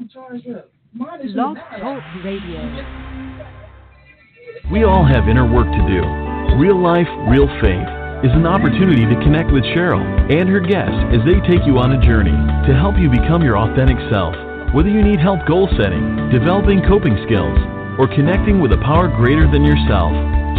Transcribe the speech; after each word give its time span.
Blog 0.00 1.56
Talk 1.56 2.02
Radio. 2.24 2.60
We 4.72 4.84
all 4.84 5.04
have 5.04 5.28
inner 5.28 5.44
work 5.44 5.66
to 5.66 5.82
do. 5.84 6.00
Real 6.56 6.80
life, 6.80 7.08
real 7.28 7.46
faith 7.60 7.84
is 8.24 8.32
an 8.32 8.46
opportunity 8.46 9.04
to 9.04 9.20
connect 9.20 9.52
with 9.52 9.62
Cheryl 9.76 10.00
and 10.32 10.48
her 10.48 10.60
guests 10.60 10.96
as 11.12 11.20
they 11.28 11.36
take 11.44 11.66
you 11.66 11.76
on 11.76 11.92
a 11.92 12.00
journey 12.00 12.36
to 12.66 12.72
help 12.72 12.96
you 12.96 13.10
become 13.10 13.42
your 13.44 13.58
authentic 13.58 13.96
self. 14.10 14.32
Whether 14.72 14.88
you 14.88 15.02
need 15.02 15.20
help 15.20 15.44
goal 15.46 15.68
setting, 15.76 16.30
developing 16.32 16.80
coping 16.88 17.20
skills, 17.28 17.58
or 17.98 18.08
connecting 18.08 18.60
with 18.60 18.72
a 18.72 18.80
power 18.80 19.08
greater 19.08 19.50
than 19.52 19.64
yourself, 19.64 20.12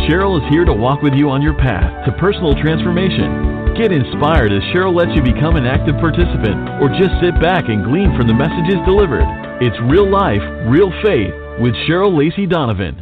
Cheryl 0.06 0.38
is 0.38 0.46
here 0.54 0.66
to 0.66 0.74
walk 0.74 1.02
with 1.02 1.14
you 1.14 1.30
on 1.30 1.42
your 1.42 1.58
path 1.58 2.06
to 2.06 2.12
personal 2.22 2.54
transformation. 2.62 3.51
Get 3.78 3.92
inspired 3.92 4.52
as 4.52 4.62
Cheryl 4.76 4.94
lets 4.94 5.16
you 5.16 5.24
become 5.24 5.56
an 5.56 5.66
active 5.66 5.96
participant 5.96 6.70
or 6.84 6.90
just 6.90 7.16
sit 7.24 7.34
back 7.42 7.66
and 7.70 7.84
glean 7.84 8.16
from 8.18 8.28
the 8.28 8.34
messages 8.34 8.78
delivered. 8.86 9.24
It's 9.62 9.76
real 9.90 10.10
life, 10.10 10.44
real 10.68 10.92
faith 11.02 11.34
with 11.60 11.74
Cheryl 11.88 12.16
Lacey 12.16 12.46
Donovan. 12.46 13.02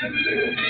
Thank 0.00 0.14
you. 0.14 0.67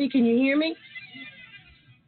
Navi, 0.00 0.10
can 0.10 0.24
you 0.24 0.36
hear 0.36 0.56
me? 0.56 0.74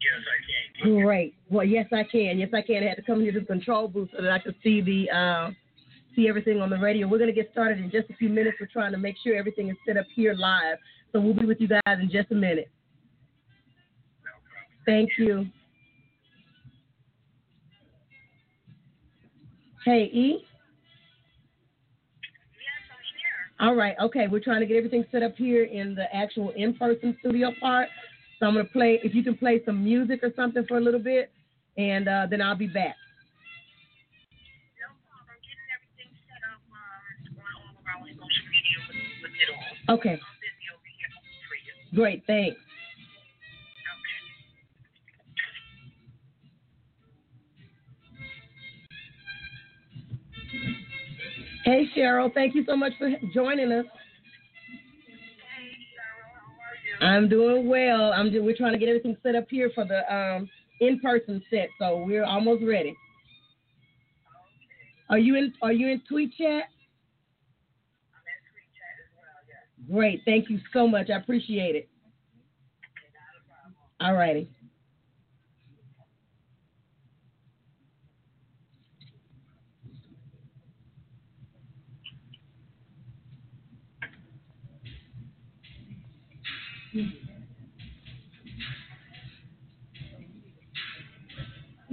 Yes, 0.01 0.23
I 0.27 0.85
can. 0.85 1.03
Great. 1.03 1.35
Well, 1.49 1.65
yes, 1.65 1.87
I 1.93 2.05
can. 2.05 2.39
Yes, 2.39 2.51
I 2.55 2.63
can. 2.63 2.83
I 2.83 2.89
had 2.89 2.97
to 2.97 3.03
come 3.03 3.21
here 3.21 3.33
to 3.33 3.41
the 3.41 3.47
control 3.47 3.89
booth 3.89 4.09
so 4.17 4.23
that 4.23 4.33
I 4.33 4.39
could 4.39 4.55
see 4.63 4.81
the 4.81 5.11
uh, 5.11 5.51
see 6.17 6.29
everything 6.29 6.61
on 6.61 6.71
the 6.71 6.79
radio. 6.79 7.07
We're 7.07 7.19
going 7.19 7.33
to 7.33 7.35
get 7.35 7.51
started 7.53 7.79
in 7.79 7.91
just 7.91 8.11
a 8.11 8.15
few 8.15 8.29
minutes. 8.29 8.57
We're 8.61 8.67
trying 8.67 8.93
to 8.93 8.99
make 8.99 9.17
sure 9.23 9.37
everything 9.37 9.69
is 9.69 9.77
set 9.87 9.97
up 9.97 10.07
here 10.15 10.35
live. 10.35 10.79
So 11.13 11.21
we'll 11.21 11.35
be 11.35 11.47
with 11.47 11.61
you 11.61 11.69
guys 11.69 11.99
in 12.01 12.11
just 12.11 12.31
a 12.33 12.35
minute. 12.35 12.71
Thank 14.87 15.11
you. 15.19 15.47
Hey, 19.85 20.05
E? 20.13 20.45
All 23.63 23.77
right, 23.77 23.95
okay. 24.03 24.27
We're 24.27 24.41
trying 24.41 24.59
to 24.59 24.67
get 24.67 24.77
everything 24.77 25.05
set 25.13 25.23
up 25.23 25.37
here 25.37 25.63
in 25.63 25.95
the 25.95 26.13
actual 26.13 26.51
in 26.57 26.75
person 26.75 27.17
studio 27.21 27.53
part. 27.61 27.89
So 28.41 28.47
I'm 28.47 28.55
going 28.55 28.67
to 28.67 28.73
play, 28.73 28.99
if 29.05 29.15
you 29.15 29.23
can 29.23 29.37
play 29.37 29.63
some 29.65 29.85
music 29.85 30.25
or 30.25 30.33
something 30.35 30.65
for 30.67 30.79
a 30.79 30.81
little 30.81 30.99
bit, 30.99 31.31
and 31.79 32.09
uh, 32.09 32.27
then 32.29 32.43
I'll 32.43 32.57
be 32.57 32.67
back. 32.67 32.97
Okay. 39.89 40.19
Great, 41.95 42.25
thanks. 42.27 42.57
Hey, 51.65 51.89
Cheryl. 51.97 52.33
Thank 52.35 52.55
you 52.55 52.65
so 52.67 52.77
much 52.77 52.93
for 52.99 53.11
joining 53.33 53.71
us. 53.73 53.85
I'm 57.01 57.29
doing 57.29 57.69
well. 57.69 58.13
I'm 58.13 58.33
we're 58.33 58.57
trying 58.57 58.73
to 58.73 58.79
get 58.79 58.89
everything 58.89 59.17
set 59.23 59.35
up 59.35 59.47
here 59.51 59.71
for 59.75 59.85
the 59.85 60.15
um, 60.15 60.49
in-person 60.81 61.43
set, 61.51 61.69
so 61.79 62.05
we're 62.05 62.25
almost 62.25 62.63
ready. 62.65 62.95
Are 65.11 65.19
you 65.19 65.37
in 65.37 65.53
Are 65.63 65.73
you 65.73 65.89
in 65.89 66.03
Tweet 66.09 66.33
Chat? 66.37 66.49
I'm 66.49 68.23
in 68.27 68.39
Tweet 68.49 68.71
Chat 68.73 68.95
as 68.99 69.11
well. 69.17 69.41
Yes. 69.49 69.91
Great. 69.91 70.21
Thank 70.25 70.49
you 70.49 70.61
so 70.73 70.87
much. 70.87 71.11
I 71.11 71.17
appreciate 71.17 71.77
it. 71.77 71.89
All 74.01 74.15
righty. 74.15 74.49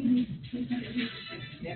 Yeah. 0.10 1.76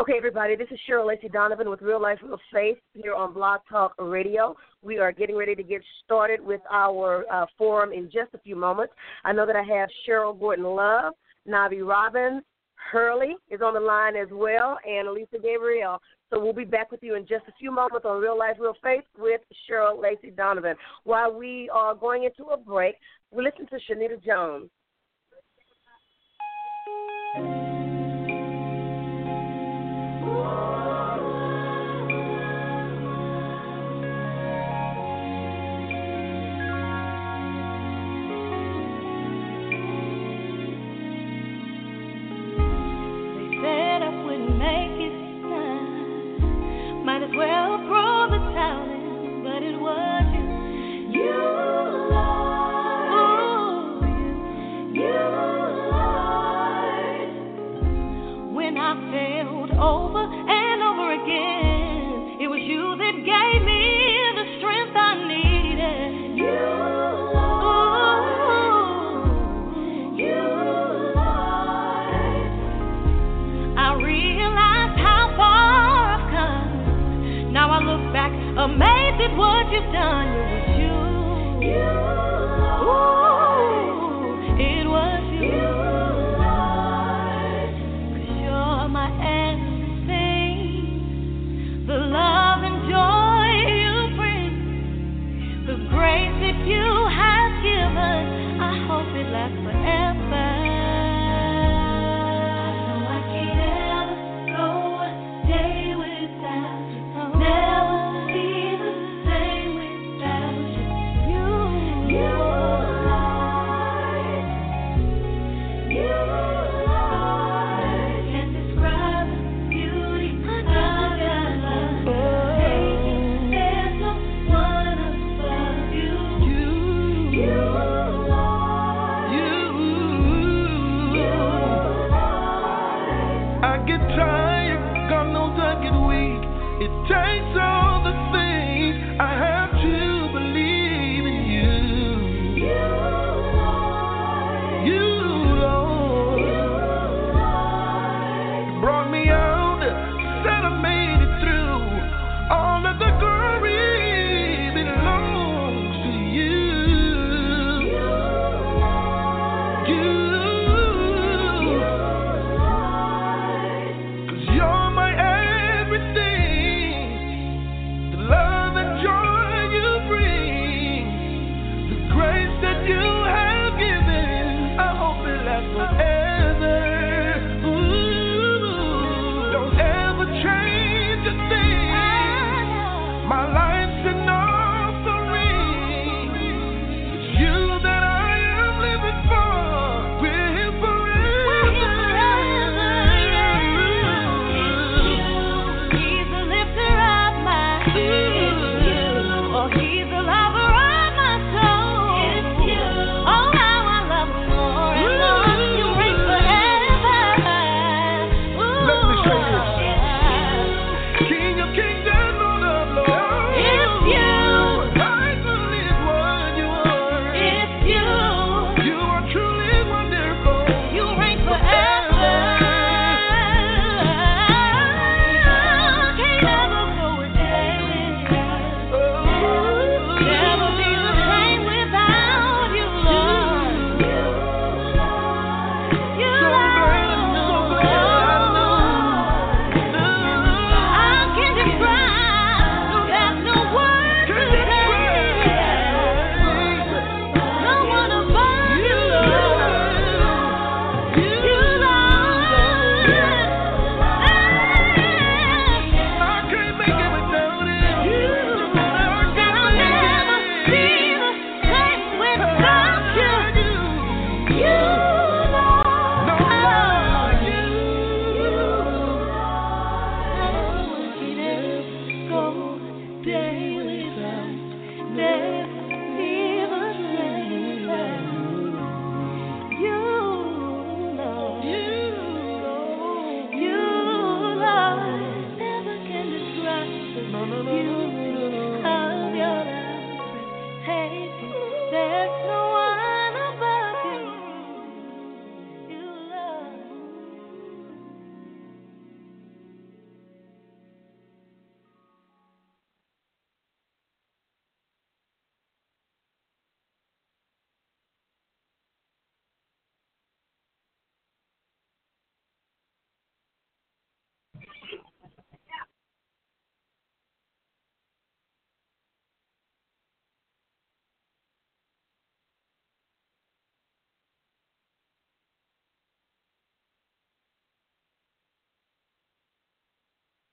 Okay, 0.00 0.14
everybody, 0.16 0.56
this 0.56 0.68
is 0.70 0.78
Cheryl 0.88 1.06
Lacey 1.06 1.28
Donovan 1.28 1.68
with 1.68 1.82
Real 1.82 2.00
Life 2.00 2.20
Real 2.22 2.38
Faith 2.50 2.78
here 2.94 3.14
on 3.14 3.34
Blog 3.34 3.60
Talk 3.68 3.92
Radio. 3.98 4.56
We 4.80 4.96
are 4.96 5.12
getting 5.12 5.36
ready 5.36 5.54
to 5.54 5.62
get 5.62 5.82
started 6.02 6.40
with 6.40 6.62
our 6.70 7.26
uh, 7.30 7.44
forum 7.58 7.92
in 7.92 8.04
just 8.06 8.32
a 8.32 8.38
few 8.38 8.56
moments. 8.56 8.94
I 9.26 9.34
know 9.34 9.44
that 9.44 9.56
I 9.56 9.62
have 9.62 9.90
Cheryl 10.08 10.40
Gordon 10.40 10.64
Love, 10.64 11.12
Navi 11.46 11.86
Robbins, 11.86 12.42
Hurley 12.90 13.36
is 13.50 13.60
on 13.62 13.74
the 13.74 13.80
line 13.80 14.16
as 14.16 14.28
well, 14.32 14.78
and 14.88 15.06
Elisa 15.06 15.36
Gabriel. 15.42 16.00
So 16.30 16.42
we'll 16.42 16.54
be 16.54 16.64
back 16.64 16.90
with 16.90 17.02
you 17.02 17.14
in 17.14 17.26
just 17.26 17.44
a 17.48 17.52
few 17.58 17.70
moments 17.70 18.06
on 18.08 18.22
Real 18.22 18.38
Life 18.38 18.56
Real 18.58 18.76
Faith 18.82 19.04
with 19.18 19.42
Cheryl 19.68 20.00
Lacey 20.00 20.30
Donovan. 20.30 20.76
While 21.04 21.38
we 21.38 21.68
are 21.74 21.94
going 21.94 22.24
into 22.24 22.50
a 22.52 22.56
break, 22.56 22.94
we 23.30 23.44
listen 23.44 23.66
to 23.66 23.76
Shanita 23.76 24.24
Jones. 24.24 24.70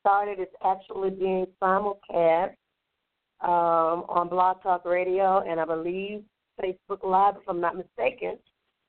started. 0.07 0.39
It's 0.39 0.55
actually 0.63 1.09
being 1.09 1.45
simulcast 1.61 2.53
um, 3.41 4.05
on 4.07 4.29
Blog 4.29 4.63
Talk 4.63 4.85
Radio 4.85 5.43
and 5.45 5.59
I 5.59 5.65
believe 5.65 6.23
Facebook 6.61 7.03
Live, 7.03 7.35
if 7.35 7.49
I'm 7.49 7.59
not 7.59 7.75
mistaken. 7.75 8.37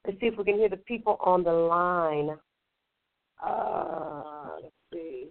Let's 0.06 0.20
see 0.20 0.26
if 0.26 0.38
we 0.38 0.44
can 0.44 0.54
hear 0.54 0.68
the 0.68 0.76
people 0.76 1.16
on 1.20 1.42
the 1.42 1.52
line. 1.52 2.30
Uh, 3.44 4.50
let's 4.62 4.75
see. 4.92 5.28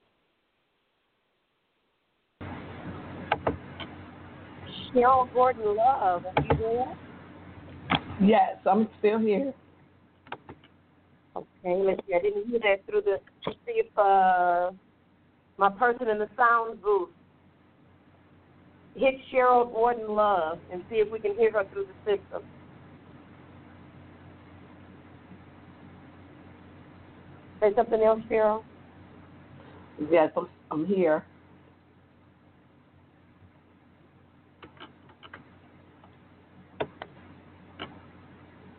Cheryl 4.93 5.33
Gordon 5.33 5.77
Love, 5.77 6.25
are 6.25 6.43
you 6.43 6.57
there? 6.59 6.97
Yes, 8.21 8.57
I'm 8.69 8.89
still 8.99 9.19
here. 9.19 9.53
Okay, 11.33 11.47
let's 11.65 12.01
see. 12.07 12.13
I 12.13 12.19
didn't 12.19 12.47
hear 12.47 12.59
that 12.59 12.85
through 12.89 13.03
the. 13.03 13.19
Let's 13.45 13.59
see 13.65 13.83
if 13.85 13.97
uh, 13.97 14.71
my 15.57 15.69
person 15.69 16.07
in 16.07 16.19
the 16.19 16.29
sound 16.37 16.81
booth, 16.81 17.09
hit 18.95 19.15
Cheryl 19.33 19.71
Gordon 19.71 20.09
Love 20.09 20.59
and 20.71 20.83
see 20.89 20.97
if 20.97 21.11
we 21.11 21.19
can 21.19 21.35
hear 21.35 21.51
her 21.51 21.63
through 21.71 21.87
the 21.87 22.11
system. 22.11 22.43
Say 27.59 27.71
something 27.75 28.01
else, 28.01 28.21
Cheryl. 28.29 28.63
Yes, 30.11 30.31
I'm, 30.37 30.47
I'm 30.69 30.85
here. 30.85 31.23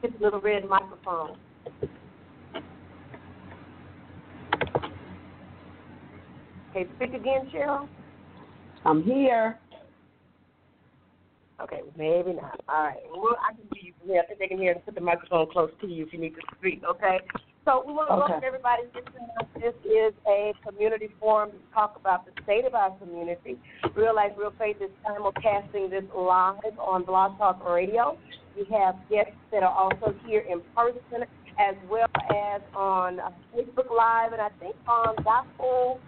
Hit 0.00 0.16
the 0.16 0.24
little 0.24 0.40
red 0.40 0.64
microphone. 0.68 1.36
Okay, 6.78 6.88
speak 6.96 7.14
again, 7.14 7.50
Cheryl. 7.52 7.88
I'm 8.84 9.02
here. 9.02 9.58
Okay, 11.60 11.80
maybe 11.96 12.34
not. 12.34 12.60
All 12.68 12.84
right. 12.84 12.98
Well, 13.10 13.36
I 13.42 13.52
can 13.52 13.64
hear 13.74 13.88
you 13.88 13.92
from 13.98 14.10
here. 14.10 14.22
I 14.22 14.26
think 14.26 14.38
they 14.38 14.46
can 14.46 14.58
hear 14.58 14.72
and 14.72 14.84
put 14.84 14.94
the 14.94 15.00
microphone 15.00 15.50
close 15.50 15.70
to 15.80 15.88
you 15.88 16.06
if 16.06 16.12
you 16.12 16.20
need 16.20 16.36
to 16.36 16.40
speak, 16.56 16.82
okay? 16.88 17.18
So 17.64 17.82
we 17.84 17.92
want 17.92 18.10
to 18.10 18.14
Okay. 18.14 18.20
welcome 18.30 18.46
everybody 18.46 18.82
listening. 18.94 19.26
This 19.56 19.74
is 19.84 20.14
a 20.28 20.54
community 20.64 21.08
forum 21.18 21.50
to 21.50 21.58
talk 21.74 21.96
about 21.96 22.24
the 22.26 22.42
state 22.44 22.64
of 22.64 22.76
our 22.76 22.92
community. 22.98 23.58
Real 23.96 24.14
Life, 24.14 24.32
Real 24.38 24.52
Faith 24.56 24.76
is 24.80 24.90
simulcasting 25.04 25.90
this 25.90 26.04
live 26.14 26.78
on 26.78 27.02
Blog 27.02 27.38
Talk 27.38 27.68
Radio. 27.68 28.16
We 28.56 28.64
have 28.70 28.94
guests 29.10 29.34
that 29.50 29.64
are 29.64 29.74
also 29.74 30.14
here 30.26 30.44
in 30.48 30.60
person 30.76 31.26
as 31.58 31.74
well 31.90 32.06
as 32.30 32.62
on 32.72 33.18
Facebook 33.52 33.90
Live 33.90 34.32
and 34.32 34.40
I 34.40 34.50
think 34.60 34.76
on 34.86 35.16
Gospel 35.24 35.98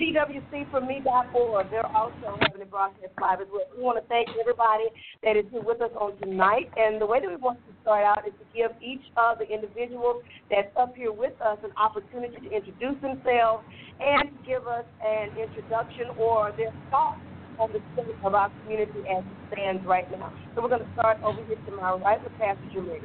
TWCforme.org. 0.00 1.70
They're 1.70 1.86
also 1.94 2.40
having 2.40 2.62
it 2.62 2.70
broadcast 2.70 3.12
live 3.20 3.40
as 3.42 3.48
well. 3.52 3.68
We 3.76 3.82
want 3.84 4.00
to 4.00 4.08
thank 4.08 4.28
everybody 4.40 4.88
that 5.22 5.36
is 5.36 5.44
here 5.52 5.60
with 5.60 5.82
us 5.82 5.90
on 6.00 6.16
tonight. 6.16 6.72
And 6.76 7.00
the 7.00 7.04
way 7.04 7.20
that 7.20 7.28
we 7.28 7.36
want 7.36 7.60
to 7.68 7.72
start 7.82 8.04
out 8.04 8.26
is 8.26 8.32
to 8.40 8.46
give 8.56 8.72
each 8.80 9.04
of 9.20 9.36
the 9.38 9.44
individuals 9.44 10.24
that's 10.50 10.72
up 10.80 10.96
here 10.96 11.12
with 11.12 11.36
us 11.44 11.58
an 11.62 11.70
opportunity 11.76 12.32
to 12.32 12.48
introduce 12.48 12.96
themselves 13.04 13.60
and 14.00 14.32
give 14.48 14.64
us 14.64 14.88
an 15.04 15.36
introduction 15.36 16.08
or 16.16 16.52
their 16.56 16.72
thoughts 16.90 17.20
on 17.60 17.68
the 17.72 17.80
state 17.92 18.16
of 18.24 18.32
our 18.34 18.48
community 18.64 19.04
as 19.04 19.20
it 19.20 19.38
stands 19.52 19.84
right 19.84 20.10
now. 20.16 20.32
So 20.56 20.62
we're 20.62 20.72
going 20.72 20.80
to 20.80 20.92
start 20.96 21.20
over 21.22 21.44
here 21.44 21.60
to 21.60 21.76
my 21.76 21.92
right 22.00 22.22
with 22.24 22.32
Pastor 22.40 22.64
Julie. 22.72 23.04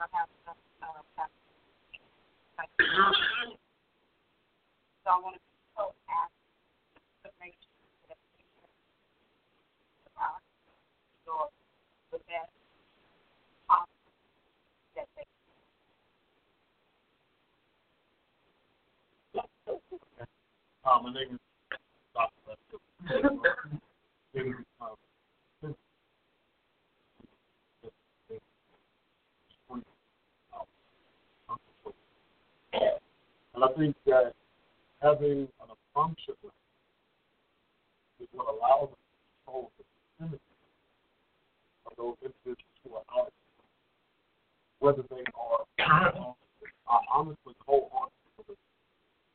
stuff 0.00 0.10
happening. 0.12 0.29
Having 35.10 35.48
an 35.62 35.68
assumption 35.74 36.34
is 38.20 38.28
what 38.32 38.46
allows 38.46 38.90
us 38.90 38.98
to 38.98 39.26
control 39.44 39.70
the 39.78 39.84
vicinity 39.90 40.54
of 41.86 41.92
those 41.98 42.16
individuals 42.22 42.78
who 42.84 42.94
are 42.94 43.08
out, 43.18 43.32
whether 44.78 45.02
they 45.10 45.24
are 45.34 45.66
I 46.90 46.98
honestly 47.14 47.54
wholeheartedly 47.66 48.34
believe 48.36 48.58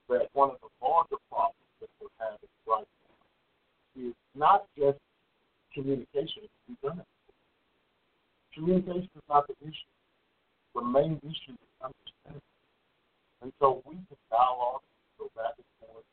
that 0.10 0.28
one 0.34 0.52
of 0.52 0.58
the 0.60 0.70
larger 0.84 1.16
problems 1.30 1.72
that 1.80 1.90
we're 2.00 2.12
having 2.20 2.52
right 2.68 2.88
now 3.08 4.10
is 4.10 4.14
not 4.36 4.68
just 4.78 5.00
communication. 5.74 6.44
We've 6.68 6.80
done 6.82 7.00
it. 7.00 7.08
Communication 8.54 9.10
is 9.16 9.28
not 9.28 9.48
the 9.48 9.56
issue. 9.64 9.92
The 10.76 10.84
main 10.84 11.20
issue 11.24 11.56
is 11.56 11.72
understanding. 11.80 12.44
And 13.42 13.52
so 13.60 13.82
we 13.88 13.96
can 13.96 14.20
dialogue, 14.30 14.84
go 15.18 15.32
back 15.36 15.56
and 15.56 15.70
forth 15.80 16.08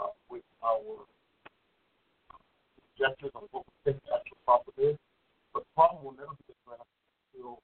uh, 0.00 0.10
with 0.26 0.42
our 0.62 1.06
suggestions 2.90 3.30
on 3.34 3.46
what 3.50 3.62
we 3.62 3.74
think 3.84 4.02
the 4.06 4.14
actual 4.18 4.38
problem 4.42 4.74
is. 4.78 4.96
But 5.54 5.62
the 5.66 5.72
problem 5.74 6.02
will 6.02 6.18
never 6.18 6.34
be 6.46 6.50
addressed 6.50 6.90
until 7.30 7.62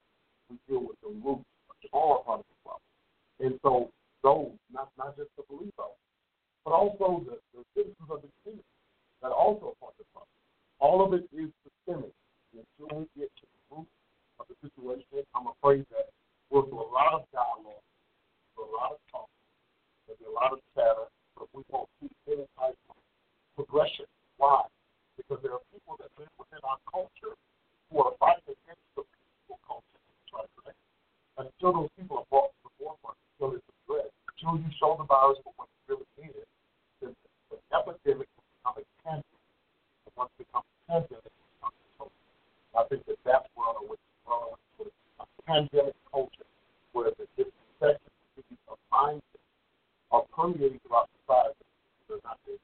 we 0.50 0.59
deal 0.70 0.82
with 0.87 0.98
the 1.02 1.11
root, 1.11 1.42
which 1.42 1.90
are 1.90 2.22
part 2.22 2.42
of 2.42 2.46
the 2.46 2.59
problem. 2.62 2.87
And 3.40 3.54
so 3.62 3.90
those, 4.22 4.54
not 4.72 4.90
not 4.98 5.16
just 5.16 5.30
the 5.37 5.44
police 5.44 5.74
officers, 5.78 6.12
but 6.64 6.72
also 6.72 7.22
the, 7.28 7.37
the 7.52 7.62
citizens 7.76 8.09
of 8.11 8.22
the 8.22 8.30
community 8.42 8.64
that 9.22 9.28
are 9.28 9.38
also 9.38 9.72
a 9.72 9.76
part 9.78 9.94
of 9.94 10.02
the 10.02 10.09
problem. 10.11 10.35
All 10.79 11.05
of 11.05 11.15
it 11.15 11.25
is 11.33 11.49
systemic. 11.65 12.12
Until 12.53 13.01
we 13.01 13.05
get 13.17 13.31
to 13.37 13.45
the 13.45 13.77
root 13.77 13.89
of 14.41 14.47
the 14.49 14.57
situation, 14.65 15.25
I'm 15.35 15.49
afraid 15.49 15.85
that 15.93 16.09
we'll 16.51 16.69
do 16.69 16.77
a 16.77 16.89
lot 16.89 17.12
of 17.12 17.25
dialogue, 17.33 17.85
a 18.57 18.65
lot 18.65 18.97
of 18.97 19.01
talk, 19.12 19.29
there'll 20.07 20.21
be 20.21 20.29
a 20.29 20.33
lot 20.33 20.53
of 20.53 20.61
chatter, 20.73 21.09
but 21.37 21.49
we 21.53 21.62
won't 21.69 21.89
see 22.01 22.09
any 22.29 22.49
type 22.57 22.77
of 22.89 22.97
progression. 23.57 24.09
Why? 24.37 24.65
Because 25.17 25.41
there 25.45 25.53
are 25.53 25.65
people 25.73 25.97
that 26.01 26.09
live 26.17 26.33
within 26.41 26.61
our 26.65 26.81
culture 26.89 27.37
who 27.89 28.05
are 28.05 28.12
fighting 28.21 28.57
against 28.57 28.85
the 28.97 29.05
peaceful 29.05 29.61
culture. 29.65 30.01
Right, 30.33 30.49
correct? 30.57 30.81
Until 31.37 31.73
those 31.85 31.93
people 31.97 32.25
are 32.25 32.29
brought 32.33 32.53
to 32.53 32.61
the 32.69 32.73
forefront, 32.81 33.17
until 33.37 33.57
it's 33.57 33.69
addressed, 33.85 34.17
until 34.33 34.61
you 34.61 34.71
show 34.81 34.97
the 34.97 35.05
virus 35.09 35.41
for 35.45 35.53
what 35.57 35.69
it 35.69 35.93
really 35.93 36.09
is, 36.33 36.49
then 37.01 37.12
the 37.53 37.57
epidemic 37.73 38.29
will 38.37 38.49
become 38.57 38.77
a 38.81 38.85
pandemic. 39.05 39.36
And 40.16 40.24
once 40.24 40.31
it 40.38 40.46
becomes 40.46 40.64
pandemic, 40.88 41.26
it 41.26 41.33
becomes 41.61 41.76
control. 41.92 42.12
I 42.76 42.85
think 42.88 43.05
that 43.07 43.18
that's 43.24 43.48
where 43.55 43.66
we're 43.83 44.00
going 44.26 44.57
with 44.79 44.92
a 45.20 45.24
pandemic 45.44 45.94
culture 46.11 46.48
where 46.92 47.11
the 47.18 47.26
disinfection 47.37 48.11
of 48.68 48.79
mindset 48.92 49.20
are 50.11 50.24
permeating 50.35 50.81
throughout 50.87 51.09
society. 51.20 51.55
They're 52.09 52.18
not 52.24 52.38
there. 52.46 52.57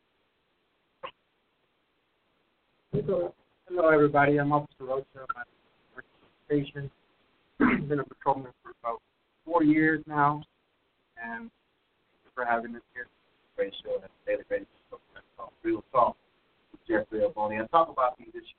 Hello, 3.68 3.88
everybody. 3.88 4.38
I'm 4.38 4.52
Officer 4.52 4.84
Rocha. 4.84 5.04
I'm 5.14 5.40
at 5.40 5.46
the 5.96 6.02
station. 6.46 6.90
I've 7.60 7.88
been 7.88 8.00
a 8.00 8.04
patrolman 8.04 8.52
for 8.62 8.72
about 8.82 9.00
four 9.44 9.62
years 9.64 10.02
now, 10.06 10.42
and 11.22 11.50
thanks 11.50 12.34
for 12.34 12.44
having 12.44 12.76
us 12.76 12.82
here. 12.94 13.06
Great 13.56 13.74
show 13.82 13.98
that's 14.00 14.12
a 14.26 14.30
daily 14.30 14.44
radio 14.50 14.66
show 14.90 14.98
called 15.36 15.52
Real 15.62 15.82
Talk 15.92 16.16
with 16.16 16.31
Jeffrey 16.88 17.20
Alboni. 17.20 17.62
I 17.62 17.66
talk 17.66 17.88
about 17.88 18.18
these 18.18 18.28
issues 18.34 18.54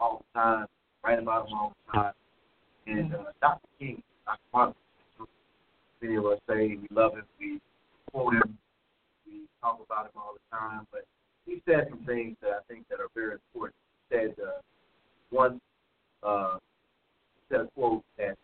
all 0.00 0.24
the 0.34 0.40
time, 0.40 0.66
write 1.04 1.18
about 1.18 1.46
them 1.46 1.54
all 1.54 1.72
the 1.86 1.92
time, 1.92 2.12
And 2.86 3.14
uh, 3.14 3.24
Dr. 3.40 3.68
King, 3.78 4.02
Dr. 4.26 4.38
Martin, 4.52 4.74
many 6.02 6.16
of 6.16 6.26
us 6.26 6.38
say 6.48 6.76
we 6.76 6.88
love 6.90 7.14
him, 7.14 7.24
we 7.38 7.60
quote 8.12 8.34
him, 8.34 8.58
we 9.26 9.42
talk 9.62 9.80
about 9.84 10.06
him 10.06 10.12
all 10.16 10.34
the 10.34 10.56
time, 10.56 10.86
but 10.92 11.04
he 11.46 11.62
said 11.66 11.86
some 11.90 12.04
things 12.04 12.36
that 12.42 12.50
I 12.50 12.60
think 12.72 12.88
that 12.88 13.00
are 13.00 13.08
very 13.14 13.32
important. 13.32 13.76
He 14.10 14.16
said 14.16 14.34
uh, 14.42 14.60
one 15.30 15.60
uh, 16.22 16.58
said 17.50 17.60
a 17.60 17.66
quote 17.74 18.02
that 18.18 18.36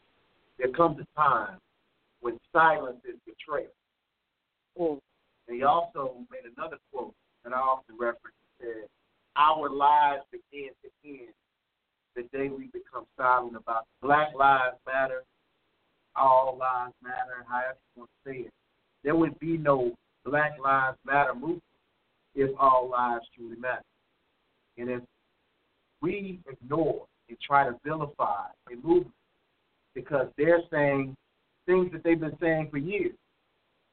there 0.59 0.71
comes 0.73 0.99
a 1.01 1.19
time 1.19 1.59
when 2.21 2.39
silence 2.53 3.01
is 3.09 3.17
betrayal. 3.25 3.71
And 4.79 5.57
he 5.57 5.65
also 5.65 6.15
made 6.31 6.51
another 6.57 6.77
quote 6.93 7.15
that 7.45 7.53
I 7.53 7.57
often 7.59 7.97
reference. 7.99 8.37
He 8.59 8.67
said, 8.67 8.89
Our 9.41 9.71
lives 9.71 10.23
begin 10.31 10.69
to 10.83 11.09
end 11.09 11.33
the 12.15 12.23
day 12.37 12.51
we 12.51 12.67
become 12.67 13.07
silent 13.17 13.57
about 13.57 13.87
Black 14.03 14.35
Lives 14.37 14.77
Matter, 14.87 15.23
All 16.15 16.59
Lives 16.61 16.93
Matter, 17.03 17.47
however 17.49 17.79
you 17.97 18.01
want 18.01 18.11
to 18.11 18.31
say 18.31 18.37
it. 18.41 18.53
There 19.03 19.15
would 19.15 19.39
be 19.39 19.57
no 19.57 19.93
Black 20.27 20.53
Lives 20.63 20.99
Matter 21.07 21.33
movement 21.35 21.63
if 22.35 22.51
all 22.61 22.91
lives 22.91 23.25
truly 23.35 23.57
matter. 23.57 23.83
And 24.77 24.91
if 24.91 25.01
we 26.03 26.41
ignore 26.47 27.07
and 27.31 27.39
try 27.41 27.65
to 27.65 27.75
vilify 27.83 28.49
a 28.71 28.77
movement 28.87 29.15
because 29.95 30.27
they're 30.37 30.61
saying 30.71 31.17
things 31.65 31.91
that 31.93 32.05
they've 32.05 32.21
been 32.21 32.37
saying 32.43 32.69
for 32.71 32.79
years. 32.79 33.17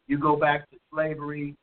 You 0.08 0.18
go 0.18 0.36
back 0.36 0.70
to 0.72 0.78
slavery, 0.92 1.56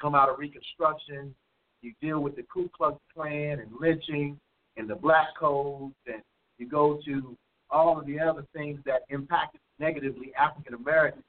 come 0.00 0.14
out 0.14 0.28
of 0.28 0.38
Reconstruction, 0.38 1.34
you 1.82 1.92
deal 2.00 2.20
with 2.20 2.36
the 2.36 2.44
Ku 2.52 2.70
Klux 2.76 2.98
Klan 3.14 3.58
and 3.60 3.70
lynching 3.80 4.38
and 4.76 4.88
the 4.88 4.94
black 4.94 5.28
codes, 5.38 5.94
and 6.06 6.22
you 6.58 6.68
go 6.68 7.00
to 7.04 7.36
all 7.70 7.98
of 7.98 8.06
the 8.06 8.18
other 8.20 8.44
things 8.54 8.80
that 8.86 9.02
impacted 9.10 9.60
negatively 9.78 10.32
African 10.38 10.74
Americans, 10.74 11.24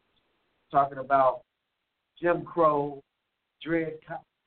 talking 0.71 0.99
about 0.99 1.41
Jim 2.21 2.43
Crow, 2.43 3.01
Dred, 3.61 3.93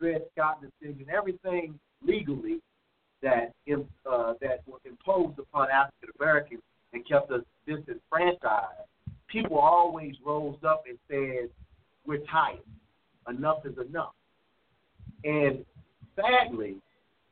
Dred 0.00 0.22
Scott 0.32 0.60
decision, 0.62 1.06
everything 1.14 1.78
legally 2.02 2.60
that 3.22 3.52
uh, 4.08 4.34
that 4.40 4.60
was 4.66 4.80
imposed 4.84 5.38
upon 5.38 5.68
African 5.70 6.10
Americans 6.20 6.62
and 6.92 7.06
kept 7.08 7.30
us 7.30 7.42
disenfranchised. 7.66 8.88
People 9.28 9.58
always 9.58 10.14
rose 10.24 10.58
up 10.66 10.84
and 10.88 10.98
said, 11.08 11.50
"We're 12.06 12.24
tired. 12.30 12.60
Enough 13.28 13.66
is 13.66 13.76
enough." 13.78 14.12
And 15.24 15.64
sadly, 16.16 16.76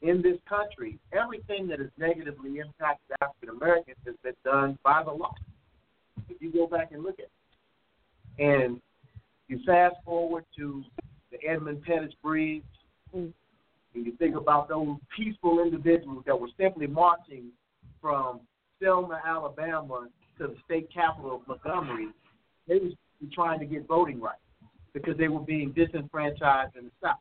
in 0.02 0.22
this 0.22 0.38
country, 0.48 0.98
everything 1.12 1.66
that 1.68 1.78
has 1.78 1.88
negatively 1.98 2.58
impacted 2.58 3.16
African 3.22 3.56
Americans 3.56 3.96
has 4.06 4.14
been 4.22 4.34
done 4.44 4.78
by 4.84 5.02
the 5.02 5.10
law. 5.10 5.34
If 6.28 6.40
you 6.40 6.52
go 6.52 6.66
back 6.66 6.92
and 6.92 7.02
look 7.02 7.18
at 7.18 7.26
it, 7.26 7.30
and 8.38 8.80
you 9.48 9.60
fast 9.66 9.96
forward 10.04 10.44
to 10.56 10.84
the 11.30 11.38
Edmund 11.48 11.82
Pettus 11.84 12.12
Bridge, 12.22 12.62
mm. 13.14 13.32
and 13.94 14.06
you 14.06 14.12
think 14.18 14.36
about 14.36 14.68
those 14.68 14.96
peaceful 15.16 15.62
individuals 15.62 16.22
that 16.26 16.38
were 16.38 16.48
simply 16.58 16.86
marching 16.86 17.46
from 18.00 18.40
Selma, 18.82 19.20
Alabama, 19.26 20.08
to 20.38 20.48
the 20.48 20.56
state 20.64 20.88
capital 20.92 21.36
of 21.36 21.48
Montgomery, 21.48 22.08
they 22.68 22.78
were 22.78 22.90
trying 23.32 23.60
to 23.60 23.66
get 23.66 23.86
voting 23.86 24.20
rights 24.20 24.38
because 24.92 25.16
they 25.16 25.28
were 25.28 25.40
being 25.40 25.72
disenfranchised 25.72 26.76
in 26.76 26.84
the 26.84 26.90
South. 27.02 27.18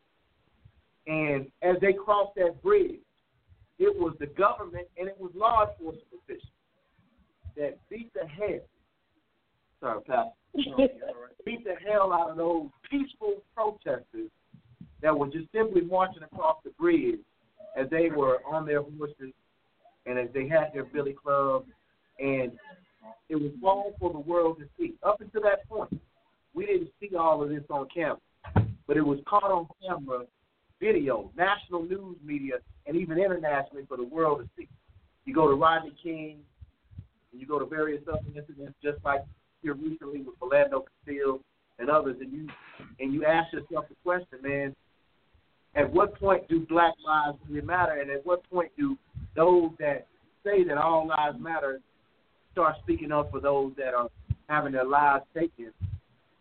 And 1.07 1.47
as 1.61 1.75
they 1.81 1.93
crossed 1.93 2.35
that 2.35 2.61
bridge, 2.61 2.99
it 3.79 3.99
was 3.99 4.15
the 4.19 4.27
government 4.27 4.87
and 4.97 5.07
it 5.07 5.17
was 5.19 5.31
law 5.35 5.67
enforcement 5.69 6.07
officials 6.23 6.49
that 7.57 7.77
beat 7.89 8.11
the 8.13 8.27
hell. 8.27 8.59
Sorry, 9.79 10.01
Pastor. 10.01 10.31
beat 11.45 11.63
the 11.65 11.75
hell 11.85 12.13
out 12.13 12.29
of 12.29 12.37
those 12.37 12.67
peaceful 12.89 13.43
protesters 13.55 14.29
that 15.01 15.17
were 15.17 15.27
just 15.27 15.51
simply 15.53 15.81
marching 15.81 16.23
across 16.23 16.57
the 16.63 16.69
bridge 16.71 17.19
as 17.75 17.89
they 17.89 18.09
were 18.09 18.39
on 18.45 18.65
their 18.65 18.81
horses 18.81 19.33
and 20.05 20.17
as 20.17 20.27
they 20.33 20.47
had 20.47 20.71
their 20.73 20.85
billy 20.85 21.13
clubs, 21.13 21.67
and 22.19 22.51
it 23.29 23.35
was 23.35 23.51
all 23.63 23.93
for 23.99 24.11
the 24.11 24.19
world 24.19 24.57
to 24.59 24.65
see. 24.77 24.93
Up 25.03 25.21
until 25.21 25.41
that 25.41 25.67
point, 25.67 25.99
we 26.53 26.65
didn't 26.65 26.89
see 26.99 27.15
all 27.15 27.43
of 27.43 27.49
this 27.49 27.63
on 27.69 27.87
camera, 27.93 28.17
but 28.87 28.97
it 28.97 29.01
was 29.01 29.19
caught 29.27 29.51
on 29.51 29.67
camera, 29.85 30.25
video, 30.83 31.31
national 31.37 31.83
news 31.83 32.17
media, 32.23 32.55
and 32.85 32.97
even 32.97 33.17
internationally 33.17 33.85
for 33.87 33.95
the 33.95 34.03
world 34.03 34.39
to 34.41 34.49
see. 34.57 34.67
You 35.23 35.33
go 35.33 35.47
to 35.47 35.55
Rodney 35.55 35.93
King, 36.03 36.39
and 37.31 37.39
you 37.39 37.47
go 37.47 37.57
to 37.57 37.65
various 37.65 38.03
other 38.07 38.19
incidents, 38.35 38.73
just 38.83 38.97
like 39.05 39.21
here 39.61 39.75
recently 39.75 40.21
with 40.21 40.37
Philando 40.39 40.83
Castile 41.05 41.39
and 41.79 41.89
others, 41.89 42.17
and 42.19 42.31
you 42.33 42.47
and 42.99 43.13
you 43.13 43.25
ask 43.25 43.53
yourself 43.53 43.85
the 43.87 43.95
question, 44.03 44.39
man, 44.41 44.75
at 45.75 45.91
what 45.91 46.19
point 46.19 46.47
do 46.49 46.59
black 46.67 46.93
lives 47.05 47.37
really 47.49 47.65
matter, 47.65 47.93
and 48.01 48.11
at 48.11 48.25
what 48.25 48.47
point 48.51 48.71
do 48.77 48.97
those 49.35 49.71
that 49.79 50.07
say 50.43 50.63
that 50.65 50.77
all 50.77 51.07
lives 51.07 51.37
matter 51.39 51.79
start 52.51 52.75
speaking 52.83 53.11
up 53.11 53.31
for 53.31 53.39
those 53.39 53.71
that 53.77 53.93
are 53.93 54.09
having 54.49 54.73
their 54.73 54.85
lives 54.85 55.23
taken 55.33 55.71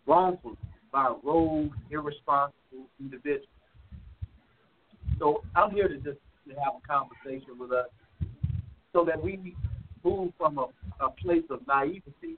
wrongfully 0.07 0.57
by 0.93 1.15
rogue, 1.23 1.71
irresponsible 1.91 2.87
individuals. 3.01 3.47
So 5.23 5.41
I'm 5.55 5.71
here 5.71 5.87
to 5.87 5.95
just 5.99 6.19
to 6.49 6.55
have 6.65 6.75
a 6.83 6.87
conversation 6.87 7.57
with 7.57 7.71
us 7.71 7.87
so 8.93 9.05
that 9.05 9.23
we 9.23 9.55
move 10.03 10.33
from 10.37 10.59
a, 10.59 10.67
a 11.01 11.11
place 11.11 11.45
of 11.49 11.61
naivety 11.69 12.37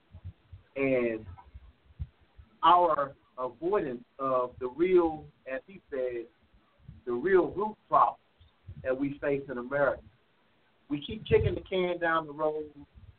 and 0.77 1.25
our 2.63 3.15
avoidance 3.39 4.05
of 4.19 4.51
the 4.61 4.69
real, 4.77 5.25
as 5.51 5.61
he 5.67 5.81
said, 5.89 6.27
the 7.07 7.13
real 7.13 7.53
root 7.57 7.75
problems 7.89 8.19
that 8.83 8.99
we 8.99 9.19
face 9.19 9.43
in 9.51 9.57
America. 9.57 10.03
We 10.91 11.01
keep 11.01 11.27
kicking 11.27 11.55
the 11.55 11.63
can 11.63 11.99
down 11.99 12.27
the 12.27 12.35
road. 12.35 12.65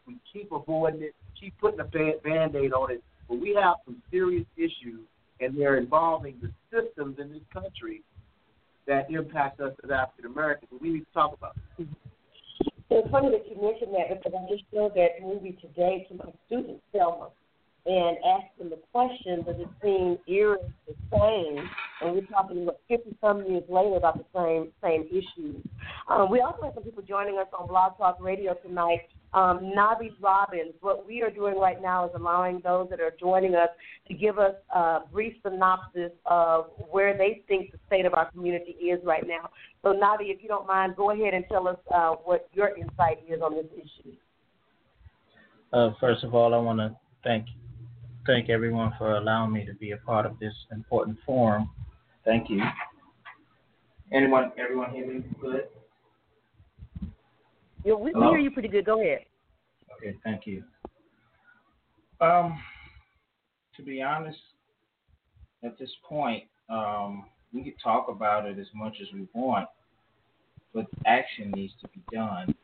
We 0.06 0.18
keep 0.32 0.52
avoiding 0.52 1.02
it, 1.02 1.16
keep 1.40 1.58
putting 1.60 1.80
a 1.80 1.86
band 1.86 2.56
aid 2.56 2.72
on 2.72 2.92
it. 2.92 3.04
But 3.28 3.40
we 3.40 3.58
have 3.60 3.78
some 3.86 4.00
serious 4.12 4.46
issues, 4.58 5.08
and 5.40 5.58
they're 5.58 5.78
involving 5.78 6.36
the 6.40 6.52
systems 6.70 7.18
in 7.20 7.34
this 7.34 7.42
country 7.52 8.04
that 8.88 9.10
impact 9.10 9.60
us 9.62 9.74
as 9.84 9.90
African 9.90 10.32
Americans. 10.32 10.72
We 10.82 10.90
need 10.90 11.00
to 11.00 11.14
talk 11.14 11.34
about 11.34 11.56
it. 11.78 11.88
It's 12.90 13.10
funny 13.12 13.30
that 13.32 13.50
you 13.50 13.62
mentioned 13.62 13.94
that 13.96 14.10
because 14.10 14.34
I 14.38 14.50
just 14.50 14.64
showed 14.72 14.94
that 14.96 15.22
movie 15.22 15.58
today 15.60 16.06
to 16.10 16.16
my 16.16 16.32
students, 16.46 16.82
Selma 16.92 17.30
and 17.86 18.18
ask 18.26 18.58
them 18.58 18.70
the 18.70 18.80
question, 18.92 19.44
does 19.44 19.56
it 19.60 19.68
seem 19.82 20.18
eerie 20.28 20.58
the 20.88 20.96
same? 21.12 21.70
And 22.02 22.16
we're 22.16 22.26
talking 22.26 22.68
fifty 22.88 23.16
some 23.22 23.46
years 23.46 23.64
later 23.70 23.96
about 23.96 24.18
the 24.18 24.26
same 24.34 24.72
same 24.84 25.08
issues. 25.10 25.64
Um, 26.10 26.32
we 26.32 26.42
also 26.42 26.64
have 26.64 26.74
some 26.74 26.84
people 26.84 27.04
joining 27.04 27.38
us 27.38 27.48
on 27.58 27.68
Blog 27.68 27.98
Talk 27.98 28.18
Radio 28.20 28.56
tonight. 28.56 29.02
Um, 29.34 29.74
Navi 29.78 30.12
Robbins. 30.22 30.74
What 30.82 31.06
we 31.06 31.22
are 31.22 31.30
doing 31.30 31.58
right 31.58 31.82
now 31.82 32.06
is 32.06 32.12
allowing 32.16 32.62
those 32.64 32.90
that 32.90 33.02
are 33.02 33.14
joining 33.20 33.54
us 33.54 33.70
to 34.08 34.14
give 34.14 34.40
us 34.40 34.56
a 34.74 35.02
brief 35.12 35.34
synopsis 35.44 36.12
of 36.26 36.68
where 36.90 37.18
they 37.18 37.44
think 37.48 37.72
the 37.72 37.78
state 37.88 38.06
of 38.06 38.14
our 38.14 38.32
community 38.32 38.72
is 38.72 39.00
right 39.04 39.28
now. 39.28 39.50
So, 39.84 39.90
Navi, 39.90 40.34
if 40.34 40.42
you 40.42 40.48
don't 40.48 40.66
mind, 40.66 40.96
go 40.96 41.12
ahead 41.12 41.34
and 41.34 41.44
tell 41.50 41.68
us 41.68 41.78
uh, 41.94 42.12
what 42.24 42.48
your 42.54 42.70
insight 42.78 43.20
is 43.28 43.42
on 43.42 43.56
this 43.56 43.66
issue. 43.76 44.14
Uh, 45.74 45.92
first 46.00 46.24
of 46.24 46.34
all, 46.34 46.54
I 46.54 46.58
want 46.58 46.80
to 46.80 46.96
thank 47.24 47.48
thank 48.26 48.50
everyone 48.50 48.94
for 48.98 49.16
allowing 49.16 49.54
me 49.54 49.66
to 49.66 49.74
be 49.74 49.92
a 49.92 49.98
part 49.98 50.26
of 50.26 50.38
this 50.40 50.54
important 50.72 51.18
forum. 51.26 51.70
Thank 52.24 52.50
you. 52.50 52.62
Anyone, 54.12 54.52
everyone 54.58 54.92
hear 54.92 55.08
me 55.08 55.24
good? 55.42 55.68
Yeah, 57.84 57.94
we, 57.94 58.14
we 58.14 58.22
hear 58.22 58.38
you 58.38 58.52
pretty 58.52 58.68
good. 58.68 58.86
Go 58.86 59.02
ahead. 59.02 59.26
Okay, 59.98 60.18
thank 60.24 60.48
you. 60.48 60.64
Um, 62.22 62.60
to 63.78 63.84
be 63.84 64.02
honest, 64.02 64.40
at 65.64 65.78
this 65.78 65.92
point, 66.08 66.44
um, 66.70 67.26
we 67.54 67.64
can 67.64 67.74
talk 67.84 68.08
about 68.10 68.46
it 68.46 68.58
as 68.58 68.68
much 68.74 68.96
as 69.02 69.08
we 69.14 69.28
want, 69.34 69.68
but 70.74 70.88
action 71.06 71.52
needs 71.52 71.74
to 71.82 71.88
be 71.90 72.02
done. 72.12 72.56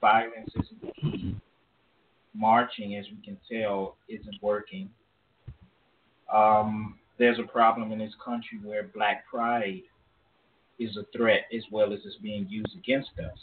Violence 0.00 0.50
isn't 0.54 0.80
the 0.80 0.92
key 1.00 1.36
marching, 2.34 2.96
as 2.96 3.06
we 3.10 3.24
can 3.24 3.38
tell, 3.50 3.96
isn't 4.08 4.42
working. 4.42 4.90
Um, 6.32 6.98
there's 7.18 7.38
a 7.38 7.44
problem 7.44 7.92
in 7.92 7.98
this 7.98 8.14
country 8.24 8.58
where 8.62 8.84
black 8.94 9.26
pride 9.26 9.82
is 10.78 10.96
a 10.96 11.04
threat 11.16 11.42
as 11.54 11.62
well 11.70 11.92
as 11.92 12.00
it's 12.04 12.16
being 12.16 12.46
used 12.48 12.76
against 12.76 13.10
us. 13.18 13.38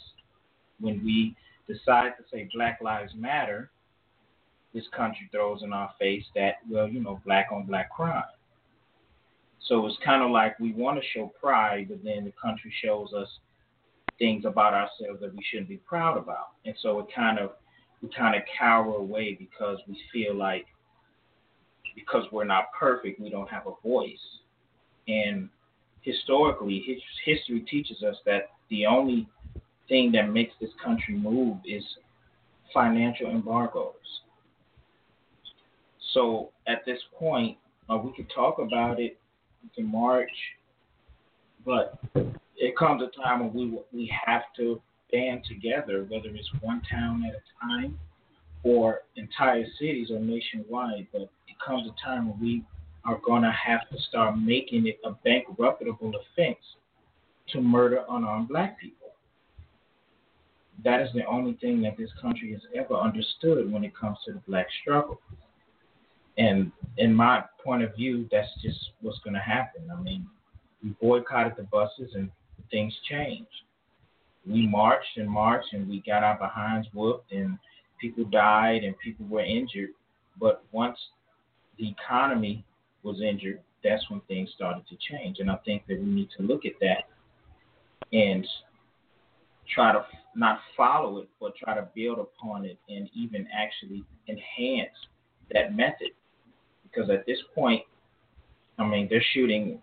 When 0.80 1.02
we 1.04 1.34
decide 1.66 2.12
to 2.18 2.24
say 2.30 2.48
Black 2.54 2.80
Lives 2.82 3.12
Matter, 3.16 3.70
this 4.74 4.84
country 4.94 5.28
throws 5.30 5.62
in 5.62 5.72
our 5.72 5.90
face 5.98 6.24
that, 6.34 6.56
well, 6.68 6.88
you 6.88 7.00
know, 7.00 7.20
black 7.24 7.48
on 7.52 7.64
black 7.64 7.90
crime. 7.90 8.22
So 9.68 9.86
it's 9.86 9.96
kind 10.04 10.22
of 10.22 10.30
like 10.30 10.58
we 10.58 10.72
want 10.72 11.00
to 11.00 11.06
show 11.14 11.32
pride, 11.40 11.86
but 11.88 12.02
then 12.02 12.24
the 12.24 12.32
country 12.42 12.72
shows 12.82 13.12
us 13.12 13.28
things 14.18 14.44
about 14.44 14.74
ourselves 14.74 15.20
that 15.20 15.34
we 15.34 15.42
shouldn't 15.50 15.68
be 15.68 15.76
proud 15.78 16.18
about. 16.18 16.48
And 16.66 16.74
so 16.82 16.98
it 16.98 17.06
kind 17.14 17.38
of 17.38 17.52
we 18.02 18.08
kind 18.16 18.34
of 18.34 18.42
cower 18.58 18.96
away 18.96 19.34
because 19.38 19.78
we 19.86 19.98
feel 20.12 20.34
like 20.34 20.66
because 21.94 22.24
we're 22.32 22.44
not 22.44 22.72
perfect, 22.78 23.20
we 23.20 23.30
don't 23.30 23.48
have 23.50 23.66
a 23.66 23.86
voice. 23.86 24.16
And 25.08 25.48
historically, 26.00 26.82
his, 26.86 26.98
history 27.24 27.60
teaches 27.70 28.02
us 28.02 28.16
that 28.24 28.50
the 28.70 28.86
only 28.86 29.28
thing 29.88 30.12
that 30.12 30.30
makes 30.30 30.54
this 30.60 30.70
country 30.82 31.14
move 31.14 31.58
is 31.66 31.84
financial 32.72 33.30
embargoes. 33.30 33.92
So 36.14 36.50
at 36.66 36.84
this 36.86 36.98
point, 37.18 37.56
uh, 37.90 37.96
we 37.96 38.12
could 38.14 38.30
talk 38.34 38.58
about 38.58 39.00
it, 39.00 39.18
we 39.62 39.70
can 39.74 39.90
march, 39.90 40.30
but 41.64 41.98
it 42.56 42.76
comes 42.76 43.02
a 43.02 43.22
time 43.22 43.40
when 43.40 43.54
we 43.54 43.78
we 43.92 44.12
have 44.26 44.42
to 44.56 44.80
band 45.12 45.44
together, 45.44 46.06
whether 46.08 46.28
it's 46.28 46.50
one 46.60 46.82
town 46.90 47.24
at 47.24 47.34
a 47.34 47.42
time 47.60 47.98
or 48.64 49.02
entire 49.16 49.64
cities 49.78 50.10
or 50.10 50.18
nationwide. 50.18 51.06
But 51.12 51.22
it 51.22 51.56
comes 51.64 51.88
a 51.88 52.04
time 52.04 52.28
when 52.28 52.40
we 52.40 52.64
are 53.04 53.20
going 53.24 53.42
to 53.42 53.52
have 53.52 53.88
to 53.90 54.00
start 54.08 54.38
making 54.38 54.86
it 54.86 54.98
a 55.04 55.10
bankruptable 55.26 56.12
offense 56.14 56.58
to 57.48 57.60
murder 57.60 58.04
unarmed 58.08 58.48
black 58.48 58.80
people. 58.80 59.08
That 60.84 61.00
is 61.00 61.08
the 61.14 61.24
only 61.26 61.54
thing 61.54 61.82
that 61.82 61.96
this 61.96 62.10
country 62.20 62.52
has 62.52 62.62
ever 62.74 62.94
understood 62.94 63.70
when 63.70 63.84
it 63.84 63.96
comes 63.96 64.18
to 64.26 64.32
the 64.32 64.40
black 64.48 64.66
struggle. 64.80 65.20
And 66.38 66.72
in 66.96 67.14
my 67.14 67.44
point 67.62 67.82
of 67.82 67.94
view, 67.94 68.28
that's 68.32 68.48
just 68.62 68.78
what's 69.00 69.18
going 69.20 69.34
to 69.34 69.40
happen. 69.40 69.82
I 69.96 70.00
mean, 70.00 70.26
we 70.82 70.90
boycotted 71.00 71.54
the 71.56 71.64
buses 71.64 72.14
and 72.14 72.30
things 72.70 72.94
changed. 73.08 73.48
We 74.46 74.66
marched 74.66 75.16
and 75.16 75.28
marched 75.28 75.72
and 75.72 75.88
we 75.88 76.02
got 76.06 76.24
our 76.24 76.38
behinds 76.38 76.88
whooped 76.92 77.32
and 77.32 77.58
people 78.00 78.24
died 78.24 78.82
and 78.84 78.98
people 78.98 79.26
were 79.26 79.44
injured. 79.44 79.90
But 80.40 80.64
once 80.72 80.98
the 81.78 81.88
economy 81.88 82.64
was 83.02 83.20
injured, 83.20 83.60
that's 83.84 84.08
when 84.10 84.20
things 84.22 84.50
started 84.54 84.84
to 84.88 84.96
change. 85.10 85.38
And 85.38 85.50
I 85.50 85.56
think 85.64 85.86
that 85.86 85.98
we 85.98 86.06
need 86.06 86.28
to 86.36 86.42
look 86.42 86.64
at 86.64 86.72
that 86.80 87.08
and 88.12 88.46
try 89.74 89.92
to 89.92 90.04
not 90.34 90.60
follow 90.76 91.18
it, 91.18 91.28
but 91.40 91.54
try 91.56 91.74
to 91.74 91.88
build 91.94 92.18
upon 92.18 92.64
it 92.64 92.78
and 92.88 93.08
even 93.14 93.46
actually 93.54 94.04
enhance 94.28 94.96
that 95.52 95.74
method. 95.74 96.10
Because 96.82 97.10
at 97.10 97.26
this 97.26 97.38
point, 97.54 97.82
I 98.78 98.86
mean, 98.86 99.06
they're 99.08 99.24
shooting 99.32 99.80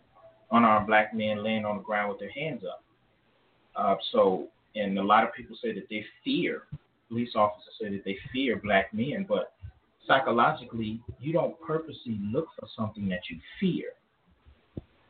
unarmed 0.51 0.87
black 0.87 1.13
men 1.13 1.43
laying 1.43 1.65
on 1.65 1.77
the 1.77 1.83
ground 1.83 2.09
with 2.09 2.19
their 2.19 2.31
hands 2.31 2.63
up. 2.63 2.83
Uh, 3.79 3.95
so, 4.11 4.47
and 4.75 4.99
a 4.99 5.03
lot 5.03 5.23
of 5.23 5.33
people 5.33 5.55
say 5.61 5.73
that 5.73 5.87
they 5.89 6.05
fear, 6.23 6.63
police 7.07 7.31
officers 7.35 7.73
say 7.81 7.89
that 7.89 8.03
they 8.03 8.17
fear 8.33 8.57
black 8.57 8.93
men, 8.93 9.25
but 9.27 9.53
psychologically, 10.05 10.99
you 11.21 11.31
don't 11.31 11.59
purposely 11.61 12.19
look 12.21 12.47
for 12.59 12.67
something 12.75 13.07
that 13.07 13.21
you 13.29 13.37
fear. 13.59 13.91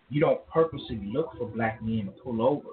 You 0.10 0.22
don't 0.22 0.46
purposely 0.48 1.00
look 1.04 1.32
for 1.38 1.48
black 1.48 1.82
men 1.82 2.06
to 2.06 2.12
pull 2.12 2.42
over 2.42 2.70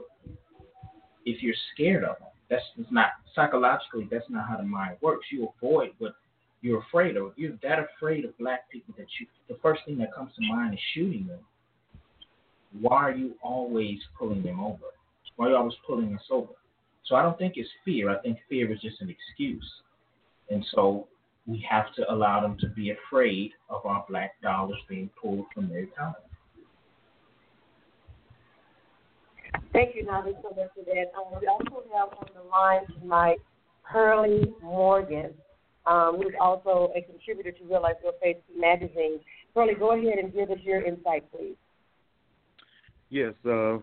if 1.25 1.43
you're 1.43 1.55
scared 1.73 2.05
of 2.05 2.19
them. 2.19 2.29
That's 2.51 2.65
not 2.91 3.09
psychologically. 3.35 4.07
That's 4.11 4.29
not 4.29 4.49
how 4.49 4.57
the 4.59 4.65
mind 4.65 4.99
works. 5.01 5.27
You 5.31 5.49
avoid 5.57 5.91
what 5.99 6.15
you're 6.61 6.83
afraid 6.83 7.17
of. 7.17 7.29
If 7.29 7.39
you're 7.39 7.59
that 7.63 7.79
afraid 7.79 8.25
of 8.25 8.37
black 8.39 8.71
people 8.71 8.95
that 8.99 9.07
you, 9.19 9.27
the 9.49 9.59
first 9.63 9.83
thing 9.87 9.99
that 9.99 10.15
comes 10.15 10.31
to 10.37 10.43
mind 10.55 10.75
is 10.75 10.81
shooting 10.95 11.27
them. 11.27 11.41
Why 12.81 12.97
are 12.97 13.13
you 13.13 13.35
always 13.43 13.99
pulling 14.19 14.43
them 14.43 14.61
over? 14.61 14.96
Why 15.37 15.47
are 15.47 15.51
you 15.51 15.57
always 15.57 15.75
pulling 15.87 16.15
us 16.15 16.23
over? 16.31 16.53
So 17.05 17.15
I 17.15 17.23
don't 17.23 17.39
think 17.39 17.55
it's 17.57 17.69
fear. 17.85 18.11
I 18.11 18.19
think 18.19 18.39
fear 18.49 18.71
is 18.73 18.81
just 18.81 19.01
an 19.01 19.09
excuse. 19.11 19.71
And 20.51 20.65
so 20.75 21.07
we 21.47 21.65
have 21.69 21.95
to 21.95 22.13
allow 22.13 22.41
them 22.41 22.57
to 22.61 22.69
be 22.69 22.91
afraid 22.91 23.53
of 23.71 23.85
our 23.87 24.05
black 24.09 24.41
dollars 24.43 24.79
being 24.89 25.11
pulled 25.21 25.47
from 25.55 25.69
their 25.69 25.85
economy. 25.85 26.17
Thank 29.73 29.95
you, 29.95 30.05
Navi, 30.05 30.33
so 30.43 30.51
much 30.57 30.71
for 30.75 30.85
that. 30.87 31.13
Um, 31.17 31.39
we 31.41 31.47
also 31.47 31.85
have 31.95 32.09
on 32.19 32.29
the 32.35 32.49
line 32.49 32.87
tonight 33.01 33.39
Pearlie 33.85 34.53
Morgan, 34.63 35.33
um, 35.87 36.17
who 36.17 36.29
is 36.29 36.35
also 36.41 36.93
a 36.97 37.03
contributor 37.03 37.53
to 37.53 37.65
Real 37.65 37.83
Life 37.83 37.97
Real 38.03 38.15
Faith 38.21 38.39
magazine. 38.59 39.21
Pearlie, 39.55 39.75
go 39.75 39.93
ahead 39.93 40.19
and 40.19 40.33
give 40.33 40.51
us 40.51 40.59
your 40.63 40.83
insight, 40.83 41.31
please. 41.31 41.57
Yes. 43.11 43.35
Uh, 43.49 43.79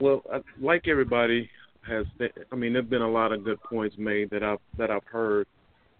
well, 0.00 0.22
like 0.60 0.88
everybody 0.88 1.50
has, 1.86 2.06
I 2.52 2.56
mean, 2.56 2.72
there've 2.72 2.90
been 2.90 3.02
a 3.02 3.10
lot 3.10 3.32
of 3.32 3.44
good 3.44 3.62
points 3.62 3.96
made 3.98 4.30
that 4.30 4.42
I've 4.42 4.58
that 4.78 4.90
I've 4.90 5.04
heard, 5.04 5.46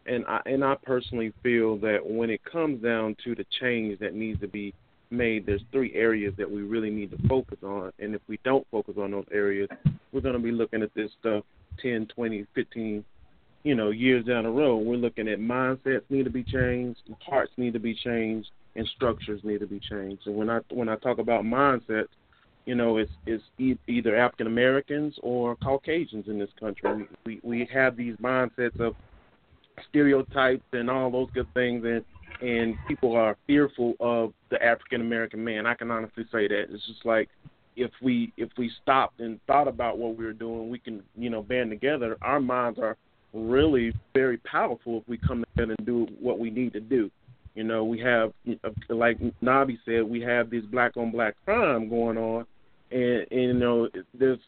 and 0.06 0.24
I 0.26 0.40
and 0.46 0.64
I 0.64 0.76
personally 0.82 1.32
feel 1.42 1.76
that 1.78 1.98
when 2.04 2.30
it 2.30 2.40
comes 2.44 2.82
down 2.82 3.16
to 3.24 3.34
the 3.34 3.46
change 3.60 3.98
that 4.00 4.14
needs 4.14 4.40
to 4.40 4.48
be 4.48 4.74
made, 5.10 5.46
there's 5.46 5.62
three 5.72 5.94
areas 5.94 6.34
that 6.36 6.50
we 6.50 6.62
really 6.62 6.90
need 6.90 7.10
to 7.12 7.28
focus 7.28 7.58
on, 7.62 7.92
and 7.98 8.14
if 8.14 8.22
we 8.28 8.38
don't 8.44 8.66
focus 8.70 8.94
on 9.00 9.12
those 9.12 9.26
areas, 9.32 9.68
we're 10.12 10.20
going 10.20 10.34
to 10.34 10.40
be 10.40 10.52
looking 10.52 10.82
at 10.82 10.92
this 10.94 11.10
stuff 11.20 11.44
10, 11.80 12.06
20, 12.14 12.46
15, 12.54 13.04
you 13.62 13.74
know, 13.74 13.90
years 13.90 14.24
down 14.24 14.44
the 14.44 14.50
road. 14.50 14.78
We're 14.78 14.96
looking 14.96 15.28
at 15.28 15.38
mindsets 15.38 16.02
need 16.10 16.24
to 16.24 16.30
be 16.30 16.42
changed, 16.42 17.00
hearts 17.20 17.52
need 17.56 17.72
to 17.74 17.80
be 17.80 17.94
changed, 17.94 18.48
and 18.74 18.86
structures 18.94 19.40
need 19.44 19.60
to 19.60 19.66
be 19.66 19.80
changed. 19.80 20.26
And 20.26 20.36
when 20.36 20.50
I 20.50 20.60
when 20.70 20.88
I 20.88 20.96
talk 20.96 21.18
about 21.18 21.44
mindsets 21.44 22.08
you 22.66 22.74
know, 22.74 22.98
it's 22.98 23.10
it's 23.26 23.44
e- 23.58 23.78
either 23.88 24.16
African 24.16 24.48
Americans 24.48 25.14
or 25.22 25.56
Caucasians 25.56 26.26
in 26.28 26.38
this 26.38 26.50
country. 26.58 27.06
We 27.24 27.40
we 27.42 27.68
have 27.72 27.96
these 27.96 28.16
mindsets 28.16 28.78
of 28.80 28.94
stereotypes 29.88 30.64
and 30.72 30.90
all 30.90 31.10
those 31.10 31.28
good 31.32 31.46
things, 31.54 31.84
and 31.84 32.04
and 32.42 32.76
people 32.88 33.16
are 33.16 33.36
fearful 33.46 33.94
of 34.00 34.32
the 34.50 34.62
African 34.62 35.00
American 35.00 35.42
man. 35.42 35.64
I 35.64 35.74
can 35.74 35.90
honestly 35.90 36.24
say 36.32 36.48
that 36.48 36.66
it's 36.70 36.86
just 36.86 37.06
like 37.06 37.28
if 37.76 37.92
we 38.02 38.32
if 38.36 38.50
we 38.58 38.70
stopped 38.82 39.20
and 39.20 39.40
thought 39.46 39.68
about 39.68 39.96
what 39.96 40.16
we 40.16 40.24
were 40.24 40.32
doing, 40.32 40.68
we 40.68 40.80
can 40.80 41.02
you 41.16 41.30
know 41.30 41.42
band 41.42 41.70
together. 41.70 42.18
Our 42.20 42.40
minds 42.40 42.80
are 42.80 42.96
really 43.32 43.94
very 44.12 44.38
powerful 44.38 44.98
if 44.98 45.08
we 45.08 45.18
come 45.18 45.44
together 45.54 45.74
and 45.78 45.86
do 45.86 46.08
what 46.20 46.40
we 46.40 46.50
need 46.50 46.72
to 46.72 46.80
do. 46.80 47.10
You 47.54 47.64
know, 47.64 47.84
we 47.84 48.00
have 48.00 48.32
like 48.88 49.18
Navi 49.42 49.78
said, 49.84 50.02
we 50.02 50.20
have 50.22 50.50
this 50.50 50.64
black 50.64 50.96
on 50.96 51.10
black 51.10 51.36
crime 51.44 51.88
going 51.88 52.18
on, 52.18 52.44
and, 52.96 53.26
and 53.30 53.40
you 53.40 53.54
know 53.54 53.88
there's 54.14 54.38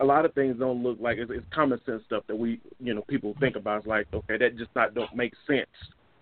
a 0.00 0.04
lot 0.04 0.24
of 0.24 0.34
things 0.34 0.58
don't 0.58 0.82
look 0.82 0.98
like 1.00 1.18
it's, 1.18 1.30
it's 1.32 1.46
common 1.54 1.80
sense 1.86 2.02
stuff 2.06 2.24
that 2.26 2.36
we 2.36 2.60
you 2.80 2.94
know 2.94 3.02
people 3.08 3.34
think 3.40 3.56
about. 3.56 3.78
It's 3.78 3.86
like 3.86 4.06
okay, 4.12 4.36
that 4.36 4.56
just 4.56 4.70
not 4.74 4.94
don't 4.94 5.14
make 5.14 5.32
sense 5.46 5.70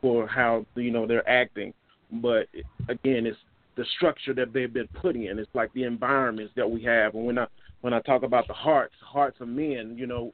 for 0.01 0.27
how 0.27 0.65
you 0.75 0.91
know 0.91 1.07
they're 1.07 1.29
acting, 1.29 1.75
but 2.13 2.47
again, 2.89 3.27
it's 3.27 3.39
the 3.77 3.85
structure 3.97 4.35
that 4.35 4.53
they've 4.53 4.73
been 4.73 4.89
put 4.89 5.17
in. 5.17 5.39
It's 5.39 5.51
like 5.55 5.73
the 5.73 5.85
environments 5.85 6.53
that 6.57 6.71
we 6.71 6.83
have. 6.85 7.15
And 7.15 7.27
when 7.27 7.39
I 7.39 7.47
when 7.81 7.95
I 7.95 8.01
talk 8.01 8.23
about 8.23 8.47
the 8.47 8.55
hearts, 8.55 8.95
hearts 9.01 9.39
of 9.41 9.49
men, 9.49 9.95
you 9.97 10.07
know, 10.07 10.33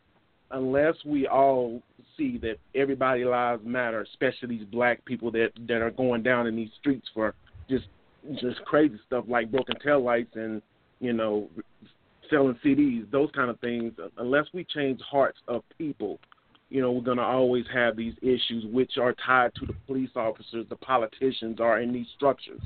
unless 0.50 0.94
we 1.04 1.26
all 1.26 1.82
see 2.16 2.38
that 2.38 2.56
everybody 2.74 3.24
lives 3.24 3.62
matter, 3.64 4.00
especially 4.02 4.58
these 4.58 4.66
black 4.66 5.04
people 5.04 5.30
that 5.32 5.50
that 5.68 5.82
are 5.82 5.90
going 5.90 6.22
down 6.22 6.46
in 6.46 6.56
these 6.56 6.70
streets 6.80 7.06
for 7.14 7.34
just 7.68 7.86
just 8.40 8.64
crazy 8.64 8.98
stuff 9.06 9.24
like 9.28 9.50
broken 9.50 9.78
tail 9.78 10.02
lights 10.02 10.34
and 10.34 10.60
you 11.00 11.12
know, 11.12 11.48
selling 12.30 12.58
CDs, 12.64 13.10
those 13.10 13.30
kind 13.34 13.50
of 13.50 13.58
things, 13.60 13.92
unless 14.18 14.46
we 14.52 14.64
change 14.64 15.00
hearts 15.00 15.38
of 15.48 15.62
people, 15.78 16.18
you 16.68 16.80
know, 16.80 16.90
we're 16.90 17.02
going 17.02 17.18
to 17.18 17.22
always 17.22 17.64
have 17.72 17.96
these 17.96 18.14
issues 18.22 18.64
which 18.72 18.98
are 18.98 19.14
tied 19.24 19.54
to 19.56 19.66
the 19.66 19.74
police 19.86 20.10
officers, 20.16 20.66
the 20.68 20.76
politicians 20.76 21.60
are 21.60 21.80
in 21.80 21.92
these 21.92 22.06
structures. 22.16 22.62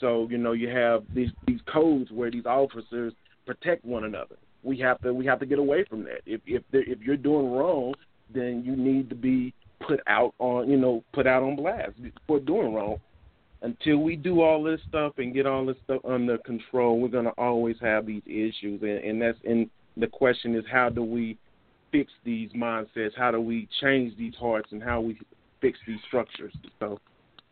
So, 0.00 0.26
you 0.28 0.38
know, 0.38 0.52
you 0.52 0.68
have 0.68 1.04
these 1.14 1.30
these 1.46 1.60
codes 1.72 2.10
where 2.10 2.30
these 2.30 2.46
officers 2.46 3.12
protect 3.46 3.84
one 3.84 4.04
another. 4.04 4.36
We 4.62 4.78
have 4.80 5.00
to 5.02 5.14
we 5.14 5.24
have 5.26 5.38
to 5.40 5.46
get 5.46 5.58
away 5.58 5.84
from 5.84 6.02
that. 6.04 6.22
If 6.26 6.40
if 6.46 6.62
if 6.72 7.00
you're 7.00 7.16
doing 7.16 7.52
wrong, 7.52 7.94
then 8.34 8.64
you 8.66 8.74
need 8.74 9.08
to 9.10 9.14
be 9.14 9.54
put 9.86 10.00
out 10.08 10.34
on, 10.38 10.68
you 10.68 10.76
know, 10.76 11.04
put 11.12 11.26
out 11.26 11.42
on 11.42 11.56
blast 11.56 11.92
for 12.26 12.40
doing 12.40 12.74
wrong 12.74 12.98
until 13.64 13.96
we 13.96 14.14
do 14.14 14.42
all 14.42 14.62
this 14.62 14.80
stuff 14.88 15.14
and 15.16 15.32
get 15.32 15.46
all 15.46 15.64
this 15.64 15.76
stuff 15.84 16.02
under 16.04 16.36
control, 16.38 17.00
we're 17.00 17.08
going 17.08 17.24
to 17.24 17.30
always 17.32 17.76
have 17.80 18.06
these 18.06 18.22
issues. 18.26 18.82
And, 18.82 18.98
and 18.98 19.22
that's 19.22 19.38
and 19.44 19.70
the 19.96 20.06
question 20.06 20.54
is 20.54 20.64
how 20.70 20.90
do 20.90 21.02
we 21.02 21.38
fix 21.90 22.12
these 22.24 22.50
mindsets? 22.52 23.16
How 23.16 23.30
do 23.30 23.40
we 23.40 23.66
change 23.80 24.16
these 24.18 24.34
hearts 24.38 24.68
and 24.70 24.82
how 24.82 25.00
we 25.00 25.18
fix 25.62 25.78
these 25.86 25.98
structures? 26.06 26.52
So 26.78 27.00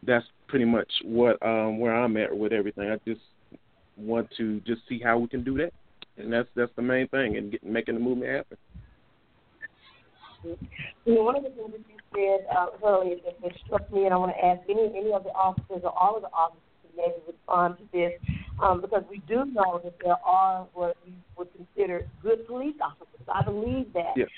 that's 0.07 0.27
pretty 0.49 0.67
much 0.67 0.91
what 1.03 1.43
um, 1.43 1.79
where 1.79 1.95
I'm 1.95 2.17
at 2.19 2.37
with 2.37 2.53
everything. 2.53 2.91
I 2.91 2.99
just 3.09 3.23
want 3.97 4.29
to 4.37 4.61
just 4.61 4.83
see 4.89 5.01
how 5.03 5.19
we 5.19 5.29
can 5.29 5.43
do 5.43 5.57
that, 5.59 5.73
and 6.19 6.31
that's 6.31 6.49
that's 6.55 6.73
the 6.77 6.83
main 6.83 7.09
thing, 7.09 7.39
and 7.39 7.59
making 7.63 7.95
the 7.95 8.01
movement 8.01 8.33
happen. 8.33 8.59
You 10.45 11.15
know, 11.15 11.23
one 11.23 11.37
of 11.37 11.45
the 11.45 11.51
things 11.51 11.73
that 11.73 11.81
you 11.89 11.99
said 12.15 12.47
uh, 12.55 12.67
earlier 12.85 13.17
that, 13.25 13.41
that 13.43 13.53
struck 13.65 13.93
me, 13.93 14.05
and 14.05 14.15
I 14.15 14.17
want 14.17 14.33
to 14.37 14.45
ask 14.45 14.61
any 14.69 14.93
any 14.97 15.13
of 15.13 15.25
the 15.25 15.31
officers 15.31 15.83
or 15.85 15.97
all 15.97 16.17
of 16.17 16.23
the 16.23 16.29
officers 16.29 16.61
to 16.83 16.97
maybe 16.97 17.15
respond 17.27 17.77
to 17.79 17.85
this, 17.93 18.13
um, 18.63 18.81
because 18.81 19.03
we 19.11 19.23
do 19.29 19.45
know 19.47 19.81
that 19.83 19.95
there 20.03 20.17
are 20.25 20.67
what 20.75 20.97
we 21.07 21.13
would 21.37 21.49
consider 21.55 22.07
good 22.23 22.47
police 22.47 22.77
officers. 22.83 23.27
I 23.33 23.43
believe 23.45 23.93
that. 23.95 24.15
Yes. 24.17 24.29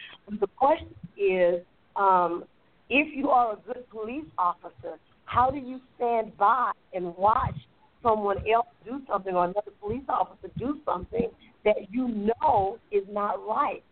The 0.40 0.46
question 0.56 0.94
is, 1.16 1.62
um, 1.96 2.44
if 2.90 3.16
you 3.16 3.30
are 3.30 3.54
a 3.54 3.56
good 3.66 3.88
police 3.90 4.26
officer, 4.38 4.98
how 5.24 5.50
do 5.50 5.58
you 5.58 5.80
stand 5.96 6.36
by 6.36 6.72
and 6.92 7.16
watch 7.16 7.56
someone 8.02 8.38
else 8.48 8.66
do 8.84 9.00
something 9.08 9.34
or 9.34 9.44
another 9.44 9.72
police 9.80 10.04
officer 10.08 10.48
do 10.58 10.78
something 10.84 11.28
that 11.64 11.76
you 11.90 12.08
know 12.08 12.78
is 12.92 13.04
not 13.10 13.44
right? 13.46 13.82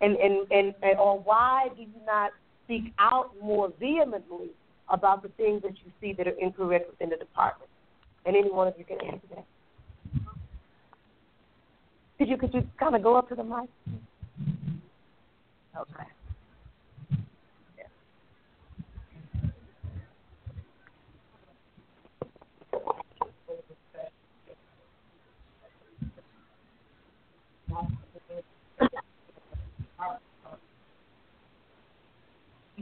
and, 0.00 0.16
and, 0.16 0.50
and, 0.50 0.74
and 0.82 0.98
or 0.98 1.18
why 1.18 1.68
do 1.76 1.82
you 1.82 1.88
not 2.06 2.32
speak 2.64 2.92
out 2.98 3.30
more 3.42 3.72
vehemently 3.80 4.50
about 4.88 5.22
the 5.22 5.28
things 5.30 5.62
that 5.62 5.72
you 5.84 5.90
see 6.00 6.12
that 6.12 6.26
are 6.26 6.38
incorrect 6.40 6.90
within 6.90 7.10
the 7.10 7.16
department? 7.16 7.70
And 8.24 8.36
any 8.36 8.50
one 8.50 8.68
of 8.68 8.74
you 8.78 8.84
can 8.84 9.00
answer 9.00 9.26
that. 9.34 9.44
Could 12.18 12.28
you 12.28 12.36
could 12.36 12.54
you 12.54 12.66
kind 12.78 12.96
of 12.96 13.02
go 13.02 13.16
up 13.16 13.28
to 13.28 13.34
the 13.34 13.44
mic? 13.44 13.68
Okay. 15.76 16.06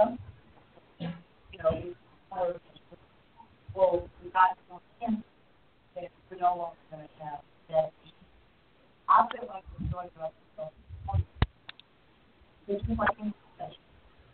some, 0.00 0.18
you 0.98 1.08
know, 1.62 1.94
well, 3.74 4.08
we 4.22 4.30
got. 4.30 4.56
from 4.68 4.80
him 5.00 5.24
that 5.94 6.10
We 6.30 6.38
no 6.38 6.56
longer 6.56 6.76
going 6.90 7.02
to 7.02 7.24
have 7.24 7.40
that. 7.68 7.92
I 9.08 9.26
feel 9.32 9.48
like 9.48 9.64
the 9.78 9.84
joy 9.86 10.06
of 10.16 10.22
us 10.22 10.32
is 11.16 11.24
There's 12.66 12.82
too 12.82 12.94
much 12.94 13.14
in 13.20 13.34
possession. 13.58 13.82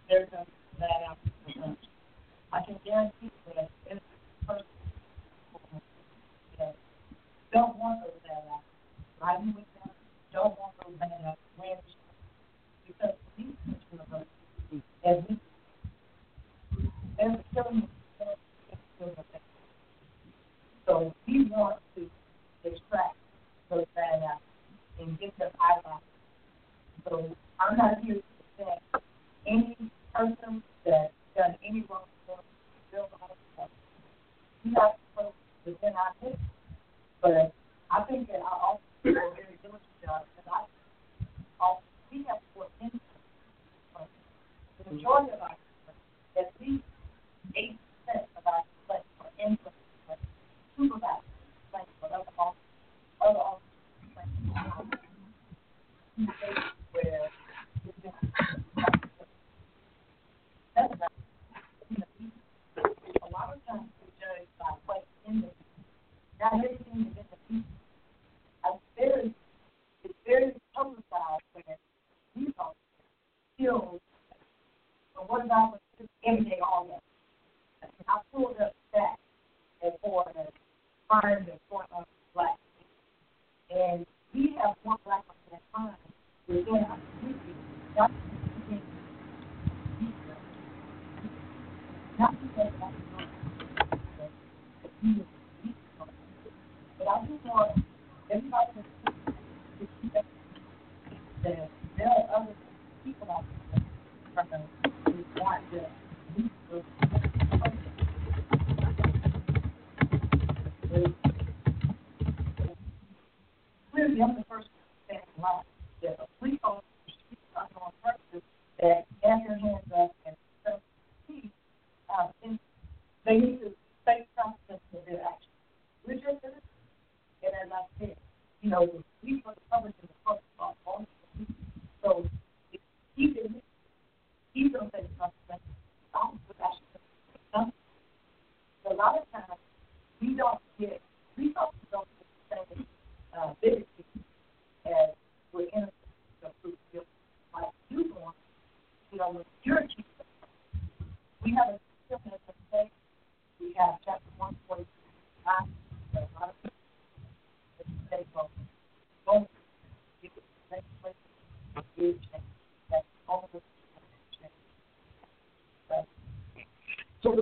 There's 0.08 0.28
a 0.32 0.46
bad 0.78 1.02
out 1.08 1.18
I 2.52 2.60
can 2.62 2.76
guarantee 2.84 3.30
that 3.54 3.70
if 3.86 3.98
a 3.98 4.46
person 4.46 4.66
that 6.58 6.74
don't 7.52 7.76
want 7.76 8.02
those 8.02 8.12
bad 8.22 8.44
apples, 8.46 8.62
riding 9.20 9.54
with 9.54 9.64
them, 9.80 9.90
don't 10.32 10.58
want 10.58 10.72
those 10.84 10.96
bad 10.98 11.10
apples, 11.26 11.82
because 12.86 13.14
these 13.36 13.46
people, 13.66 14.26
as 15.04 15.16
we 15.28 15.36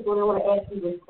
what 0.04 0.18
I 0.18 0.24
want 0.24 0.44
to 0.44 0.50
ask 0.50 0.70
you 0.72 0.88
is 0.90 1.00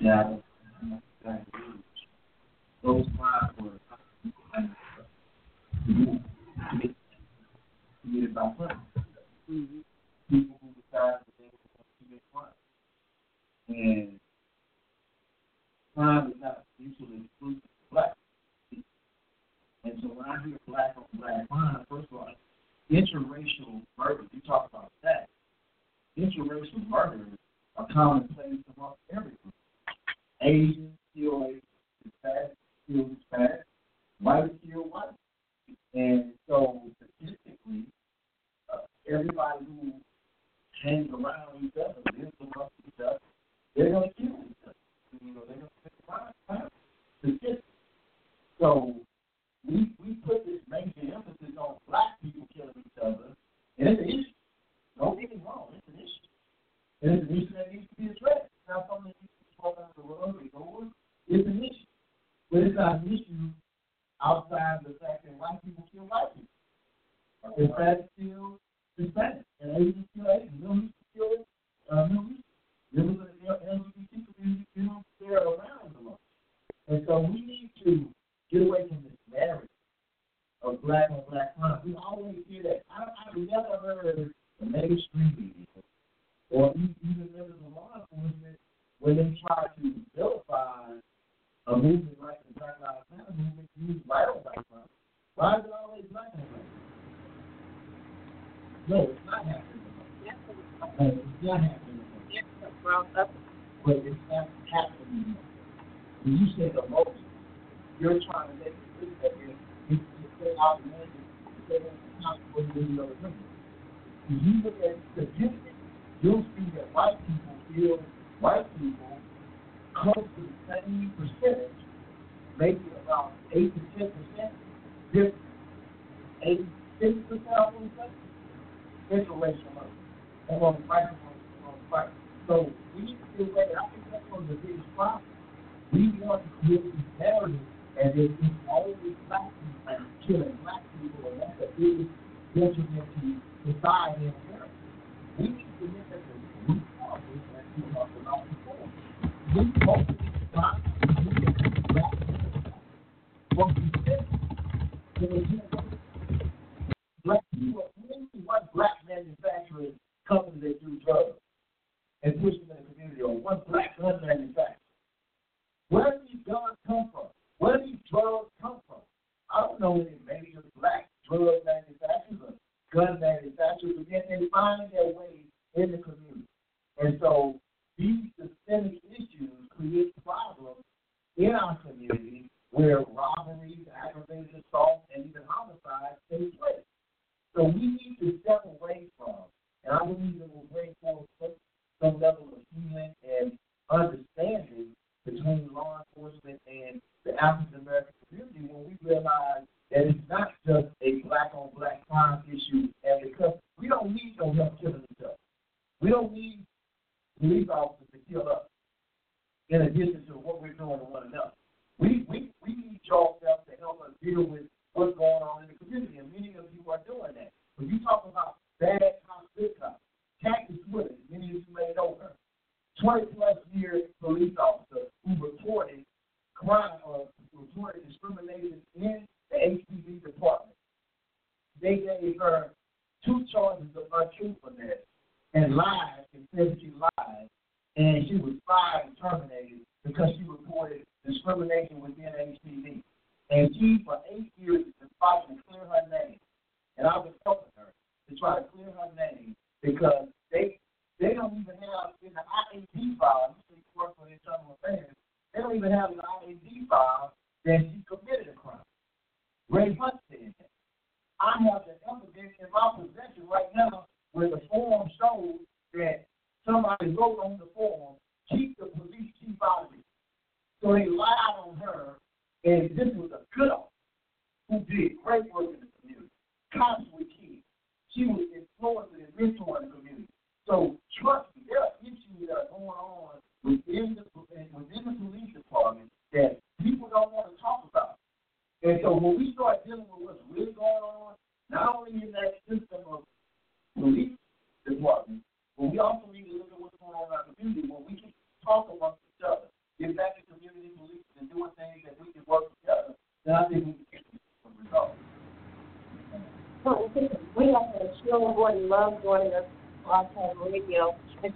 Yeah. 0.00 0.36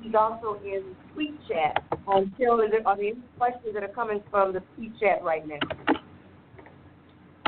He's 0.08 0.14
also 0.14 0.58
in 0.64 0.96
tweet 1.12 1.34
Chat. 1.46 1.84
On 2.06 2.32
Carol, 2.38 2.62
are 2.62 2.70
there, 2.70 2.80
any 2.88 3.12
questions 3.36 3.74
that 3.74 3.82
are 3.82 3.88
coming 3.88 4.22
from 4.30 4.54
the 4.54 4.60
tweet 4.74 4.98
Chat 4.98 5.22
right 5.22 5.46
now? 5.46 5.58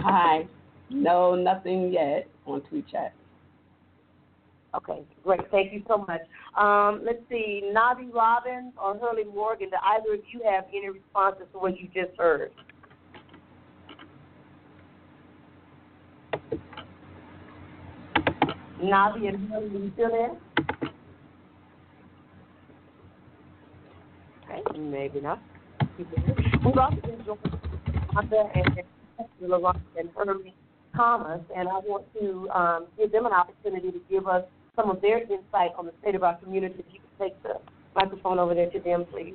Hi. 0.00 0.46
No, 0.90 1.34
nothing 1.34 1.90
yet 1.90 2.28
on 2.44 2.60
tweet 2.60 2.86
Chat. 2.90 3.14
Okay, 4.74 5.00
great. 5.24 5.40
Thank 5.50 5.72
you 5.72 5.82
so 5.88 6.04
much. 6.06 6.20
Um, 6.54 7.00
let's 7.02 7.22
see, 7.30 7.62
Navi 7.74 8.12
Robbins 8.12 8.74
or 8.76 8.98
Hurley 8.98 9.24
Morgan, 9.24 9.70
do 9.70 9.76
either 9.82 10.12
of 10.14 10.20
you 10.30 10.42
have 10.44 10.64
any 10.68 10.90
responses 10.90 11.46
to 11.52 11.58
what 11.58 11.80
you 11.80 11.88
just 11.94 12.14
heard? 12.18 12.52
Navi 18.82 19.28
and 19.28 19.48
Hurley, 19.48 19.66
are 19.66 19.78
you 19.78 19.92
still 19.94 20.10
there? 20.10 20.36
maybe 25.00 25.20
not. 25.20 25.40
We've 25.96 26.76
also 26.76 26.96
been 27.00 27.24
joined 27.24 27.40
Martha 28.12 28.50
and 28.54 28.82
and 29.98 30.10
Ernie 30.16 30.54
Thomas, 30.94 31.40
and 31.56 31.68
I 31.68 31.72
want 31.72 32.04
to 32.20 32.48
um, 32.50 32.86
give 32.98 33.10
them 33.12 33.24
an 33.24 33.32
opportunity 33.32 33.90
to 33.92 34.00
give 34.10 34.26
us 34.28 34.44
some 34.76 34.90
of 34.90 35.00
their 35.00 35.22
insight 35.22 35.70
on 35.78 35.86
the 35.86 35.92
state 36.02 36.14
of 36.14 36.22
our 36.22 36.36
community. 36.36 36.74
If 36.78 36.86
you 36.92 37.00
could 37.00 37.24
take 37.24 37.42
the 37.42 37.54
microphone 37.94 38.38
over 38.38 38.54
there 38.54 38.70
to 38.70 38.80
them, 38.80 39.06
please. 39.10 39.34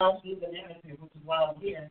us 0.00 0.18
living 0.24 0.56
everything, 0.62 0.96
which 1.00 1.12
is 1.14 1.22
why 1.24 1.38
I'm 1.44 1.60
here. 1.60 1.90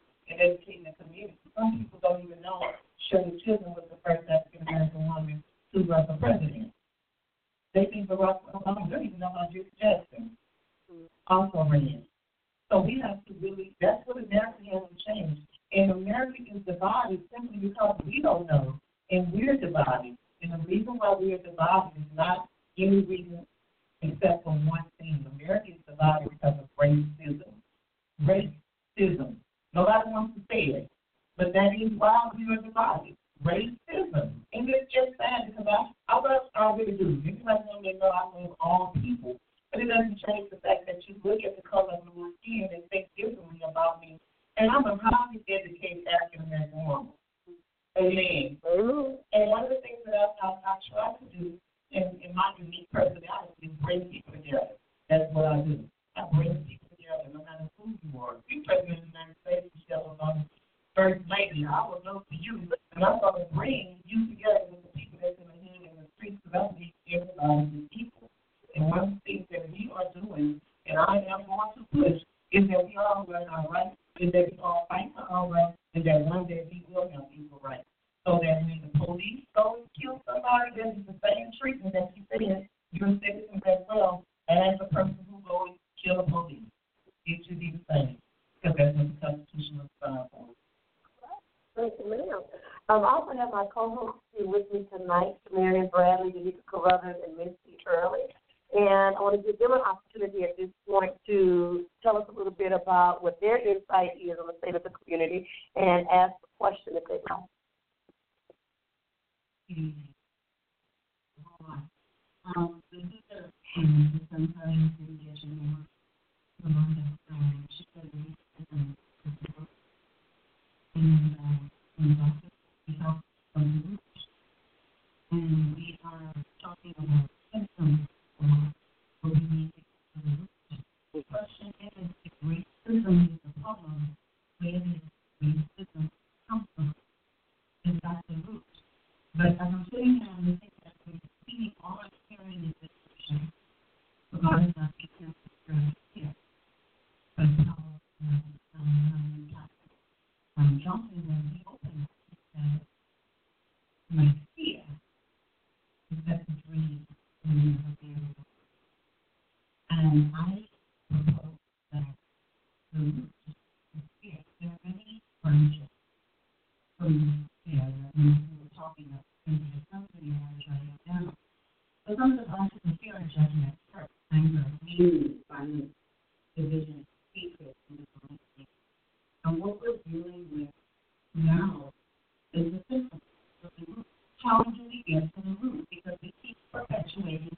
challenging 184.63 184.89
the 184.89 185.13
gift 185.13 185.33
from 185.35 185.43
the 185.61 185.67
root 185.67 185.87
because 185.89 186.19
it 186.23 186.33
keeps 186.43 186.59
perpetuating 186.71 187.57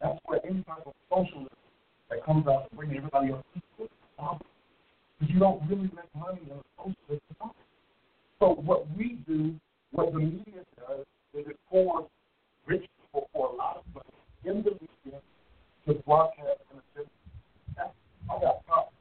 that's 0.00 0.18
where 0.24 0.40
any 0.44 0.62
type 0.62 0.86
of 0.86 0.94
socialism 1.10 1.48
that 2.10 2.24
comes 2.24 2.46
out 2.46 2.70
to 2.70 2.76
bring 2.76 2.96
everybody 2.96 3.32
else 3.32 3.44
equal 3.56 3.86
is. 3.86 3.90
Because 5.18 5.34
you 5.34 5.40
don't 5.40 5.62
really 5.68 5.90
make 5.94 6.12
money 6.14 6.40
in 6.44 6.56
a 6.56 6.62
socialist 6.76 7.22
economy. 7.30 7.54
So 8.38 8.54
what 8.54 8.86
we 8.96 9.18
do, 9.26 9.54
what 9.92 10.12
the 10.12 10.18
media 10.18 10.62
does, 10.76 11.06
is 11.34 11.46
it 11.48 11.58
pours 11.70 12.04
rich 12.66 12.82
people 12.82 13.28
for 13.32 13.48
a 13.48 13.56
lot 13.56 13.78
of 13.78 13.84
money 13.94 14.16
in 14.44 14.62
the 14.62 14.72
media 14.72 15.20
to 15.86 15.94
broadcast 16.04 16.60
in 16.70 16.78
a 16.78 16.82
sense. 16.94 17.10
That's, 17.76 17.90
I 18.30 18.40
got 18.40 18.66
problems 18.66 18.96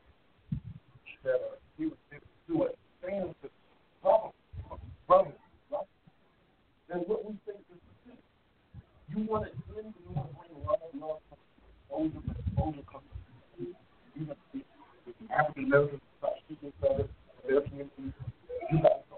that 1.23 1.35
uh, 1.35 1.57
he 1.77 1.85
was 1.85 1.97
able 2.13 2.21
to 2.21 2.53
do 2.53 2.63
it. 2.63 2.77
Fans 3.01 3.35
that 3.41 3.51
brothers, 4.01 4.31
brothers, 5.07 5.33
right? 5.71 5.87
And 6.89 7.01
what 7.07 7.25
we 7.25 7.33
think 7.45 7.59
is 7.73 7.81
the 7.81 8.11
thing. 8.11 8.21
You 9.15 9.23
want 9.31 9.45
to 9.45 9.51
you 9.55 10.11
want 10.11 10.27
to 10.27 10.35
bring 10.35 10.51
love, 10.67 10.79
love, 10.99 11.19
older, 11.89 12.19
older 12.57 12.83
countries. 12.83 13.75
You 14.13 14.25
know, 14.25 14.35
the 14.51 14.63
African 15.33 15.65
Americans 15.65 16.01
speaking 16.43 16.73
better, 16.81 17.07
their 17.47 17.61
communities. 17.61 18.11
You 18.71 18.77
to 18.81 19.15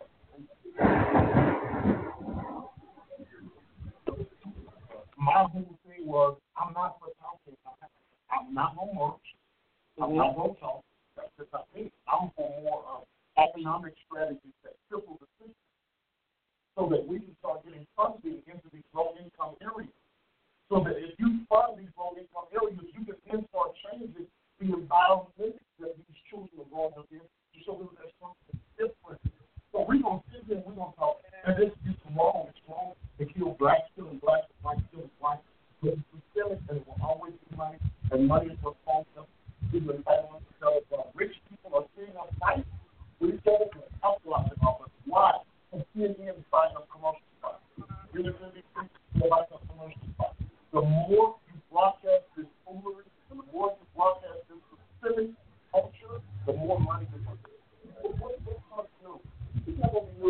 my 5.17 5.33
whole 5.33 5.79
thing 5.87 6.05
was 6.05 6.37
I'm 6.55 6.73
not 6.73 6.99
for 6.99 7.09
talking. 7.19 7.57
I'm 8.29 8.53
not 8.53 8.75
no 8.75 8.93
march. 8.93 9.27
I'm 9.99 10.15
not 10.15 10.37
no 10.37 10.55
talk. 10.59 10.83
That's 11.15 11.29
just 11.39 11.51
not 11.51 11.65
me. 11.75 11.91
I'm 12.07 12.29
for 12.35 12.49
more 12.61 12.83
uh, 12.85 13.41
economic 13.41 13.95
strategies 14.05 14.53
that 14.63 14.73
triple 14.89 15.17
the 15.19 15.25
system 15.39 15.66
so 16.77 16.85
that 16.85 17.01
we 17.01 17.17
can 17.17 17.33
start 17.41 17.65
getting 17.65 17.81
funding 17.97 18.37
into 18.45 18.69
these 18.69 18.85
low 18.93 19.17
income 19.17 19.57
areas. 19.65 19.89
So 20.69 20.85
that 20.85 20.93
if 20.93 21.17
you 21.17 21.41
fund 21.49 21.81
these 21.81 21.89
low 21.97 22.13
income 22.13 22.45
areas, 22.53 22.85
you 22.93 23.01
can 23.01 23.17
then 23.25 23.41
start 23.49 23.73
changing 23.81 24.29
the 24.61 24.67
environment 24.69 25.57
that 25.81 25.97
these 25.97 26.21
children 26.29 26.53
are 26.61 26.69
growing 26.69 26.93
up 26.93 27.09
in 27.09 27.25
to 27.25 27.57
show 27.65 27.81
them 27.81 27.89
there's 27.97 28.13
something 28.21 28.61
different. 28.77 29.17
So 29.73 29.89
we're 29.89 29.97
going 29.97 30.21
to 30.21 30.25
sit 30.29 30.45
here 30.45 30.61
and 30.61 30.65
we're 30.69 30.77
going 30.77 30.93
to 30.93 30.99
talk, 31.01 31.17
and 31.49 31.57
this 31.57 31.73
is 31.89 31.97
wrong. 32.13 32.53
It's 32.53 32.61
wrong 32.69 32.93
to 32.93 33.25
kill 33.25 33.57
blacks 33.57 33.89
killing 33.97 34.21
blacks, 34.21 34.45
whites 34.61 34.85
killing 34.93 35.09
whites. 35.17 35.41
But 35.81 35.97
kill 36.37 36.53
it, 36.53 36.61
and 36.69 36.77
it 36.77 36.85
will 36.85 37.01
always 37.01 37.33
be 37.33 37.57
money, 37.57 37.77
and 38.13 38.29
money 38.29 38.53
is 38.53 38.57
what 38.61 38.77
phones 38.85 39.09
them. 39.17 39.25
People 39.73 39.93
are 39.93 40.01
entitlement 40.01 40.45
because 40.53 40.81
rich 41.17 41.33
people 41.49 41.73
are 41.73 41.85
sitting 41.97 42.13
on 42.17 42.29
fight 42.37 42.65
with 43.17 43.33
each 43.33 43.45
other 43.49 43.65
and 43.65 43.81
capitalizing 44.01 44.61
off 44.61 44.81
of 44.81 44.89
it. 44.89 44.93
Why? 45.05 45.41
And 45.73 45.83
up 46.77 46.87
commercial 46.91 47.25
really, 48.13 48.53
they're 49.15 49.29
buying 49.29 49.45
up 49.51 49.61
commercial. 49.67 50.01
The 50.73 50.81
more 50.81 51.35
you 51.47 51.61
broadcast 51.71 52.23
this 52.37 52.45
the 53.29 53.35
more 53.51 53.75
you 53.75 53.85
broadcast 53.95 54.47
this 54.47 54.57
specific 55.01 55.29
culture, 55.71 56.21
the 56.45 56.53
more 56.53 56.79
money 56.79 57.07
you 57.11 57.19
make. 57.19 57.39
What, 58.01 58.17
what, 58.19 58.39
going 58.71 58.87
to 58.87 58.95
do? 59.01 59.19
It's 59.67 59.77
not 59.79 59.91
going 59.91 60.07
to 60.07 60.13
be 60.13 60.27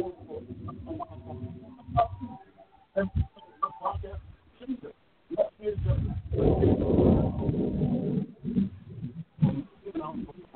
broadcast. 3.79 4.21
Let's 5.37 5.51
hear 5.59 5.73
the 5.75 5.93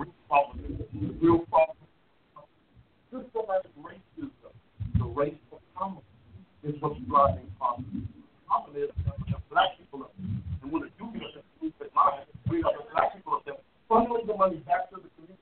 real 0.02 0.20
problem. 0.28 0.58
Real 1.22 1.40
problem. 1.50 1.78
Racism, 3.14 3.81
the 5.14 5.20
race 5.20 5.34
is 6.64 6.76
what's 6.80 7.00
driving 7.10 7.52
poverty. 7.60 8.08
Common 8.48 8.76
is 8.76 8.90
the 8.96 9.38
black 9.50 9.78
people 9.78 10.04
up. 10.04 10.14
And 10.62 10.72
when 10.72 10.84
the 10.84 10.90
you 11.00 11.12
get 11.14 11.24
up 11.24 11.34
there, 11.36 11.44
we 11.62 11.74
mind, 11.96 12.26
we 12.50 12.58
have 12.64 12.74
the 12.80 12.84
black 12.94 13.16
people 13.16 13.34
up 13.34 13.46
there 13.46 13.56
funneling 13.90 14.28
the 14.28 14.36
money 14.36 14.58
back 14.68 14.90
to 14.90 14.96
the 14.96 15.10
community. 15.16 15.42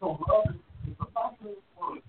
So 0.00 0.18
love 0.28 0.44
is, 0.50 0.56
is 0.92 0.96
a 1.00 1.06
fascinating 1.12 1.62
word. 1.80 2.02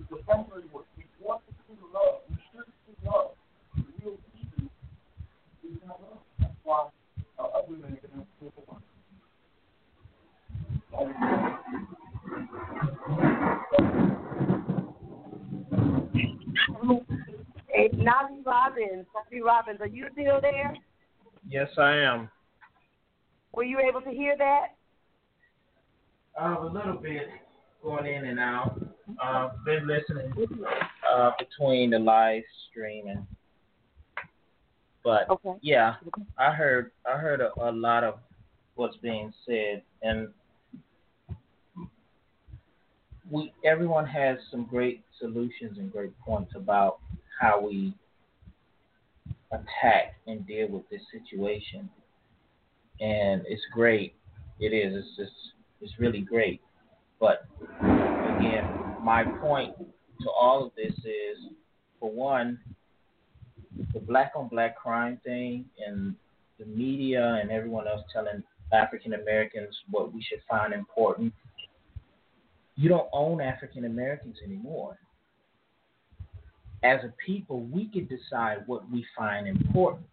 It's 0.00 0.12
a 0.12 0.16
fascinating 0.28 0.70
word. 0.72 0.84
We 0.96 1.04
want 1.20 1.40
to 1.48 1.52
see 1.64 1.78
love. 1.92 2.20
We 2.28 2.36
should 2.52 2.68
see 2.84 2.96
love. 3.04 3.32
The 3.76 3.82
real 4.04 4.16
issue 4.34 4.68
is 5.64 5.80
not 5.86 6.00
love. 6.00 6.20
That's 6.38 6.52
why 6.64 6.88
uh, 7.38 7.42
other 7.42 7.76
men 7.80 7.96
can 7.96 8.10
have 8.18 8.28
people 8.40 8.64
money. 8.68 8.84
Hey, 17.68 17.88
Navi 17.94 18.44
Robbins, 18.44 19.06
Navi 19.14 19.42
Robbins, 19.42 19.80
are 19.80 19.86
you 19.86 20.06
still 20.12 20.40
there? 20.40 20.74
Yes, 21.48 21.68
I 21.78 21.96
am. 21.96 22.30
Were 23.52 23.64
you 23.64 23.78
able 23.80 24.00
to 24.00 24.10
hear 24.10 24.36
that? 24.36 24.68
Uh, 26.40 26.56
a 26.60 26.66
little 26.66 26.94
bit 26.96 27.28
going 27.82 28.06
in 28.06 28.26
and 28.26 28.40
out. 28.40 28.80
Uh, 29.22 29.50
been 29.64 29.86
listening 29.86 30.32
uh, 31.12 31.30
between 31.38 31.90
the 31.90 31.98
live 31.98 32.42
streaming, 32.70 33.26
but 35.04 35.28
okay. 35.28 35.52
yeah, 35.60 35.96
I 36.38 36.50
heard 36.52 36.90
I 37.06 37.18
heard 37.18 37.40
a, 37.40 37.50
a 37.60 37.70
lot 37.70 38.02
of 38.02 38.14
what's 38.76 38.96
being 38.96 39.32
said, 39.46 39.82
and 40.02 40.28
we 43.30 43.52
everyone 43.64 44.06
has 44.06 44.38
some 44.50 44.64
great 44.64 45.02
solutions 45.18 45.78
and 45.78 45.90
great 45.92 46.18
points 46.20 46.52
about 46.54 46.98
how 47.40 47.60
we 47.60 47.94
attack 49.50 50.14
and 50.26 50.46
deal 50.46 50.68
with 50.68 50.88
this 50.90 51.02
situation, 51.12 51.88
and 53.00 53.42
it's 53.46 53.62
great. 53.72 54.14
It 54.60 54.72
is. 54.72 54.94
It's 54.94 55.16
just 55.16 55.32
it's 55.80 55.92
really 55.98 56.20
great. 56.20 56.60
But 57.20 57.46
again, 57.80 58.96
my 59.02 59.24
point 59.40 59.74
to 60.20 60.30
all 60.30 60.66
of 60.66 60.72
this 60.76 60.94
is, 60.98 61.52
for 61.98 62.10
one, 62.10 62.58
the 63.92 64.00
black 64.00 64.32
on 64.36 64.48
black 64.48 64.76
crime 64.76 65.18
thing 65.24 65.64
and 65.86 66.14
the 66.58 66.66
media 66.66 67.38
and 67.40 67.50
everyone 67.50 67.88
else 67.88 68.02
telling 68.12 68.42
African 68.72 69.14
Americans 69.14 69.74
what 69.90 70.12
we 70.12 70.22
should 70.22 70.40
find 70.48 70.72
important. 70.72 71.32
You 72.76 72.88
don't 72.88 73.08
own 73.12 73.40
African 73.40 73.84
Americans 73.84 74.36
anymore. 74.44 74.98
As 76.82 77.00
a 77.04 77.12
people, 77.24 77.62
we 77.62 77.86
can 77.88 78.06
decide 78.06 78.58
what 78.66 78.90
we 78.90 79.04
find 79.16 79.46
important. 79.46 80.06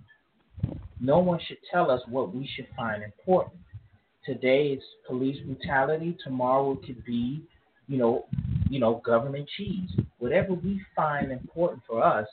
No 0.99 1.19
one 1.19 1.39
should 1.47 1.57
tell 1.71 1.89
us 1.89 2.01
what 2.07 2.33
we 2.33 2.47
should 2.55 2.67
find 2.77 3.03
important. 3.03 3.59
Today 4.25 4.67
it's 4.67 4.85
police 5.07 5.37
brutality. 5.45 6.15
Tomorrow 6.23 6.73
it 6.73 6.85
could 6.85 7.03
be, 7.03 7.41
you 7.87 7.97
know, 7.97 8.25
you 8.69 8.79
know, 8.79 9.01
government 9.03 9.49
cheese. 9.57 9.89
Whatever 10.19 10.53
we 10.53 10.79
find 10.95 11.31
important 11.31 11.81
for 11.87 12.03
us, 12.03 12.27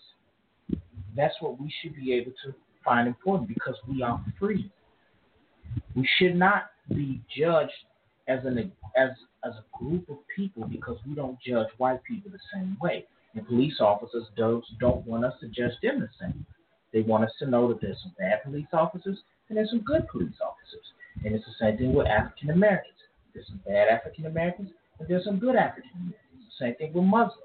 that's 1.16 1.34
what 1.40 1.58
we 1.58 1.72
should 1.80 1.96
be 1.96 2.12
able 2.12 2.32
to 2.44 2.54
find 2.84 3.08
important 3.08 3.48
because 3.48 3.74
we 3.88 4.02
are 4.02 4.22
free. 4.38 4.70
We 5.96 6.08
should 6.18 6.36
not 6.36 6.70
be 6.90 7.20
judged 7.36 7.72
as 8.28 8.44
an 8.44 8.70
as 8.96 9.10
as 9.44 9.52
a 9.54 9.78
group 9.78 10.08
of 10.08 10.18
people 10.34 10.64
because 10.68 10.98
we 11.06 11.14
don't 11.14 11.38
judge 11.40 11.68
white 11.78 12.02
people 12.04 12.30
the 12.30 12.38
same 12.52 12.76
way. 12.80 13.04
And 13.34 13.46
police 13.46 13.80
officers 13.80 14.24
don't 14.36 14.64
don't 14.78 15.04
want 15.06 15.24
us 15.24 15.34
to 15.40 15.48
judge 15.48 15.72
them 15.82 16.00
the 16.00 16.08
same. 16.20 16.46
They 16.92 17.00
want 17.00 17.24
us 17.24 17.32
to 17.40 17.46
know 17.46 17.68
that 17.68 17.80
there's 17.80 17.98
some 18.02 18.14
bad 18.18 18.42
police 18.44 18.66
officers 18.72 19.18
and 19.48 19.56
there's 19.56 19.70
some 19.70 19.80
good 19.80 20.06
police 20.08 20.36
officers. 20.44 20.84
And 21.24 21.34
it's 21.34 21.44
the 21.44 21.52
same 21.60 21.76
thing 21.78 21.94
with 21.94 22.06
African 22.06 22.50
Americans. 22.50 22.94
There's 23.34 23.46
some 23.46 23.60
bad 23.66 23.88
African 23.88 24.26
Americans 24.26 24.70
and 24.98 25.08
there's 25.08 25.24
some 25.24 25.38
good 25.38 25.56
African 25.56 25.90
Americans. 25.94 26.52
Same 26.58 26.74
thing 26.74 26.92
with 26.92 27.04
Muslims. 27.04 27.42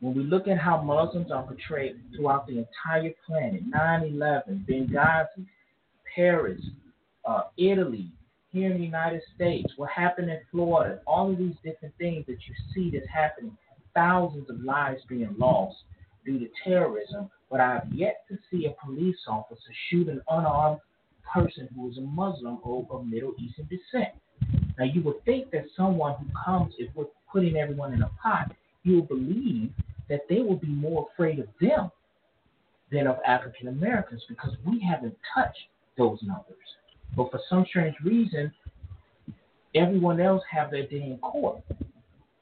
When 0.00 0.14
we 0.14 0.24
look 0.24 0.46
at 0.46 0.58
how 0.58 0.82
Muslims 0.82 1.30
are 1.32 1.42
portrayed 1.42 1.96
throughout 2.14 2.46
the 2.46 2.58
entire 2.58 3.12
planet 3.26 3.62
9 3.66 4.02
11, 4.04 4.66
Benghazi, 4.68 5.46
Paris, 6.14 6.60
uh, 7.24 7.44
Italy, 7.56 8.10
here 8.56 8.70
in 8.70 8.78
the 8.78 8.84
United 8.84 9.20
States, 9.34 9.70
what 9.76 9.90
happened 9.90 10.30
in 10.30 10.40
Florida, 10.50 11.00
all 11.06 11.30
of 11.30 11.36
these 11.36 11.56
different 11.62 11.94
things 11.98 12.24
that 12.26 12.38
you 12.48 12.54
see 12.74 12.90
that's 12.90 13.10
happening, 13.12 13.56
thousands 13.94 14.48
of 14.48 14.60
lives 14.60 15.02
being 15.08 15.34
lost 15.38 15.76
due 16.24 16.38
to 16.38 16.46
terrorism, 16.64 17.30
but 17.50 17.60
I 17.60 17.74
have 17.74 17.88
yet 17.92 18.24
to 18.30 18.38
see 18.50 18.66
a 18.66 18.84
police 18.84 19.18
officer 19.28 19.60
shoot 19.90 20.08
an 20.08 20.22
unarmed 20.30 20.80
person 21.32 21.68
who 21.74 21.90
is 21.90 21.98
a 21.98 22.00
Muslim 22.00 22.58
or 22.62 22.86
of 22.90 23.06
Middle 23.06 23.34
Eastern 23.38 23.68
descent. 23.68 24.14
Now, 24.78 24.84
you 24.84 25.02
would 25.02 25.22
think 25.24 25.50
that 25.50 25.66
someone 25.76 26.14
who 26.18 26.26
comes, 26.44 26.74
if 26.78 26.94
we're 26.94 27.06
putting 27.30 27.56
everyone 27.56 27.92
in 27.92 28.02
a 28.02 28.10
pot, 28.22 28.52
you 28.84 28.96
will 28.96 29.02
believe 29.02 29.70
that 30.08 30.22
they 30.30 30.40
will 30.40 30.56
be 30.56 30.68
more 30.68 31.08
afraid 31.12 31.40
of 31.40 31.48
them 31.60 31.90
than 32.90 33.06
of 33.06 33.18
African 33.26 33.68
Americans 33.68 34.22
because 34.28 34.52
we 34.64 34.80
haven't 34.80 35.16
touched 35.34 35.68
those 35.98 36.18
numbers. 36.22 36.56
But 37.14 37.30
for 37.30 37.40
some 37.48 37.64
strange 37.68 37.96
reason, 38.02 38.52
everyone 39.74 40.20
else 40.20 40.42
have 40.50 40.70
their 40.70 40.86
day 40.86 41.02
in 41.02 41.18
court. 41.18 41.62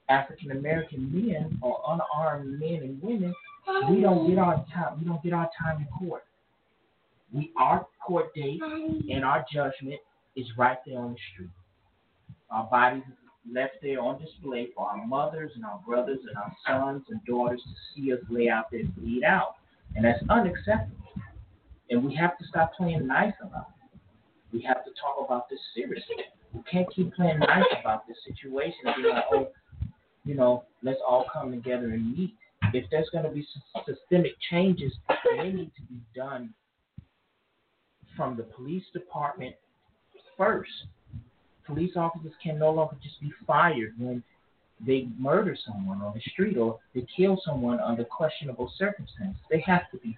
African 0.09 0.51
American 0.51 1.11
men 1.13 1.59
or 1.63 1.81
unarmed 1.89 2.61
men 2.61 2.81
and 2.83 3.03
women, 3.03 3.35
we 3.89 4.01
don't 4.01 4.29
get 4.29 4.39
our 4.39 4.65
time. 4.73 5.01
We 5.01 5.07
don't 5.07 5.23
get 5.23 5.33
our 5.33 5.49
time 5.59 5.81
in 5.81 5.87
court. 5.87 6.25
We 7.33 7.51
our 7.59 7.87
court 8.07 8.35
date 8.35 8.61
and 8.63 9.25
our 9.25 9.45
judgment 9.53 10.01
is 10.37 10.47
right 10.59 10.79
there 10.87 10.99
on 10.99 11.13
the 11.13 11.19
street. 11.33 11.51
Our 12.51 12.65
bodies 12.65 13.03
left 13.51 13.75
there 13.83 14.01
on 14.01 14.21
display 14.21 14.69
for 14.75 14.89
our 14.89 15.07
mothers 15.07 15.53
and 15.55 15.65
our 15.65 15.81
brothers 15.87 16.19
and 16.29 16.37
our 16.37 16.53
sons 16.67 17.05
and 17.11 17.21
daughters 17.25 17.63
to 17.63 18.03
see 18.03 18.13
us 18.13 18.19
lay 18.31 18.49
out 18.49 18.71
there 18.71 18.81
and 18.81 18.95
bleed 18.97 19.25
out. 19.25 19.57
And 19.97 20.05
that's 20.05 20.23
unacceptable. 20.29 20.97
And 21.91 22.05
we 22.05 22.15
have 22.15 22.39
to 22.39 22.45
stop 22.49 22.73
playing 22.75 23.07
nice 23.07 23.35
about 23.43 23.69
it. 23.69 23.74
We 24.55 24.63
have 24.63 24.85
to 24.85 24.91
talk 24.93 25.17
about 25.25 25.51
this 25.51 25.59
seriously. 25.75 26.15
We 26.53 26.63
can't 26.71 26.87
keep 26.95 27.13
playing 27.15 27.41
nice 27.41 27.65
about 27.81 28.07
this 28.07 28.17
situation 28.25 28.79
and 28.85 29.03
be 29.03 29.11
like, 29.11 29.25
oh, 29.33 29.49
you 30.25 30.37
know, 30.37 30.63
let's 30.85 31.01
all 31.07 31.27
come 31.33 31.51
together 31.51 31.87
and 31.87 32.17
meet. 32.17 32.35
If 32.73 32.85
there's 32.91 33.11
going 33.11 33.25
to 33.25 33.31
be 33.31 33.45
systemic 33.85 34.33
changes, 34.51 34.93
they 35.37 35.51
need 35.51 35.73
to 35.77 35.83
be 35.91 36.01
done 36.15 36.55
from 38.17 38.37
the 38.37 38.45
police 38.45 38.85
department 38.93 39.57
first. 40.37 40.71
Police 41.67 41.97
officers 41.97 42.33
can 42.41 42.57
no 42.57 42.71
longer 42.71 42.97
just 43.03 43.21
be 43.21 43.33
fired 43.45 43.95
when 43.99 44.23
they 44.87 45.09
murder 45.19 45.57
someone 45.67 46.01
on 46.01 46.15
the 46.15 46.21
street 46.31 46.57
or 46.57 46.79
they 46.95 47.05
kill 47.17 47.41
someone 47.45 47.81
under 47.81 48.05
questionable 48.05 48.73
circumstances. 48.79 49.41
They 49.51 49.65
have 49.67 49.91
to 49.91 49.99
be 49.99 50.17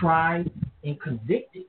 tried 0.00 0.48
and 0.84 1.00
convicted. 1.00 1.64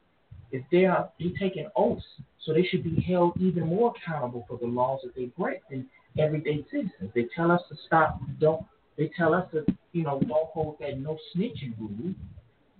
If 0.51 0.63
they 0.71 0.85
are 0.85 1.09
they 1.19 1.33
taking 1.39 1.69
oaths, 1.75 2.03
so 2.43 2.53
they 2.53 2.63
should 2.63 2.83
be 2.83 3.01
held 3.01 3.37
even 3.39 3.67
more 3.67 3.93
accountable 3.95 4.45
for 4.47 4.57
the 4.57 4.67
laws 4.67 4.99
that 5.03 5.15
they 5.15 5.25
break 5.37 5.61
than 5.69 5.87
everyday 6.17 6.63
citizens. 6.71 7.11
They 7.13 7.27
tell 7.35 7.51
us 7.51 7.61
to 7.69 7.75
stop, 7.87 8.19
don't. 8.39 8.65
They 8.97 9.11
tell 9.17 9.33
us 9.33 9.49
to, 9.51 9.65
you 9.91 10.03
know, 10.03 10.19
don't 10.19 10.47
hold 10.49 10.77
that 10.79 10.99
no 10.99 11.17
snitching 11.35 11.73
rule. 11.77 12.13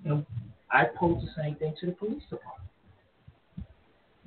And 0.06 0.26
I 0.72 0.86
pose 0.98 1.22
the 1.22 1.42
same 1.42 1.56
thing 1.56 1.74
to 1.82 1.88
the 1.88 1.92
police 1.92 2.24
department. 2.30 2.70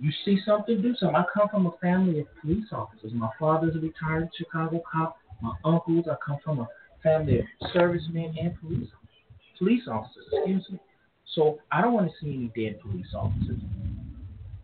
You 0.01 0.13
see 0.25 0.39
something, 0.45 0.83
do 0.83 0.95
something. 0.97 1.17
I 1.17 1.25
come 1.33 1.49
from 1.49 1.67
a 1.67 1.73
family 1.81 2.21
of 2.21 2.27
police 2.41 2.67
officers. 2.73 3.13
My 3.15 3.31
father's 3.39 3.75
a 3.75 3.81
retired 3.81 4.29
Chicago 4.37 4.83
cop. 4.91 5.17
My 5.41 5.55
uncles, 5.65 6.07
I 6.11 6.15
come 6.25 6.39
from 6.45 6.61
a 6.61 6.69
family 7.03 7.39
of 7.41 7.47
servicemen 7.73 8.35
and 8.41 8.61
police 8.61 8.89
police 9.59 9.83
officers, 9.91 10.25
excuse 10.33 10.67
me. 10.71 10.79
So 11.35 11.59
I 11.71 11.81
don't 11.83 11.93
want 11.93 12.11
to 12.11 12.15
see 12.21 12.35
any 12.35 12.51
dead 12.57 12.81
police 12.81 13.07
officers. 13.15 13.61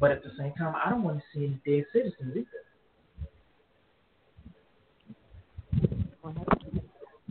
But 0.00 0.10
at 0.10 0.22
the 0.22 0.30
same 0.38 0.52
time, 0.58 0.74
I 0.84 0.90
don't 0.90 1.02
want 1.02 1.18
to 1.18 1.24
see 1.32 1.44
any 1.46 1.60
dead 1.64 1.86
citizens 1.92 2.36
either. 2.36 2.64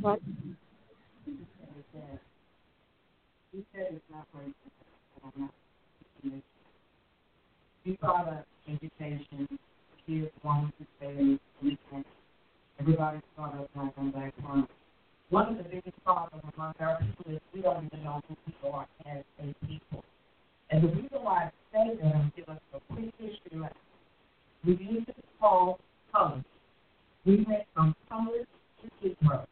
What? 0.02 0.20
You 3.54 3.64
said 3.74 3.88
it's 3.92 4.04
not 4.12 4.28
racist. 4.36 4.54
Not. 5.38 5.52
We 7.86 7.98
up 8.02 8.46
education, 8.68 9.48
kids 10.08 10.32
wanting 10.44 10.74
to 10.80 10.86
stay 10.98 11.40
weekend. 11.62 12.06
Everybody's 12.80 13.22
brought 13.36 13.56
up 13.56 13.70
black 13.76 13.94
on 13.98 14.12
black 14.12 14.34
crime. 14.42 14.68
One 15.30 15.50
of 15.50 15.58
the 15.58 15.64
biggest 15.64 16.04
problems 16.04 16.44
among 16.56 16.74
our 16.80 17.00
people 17.00 17.34
is 17.34 17.42
we 17.54 17.62
don't 17.62 17.86
even 17.86 18.04
know 18.04 18.22
who 18.28 18.36
people 18.46 18.74
are 18.74 18.88
as 19.06 19.24
a 19.40 19.66
people. 19.66 20.04
And 20.70 20.84
the 20.84 20.88
reason 20.88 21.20
why 21.22 21.46
I 21.46 21.52
say 21.72 21.98
that, 22.02 22.16
I'm 22.16 22.32
give 22.36 22.50
us 22.50 22.60
a 22.74 22.80
quick 22.94 23.14
history 23.18 23.60
lesson. 23.60 23.78
We 24.66 24.74
used 24.74 25.08
to 25.08 25.14
call 25.40 25.80
colors. 26.12 26.44
We 27.26 27.46
went 27.48 27.64
from 27.74 27.96
colors 28.10 28.46
to 28.82 29.08
Negro. 29.08 29.46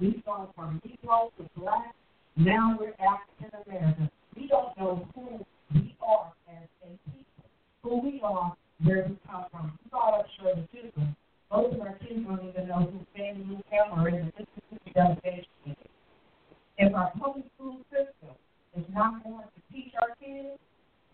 We 0.00 0.22
gone 0.24 0.48
from 0.54 0.80
Negro 0.86 1.30
to 1.38 1.48
black. 1.56 1.94
Now 2.36 2.76
we're 2.78 2.94
African 2.98 3.58
American. 3.66 4.10
We 4.36 4.48
don't 4.48 4.76
know 4.78 5.06
who 5.14 5.44
we 5.72 5.94
are 6.06 6.32
as 6.48 6.68
a 6.82 7.10
people. 7.10 7.44
Who 7.82 8.00
we 8.02 8.20
are, 8.22 8.56
where 8.82 9.06
we 9.08 9.16
come 9.28 9.44
from. 9.50 9.78
We 9.84 9.90
brought 9.90 10.20
up 10.20 10.26
Shirley 10.38 10.68
Chisholm. 10.72 11.16
Most 11.50 11.74
of 11.74 11.80
our 11.80 11.94
kids 11.98 12.24
don't 12.26 12.42
even 12.48 12.68
know 12.68 12.90
who 12.90 13.00
Fannie 13.16 13.44
Lou 13.48 13.62
Hamer 13.70 14.08
is. 14.08 14.32
This 14.38 14.46
is 14.72 14.78
the 14.84 14.90
delegation. 14.92 15.76
If 16.76 16.94
our 16.94 17.12
public 17.18 17.44
school 17.54 17.78
system 17.90 18.34
is 18.76 18.84
not 18.92 19.22
going 19.22 19.44
to 19.44 19.60
teach 19.72 19.92
our 20.00 20.14
kids, 20.18 20.58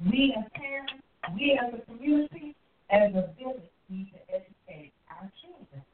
we 0.00 0.34
as 0.38 0.44
parents, 0.54 1.04
we 1.34 1.58
as 1.60 1.74
a 1.74 1.84
community, 1.84 2.56
as 2.90 3.10
a 3.12 3.28
village 3.36 3.68
need 3.90 4.08
to 4.12 4.20
educate 4.32 4.92
our 5.10 5.30
children. 5.42 5.84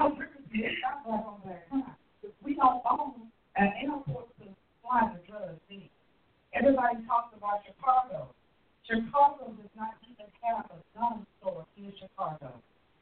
With 0.00 0.28
you. 0.52 0.64
It's 0.66 0.78
not 0.82 1.04
black 1.04 1.24
on 1.26 1.40
black 1.42 1.68
crime. 1.68 1.96
We 2.44 2.54
don't 2.54 2.82
own 2.88 3.26
an 3.56 3.72
airport 3.82 4.28
to 4.38 4.46
fly 4.82 5.10
the 5.12 5.20
drugs 5.26 5.58
in. 5.70 5.88
Everybody 6.54 7.02
talks 7.06 7.34
about 7.36 7.62
Chicago. 7.66 8.28
Chicago 8.86 9.50
does 9.54 9.70
not 9.76 9.94
even 10.06 10.26
have 10.42 10.66
a 10.70 10.78
gun 10.98 11.26
store 11.40 11.66
in 11.76 11.92
Chicago. 11.98 12.54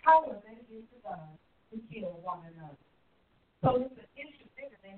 How 0.03 0.25
are 0.25 0.39
they 0.47 0.59
get 0.71 0.85
the 1.03 1.17
to 1.71 1.83
kill 1.93 2.21
one 2.23 2.41
another? 2.47 2.77
So 3.63 3.83
it's 3.83 3.95
an 3.99 4.07
issue 4.17 4.49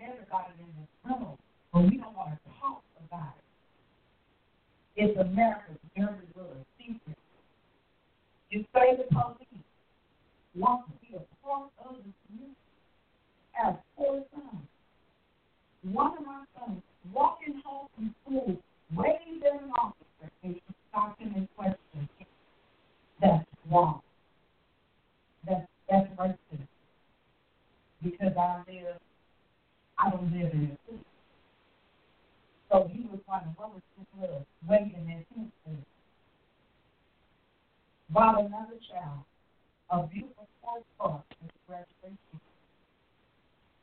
never 0.01 0.24
got 0.30 0.48
it 0.48 0.61
in 0.61 0.66
the 0.80 0.86
criminal, 1.05 1.38
but 1.72 1.82
we 1.82 1.98
don't 1.98 2.16
want 2.16 2.32
to 2.32 2.51
talk 2.59 2.82
about 3.07 3.36
it. 3.36 3.44
It's 4.96 5.18
America's 5.20 5.76
dirty 5.94 6.26
little 6.34 6.64
secret. 6.78 7.16
You 8.51 8.64
say 8.74 8.96
the 8.96 9.05
police 9.12 9.61
want 10.57 10.86
to 10.86 10.92
be 11.05 11.16
a 11.16 11.46
part 11.46 11.70
of 11.84 11.96
the 11.96 12.12
community. 12.26 12.57
As 13.62 13.74
four 13.96 14.24
sons. 14.32 14.64
One 15.92 16.16
of 16.16 16.24
my 16.24 16.44
sons 16.59 16.82
walking 17.12 17.61
home 17.64 17.88
from 17.94 18.14
school, 18.24 18.57
waving 18.96 19.42
an 19.44 19.70
officer, 19.78 20.30
and 20.42 20.57
stopped 20.88 21.20
him 21.20 21.34
and 21.36 21.48
questioned. 21.57 22.09
That's 23.20 23.44
wrong. 23.70 24.01
That's 25.91 26.09
racist. 26.18 26.68
Because 28.03 28.34
I 28.38 28.62
live 28.68 28.97
I 29.99 30.11
don't 30.11 30.32
live 30.32 30.53
in 30.55 30.70
the 30.70 30.76
city. 30.86 31.05
So 32.70 32.88
he 32.93 33.03
was 33.11 33.20
wondering 33.28 33.55
what 33.59 33.74
was 33.74 33.82
this 33.99 34.07
little 34.20 34.47
waving 34.68 35.09
at 35.11 35.36
him 35.36 35.53
for? 35.64 35.72
While 38.12 38.47
another 38.47 38.78
child, 38.91 39.24
a 39.91 40.07
beautiful 40.07 40.49
fourth 40.62 41.22
at 41.30 41.49
the 41.49 41.49
graduation, 41.66 42.41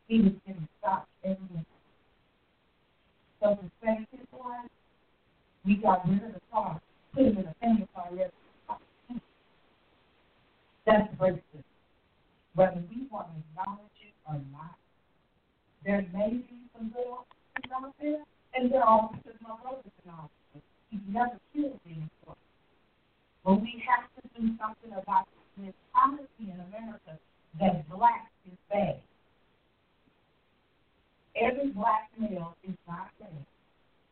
he 0.07 0.21
was 0.21 0.33
getting 0.45 0.67
stopped 0.79 1.09
every 1.23 1.43
minute. 1.49 1.67
So 3.41 3.55
to 3.55 3.71
save 3.83 4.07
his 4.11 4.27
life, 4.33 4.71
we 5.65 5.75
got 5.77 6.07
rid 6.09 6.23
of 6.23 6.33
the 6.33 6.41
car, 6.51 6.81
put 7.13 7.25
him 7.25 7.37
in 7.37 7.47
a 7.47 7.55
family 7.61 7.87
car, 7.95 8.09
yes. 8.15 8.31
That's 10.85 11.13
racist. 11.19 11.66
Whether 12.57 12.81
we 12.89 13.05
want 13.13 13.29
to 13.29 13.37
acknowledge 13.37 14.01
it 14.01 14.17
or 14.25 14.41
not, 14.49 14.73
there 15.85 16.01
may 16.09 16.41
be 16.41 16.57
some 16.73 16.89
good 16.89 17.05
officers 17.05 17.69
out 17.69 17.93
there, 18.01 18.25
and 18.55 18.71
there 18.73 18.81
are 18.81 19.05
officers, 19.05 19.37
my 19.45 19.53
brother's 19.61 19.85
an 20.03 20.09
officer. 20.09 20.65
He's 20.89 21.05
never 21.07 21.37
killed 21.53 21.77
anyone. 21.85 22.41
But 23.45 23.61
we 23.61 23.83
have 23.85 24.09
to 24.17 24.21
do 24.33 24.57
something 24.57 24.89
about 24.89 25.29
this 25.61 25.77
policy 25.93 26.49
in 26.49 26.57
America 26.73 27.21
that 27.61 27.87
black 27.93 28.25
is 28.49 28.57
bad. 28.73 29.01
Every 31.37 31.69
black 31.69 32.09
male 32.17 32.57
is 32.67 32.73
not 32.87 33.13
bad. 33.19 33.45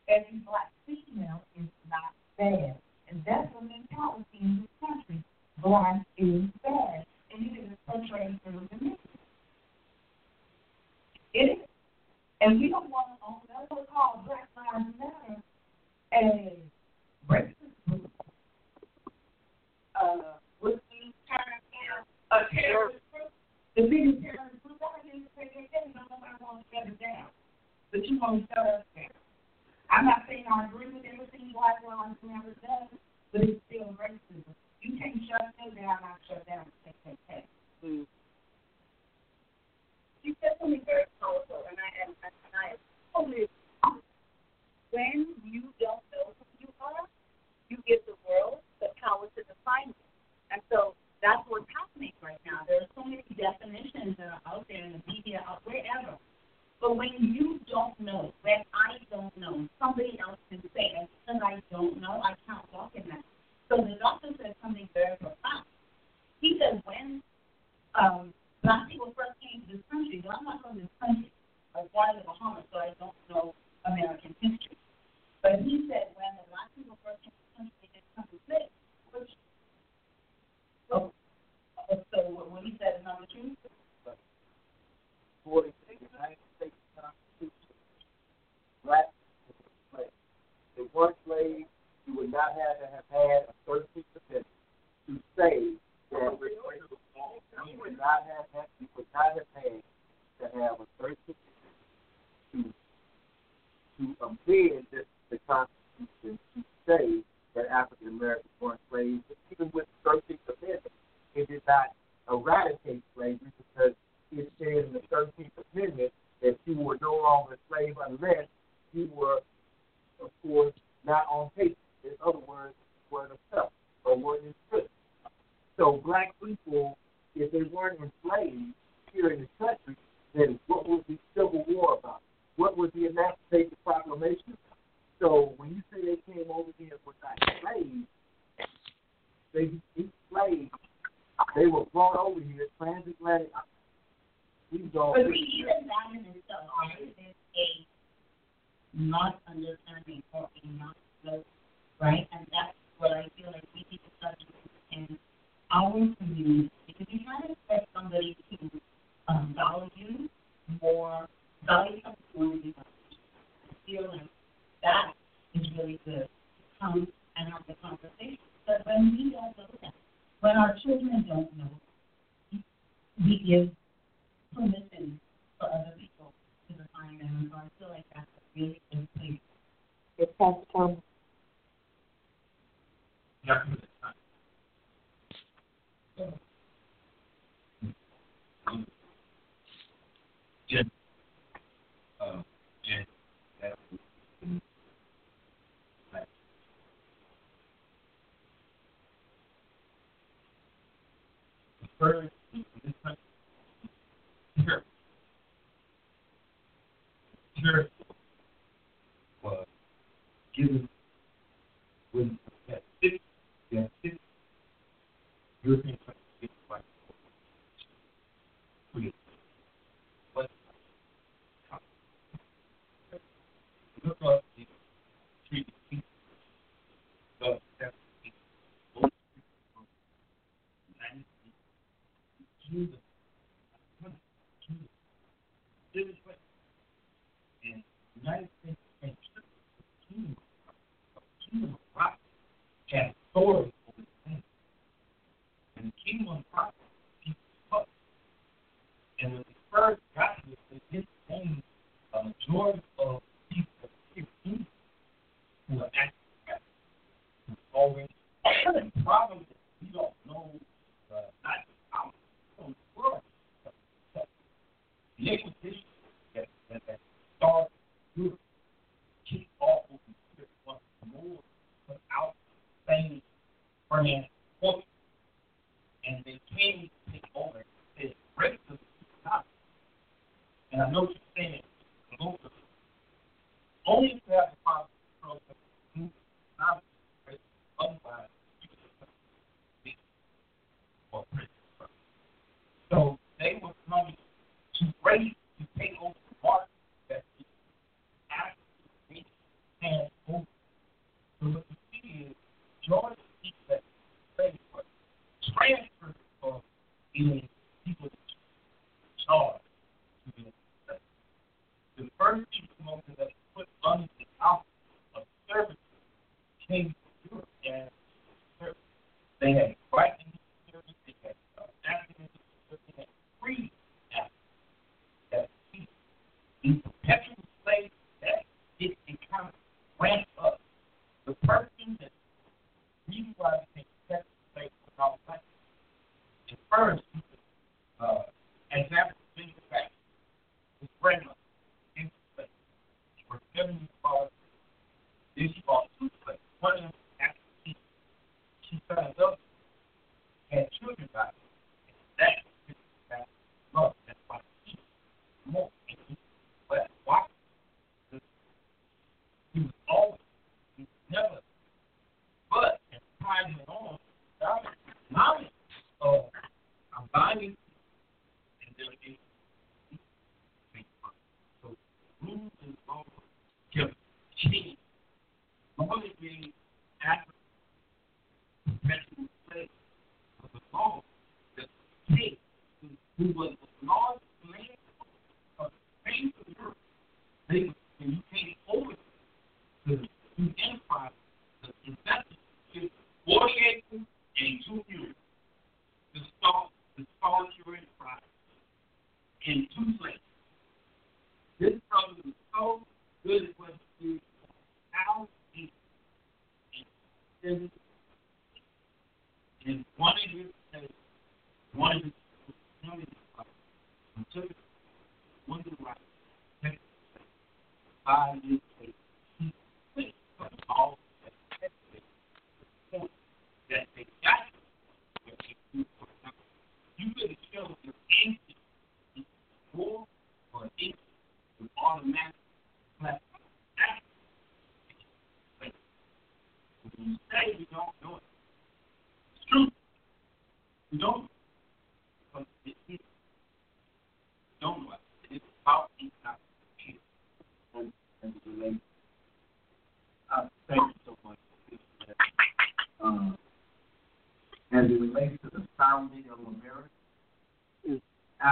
Every 0.08 0.38
black 0.46 0.70
female 0.86 1.42
is 1.58 1.66
not 1.90 2.14
bad. 2.38 2.78
And 3.10 3.26
that's 3.26 3.50
the 3.58 3.66
mentality 3.66 4.38
in 4.38 4.62
this 4.62 4.88
country. 4.88 5.24
Black 5.64 6.06
is 6.20 6.44
bad 6.62 7.08
in. 11.36 11.58
And 12.42 12.60
we 12.60 12.70
don't 12.70 12.90
want 12.90 13.08
to 13.16 13.26
own 13.26 13.42
Black 14.26 14.48
Lives 14.56 14.86
Matter 15.00 15.42
and 16.12 16.52
racism. 17.30 18.10
Uh, 19.96 20.38
with 20.62 20.80
these 20.92 21.14
terms, 21.28 21.64
a 22.32 22.40
terrorist 22.54 23.00
group, 23.12 23.32
the 23.76 23.84
biggest 23.84 24.22
terrorist 24.22 24.62
group, 24.64 24.80
I 24.84 25.00
didn't 25.08 25.28
say 25.38 25.50
shut 26.72 26.88
it 26.88 27.00
down. 27.00 27.28
But 27.92 28.06
you 28.06 28.20
want 28.20 28.44
to 28.44 28.48
shut 28.54 28.68
us 28.68 28.84
down. 28.96 29.16
I'm 29.90 30.06
not 30.06 30.24
saying 30.28 30.46
I 30.52 30.66
agree 30.68 30.88
with 30.88 31.06
everything 31.08 31.54
Black 31.54 31.80
Lives 31.88 32.20
Matter 32.22 32.56
does, 32.62 32.92
but 33.32 33.42
it's 33.42 33.62
still 33.68 33.96
racism. 33.96 34.52
You 34.82 35.00
can't 35.00 35.16
shut 35.30 35.56
them 35.56 35.76
down, 35.76 36.00
I 36.04 36.20
shut 36.28 36.46
down. 36.46 36.66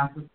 Africa 0.03 0.32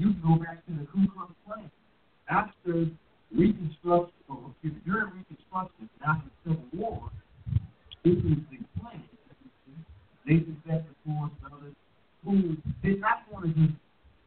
you 0.00 0.14
can 0.14 0.22
go 0.22 0.36
back 0.42 0.64
to 0.66 0.72
the 0.72 0.86
Ku 0.86 1.06
Klux 1.12 1.32
Klan. 1.46 1.70
After 2.30 2.86
Reconstruction, 3.34 4.14
or 4.28 4.54
during 4.62 5.10
Reconstruction, 5.16 5.88
after 6.06 6.28
the 6.44 6.54
Civil 6.54 6.68
War, 6.72 7.10
this 8.04 8.14
was 8.22 8.38
the 8.50 8.58
they 10.28 10.34
Nathan 10.34 10.62
Bedford 10.66 10.94
Forrest 11.06 11.34
and 11.42 11.52
others 11.54 11.76
who 12.22 12.56
did 12.84 13.00
not 13.00 13.24
want 13.32 13.46
to 13.46 13.52
just 13.56 13.74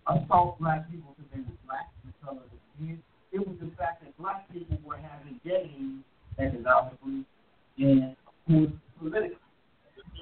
assault 0.09 0.57
black 0.59 0.89
people 0.89 1.13
because 1.13 1.29
they 1.29 1.41
were 1.45 1.61
black 1.69 1.93
and 2.01 2.09
the 2.09 2.25
color 2.25 2.41
of 2.41 2.49
their 2.49 2.65
skin. 2.73 2.97
It 3.31 3.47
was 3.47 3.55
the 3.61 3.69
fact 3.77 4.01
that 4.03 4.17
black 4.17 4.49
people 4.51 4.77
were 4.83 4.97
having 4.97 5.39
gains 5.45 6.01
economically 6.39 7.23
and, 7.77 8.17
of 8.25 8.33
course, 8.49 8.73
politically. 8.97 9.37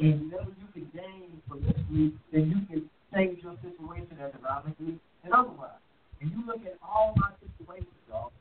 And 0.02 0.32
whenever 0.32 0.52
you 0.60 0.68
can 0.76 0.92
gain 0.92 1.42
politically, 1.48 2.12
then 2.32 2.52
you 2.52 2.60
can 2.68 2.90
change 3.16 3.40
your 3.42 3.56
situation 3.64 4.20
economically 4.20 5.00
and 5.30 5.38
otherwise. 5.38 5.78
And 6.22 6.32
you 6.32 6.42
look 6.46 6.62
at 6.66 6.78
all 6.82 7.14
my 7.18 7.30
situations, 7.38 7.94
y'all. 8.10 8.32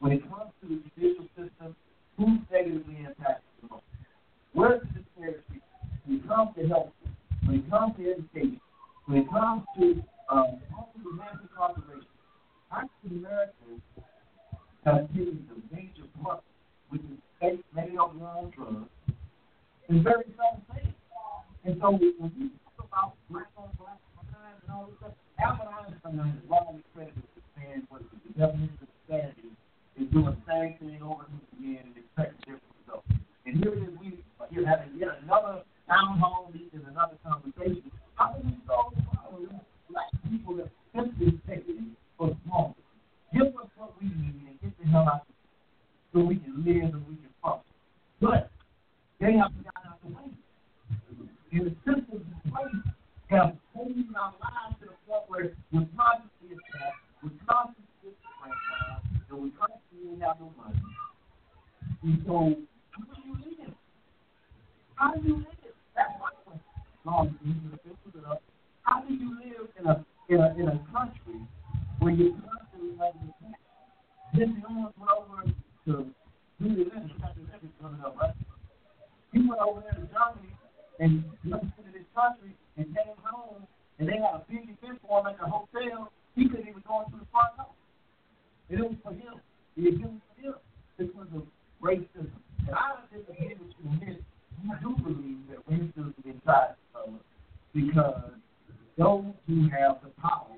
When 0.00 0.12
it 0.12 0.22
comes 0.28 0.50
to 0.62 0.68
the 0.68 0.80
judicial 0.96 1.28
system, 1.36 1.76
who's 2.16 2.40
negatively 2.50 2.96
impacted 3.04 3.44
the 3.60 3.68
most? 3.68 3.84
Where's 4.52 4.80
the 4.80 5.00
disparity? 5.00 5.60
When 6.06 6.18
it 6.18 6.26
comes 6.26 6.50
to 6.56 6.68
health, 6.68 6.92
when 7.44 7.56
it 7.60 7.70
comes 7.70 7.94
to 7.96 8.02
education, 8.10 8.60
when 9.06 9.18
it 9.18 9.30
comes 9.30 9.62
to 9.78 10.02
um, 10.28 10.58
home 10.72 11.16
mass 11.16 11.36
incarceration, 11.42 12.10
African 12.72 13.22
Americans 13.22 13.82
have 14.84 15.06
taken 15.14 15.46
the 15.46 15.76
major 15.76 16.08
part, 16.22 16.42
which 16.88 17.02
is 17.02 17.18
state 17.38 17.64
many 17.74 17.96
of 17.98 18.14
them 18.14 18.22
on 18.22 18.50
drugs, 18.50 18.90
and 19.88 20.02
very 20.02 20.24
some 20.34 20.62
things. 20.74 20.94
And 21.64 21.78
so 21.80 21.90
when 21.92 22.32
we 22.34 22.50
talk 22.74 22.88
about 22.90 23.14
black 23.30 23.46
on 23.56 23.70
black 23.78 23.98
crime 24.32 24.58
and 24.62 24.70
all 24.72 24.86
this 24.90 24.98
stuff, 24.98 25.21
Albert 25.42 25.74
Einstein 25.74 26.38
is 26.38 26.50
wrongly 26.50 26.82
credited 26.94 27.22
with 27.34 27.44
saying 27.58 27.82
what 27.90 28.02
the 28.06 28.30
definition 28.38 28.78
of 28.78 28.88
sanity 29.10 29.50
is 29.98 30.06
doing 30.14 30.30
the 30.30 30.38
same 30.46 30.78
thing 30.78 31.02
over 31.02 31.26
and 31.26 31.34
over 31.34 31.50
again 31.58 31.82
and 31.82 31.96
expect 31.98 32.38
different 32.46 32.62
results. 32.78 33.10
And 33.46 33.58
here 33.58 33.74
it 33.74 33.82
is, 33.82 33.94
we 33.98 34.62
are 34.62 34.66
having 34.66 34.94
yet 34.94 35.18
another 35.22 35.66
town 35.90 36.18
hall 36.22 36.50
meeting, 36.54 36.86
another 36.86 37.18
conversation. 37.26 37.90
How 38.14 38.38
do 38.38 38.46
we 38.46 38.54
solve 38.70 38.94
the 38.94 39.02
problem? 39.10 39.58
Black 39.90 40.10
people 40.30 40.56
that 40.62 40.70
simply 40.94 41.40
taking 41.48 41.96
for 42.16 42.36
small. 42.44 42.76
Give 43.34 43.50
us 43.58 43.66
what 43.76 43.98
we 44.00 44.08
need 44.08 44.46
and 44.46 44.60
get 44.62 44.78
the 44.78 44.86
hell 44.94 45.08
out 45.10 45.26
of 45.26 45.34
here 45.34 46.22
so 46.22 46.22
we 46.22 46.36
can 46.36 46.54
live 46.62 46.94
and 46.94 47.02
we 47.08 47.16
can 47.18 47.34
function. 47.42 47.74
But 48.20 48.50
they 49.18 49.32
have 49.34 49.50
got 49.64 49.90
out 49.90 49.98
the 50.06 50.14
way. 50.14 50.30
And 51.50 51.66
the 51.66 51.74
systems 51.82 52.22
in 52.30 52.50
place 52.52 52.94
have 53.30 53.56
holding 53.74 54.12
our 54.14 54.34
lives 54.38 54.76
to 54.80 54.86
the 54.86 55.01
where 55.28 55.52
we're 55.72 55.88
constantly 55.96 56.56
attacked, 56.56 57.02
we're 57.22 57.36
constantly 57.44 57.84
disenfranchised, 58.00 59.30
and 59.30 59.42
we 59.42 59.50
constantly 59.52 60.20
have 60.24 60.40
no 60.40 60.52
money. 60.56 60.80
And 62.02 62.22
so, 62.26 62.56
how 62.90 63.04
do 63.04 63.20
you 63.24 63.34
live? 63.36 63.74
How 64.94 65.14
do 65.14 65.28
you 65.28 65.36
live? 65.36 65.76
That's 65.96 66.14
my 66.20 66.30
question. 66.44 66.70
You. 67.04 67.52
How 68.82 69.00
do 69.00 69.14
you 69.14 69.30
live 69.36 69.68
in 69.78 69.86
a 69.86 70.04
in 70.28 70.40
a 70.40 70.48
in 70.56 70.68
a 70.68 70.78
country 70.92 71.40
where 71.98 72.12
you're 72.12 72.32
constantly 72.40 72.96
having 72.98 73.32
attacked? 73.36 73.62
Then 74.34 74.60
the 74.60 74.68
only 74.68 74.90
went 74.96 75.10
over 75.12 75.42
to 75.44 75.92
do 76.62 76.68
the 76.68 76.84
living, 76.84 77.10
coming 77.80 78.00
up, 78.04 78.16
right? 78.20 78.34
He 79.32 79.40
went 79.40 79.60
over 79.60 79.82
there 79.82 79.98
to 79.98 80.06
Germany 80.06 80.54
and 81.00 81.24
went 81.44 81.62
to 81.76 81.82
this 81.92 82.06
country 82.14 82.54
and 82.76 82.86
came 82.86 83.18
home, 83.24 83.66
and 84.02 84.10
they 84.10 84.18
had 84.18 84.34
a 84.34 84.42
big 84.50 84.66
event 84.66 84.98
for 85.06 85.20
him 85.20 85.30
at 85.30 85.38
the 85.38 85.46
hotel. 85.46 86.10
He 86.34 86.48
couldn't 86.48 86.66
even 86.66 86.82
go 86.82 87.06
into 87.06 87.22
the 87.22 87.28
front 87.30 87.54
door. 87.54 87.70
And 88.68 88.80
it 88.80 88.90
was 88.90 88.98
for 88.98 89.14
him. 89.14 89.38
The 89.78 89.94
was 89.94 90.18
for 90.26 90.42
him. 90.42 90.54
This 90.98 91.08
was 91.14 91.30
a 91.38 91.40
racism. 91.78 92.34
And 92.66 92.74
I 92.74 92.98
disagree 93.14 93.54
with 93.54 93.70
you 93.78 93.86
this. 94.02 94.18
I 94.66 94.82
do 94.82 94.90
believe 94.98 95.38
that 95.54 95.62
racism 95.70 96.10
is 96.18 96.34
inside 96.34 96.74
of 96.98 97.14
us 97.14 97.22
because 97.70 98.34
those 98.98 99.30
who 99.46 99.70
have 99.70 100.02
the 100.02 100.10
power 100.18 100.50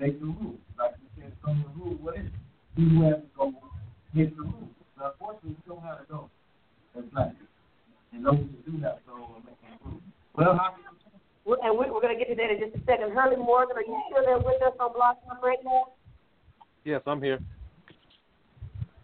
make 0.00 0.18
the 0.18 0.26
rules. 0.26 0.58
Like 0.74 0.98
you 0.98 1.22
said, 1.22 1.30
some 1.46 1.62
of 1.62 1.70
the 1.70 1.78
rules, 1.78 2.02
what 2.02 2.18
is 2.18 2.26
it? 2.26 2.34
Who 2.82 3.06
has 3.06 3.22
to 3.22 3.30
go 3.38 3.54
make 4.12 4.34
the 4.34 4.42
rules. 4.42 4.74
But 4.98 5.14
unfortunately, 5.14 5.54
we 5.54 5.70
don't 5.70 5.86
have 5.86 6.02
to 6.02 6.06
go 6.10 6.30
as 6.98 7.04
black. 7.14 7.30
And 8.10 8.26
those 8.26 8.42
who 8.42 8.58
do 8.66 8.82
have 8.82 8.98
to 8.98 9.02
go 9.06 9.22
are 9.22 9.42
making 9.46 9.78
rules. 9.86 10.02
Well, 10.34 10.58
how 10.58 10.74
And 11.48 11.78
we're, 11.78 11.92
we're 11.92 12.00
going 12.00 12.16
to 12.16 12.22
get 12.22 12.28
to 12.28 12.36
that 12.36 12.50
in 12.50 12.58
just 12.60 12.76
a 12.76 12.84
second. 12.84 13.12
Hurley 13.12 13.36
Morgan, 13.36 13.76
are 13.76 13.82
you 13.82 13.98
still 14.10 14.24
there 14.24 14.38
with 14.38 14.62
us 14.62 14.74
on 14.78 14.92
Blog 14.92 15.16
Talk 15.26 15.42
right 15.42 15.58
now? 15.64 15.84
Yes, 16.84 17.00
I'm 17.06 17.22
here. 17.22 17.38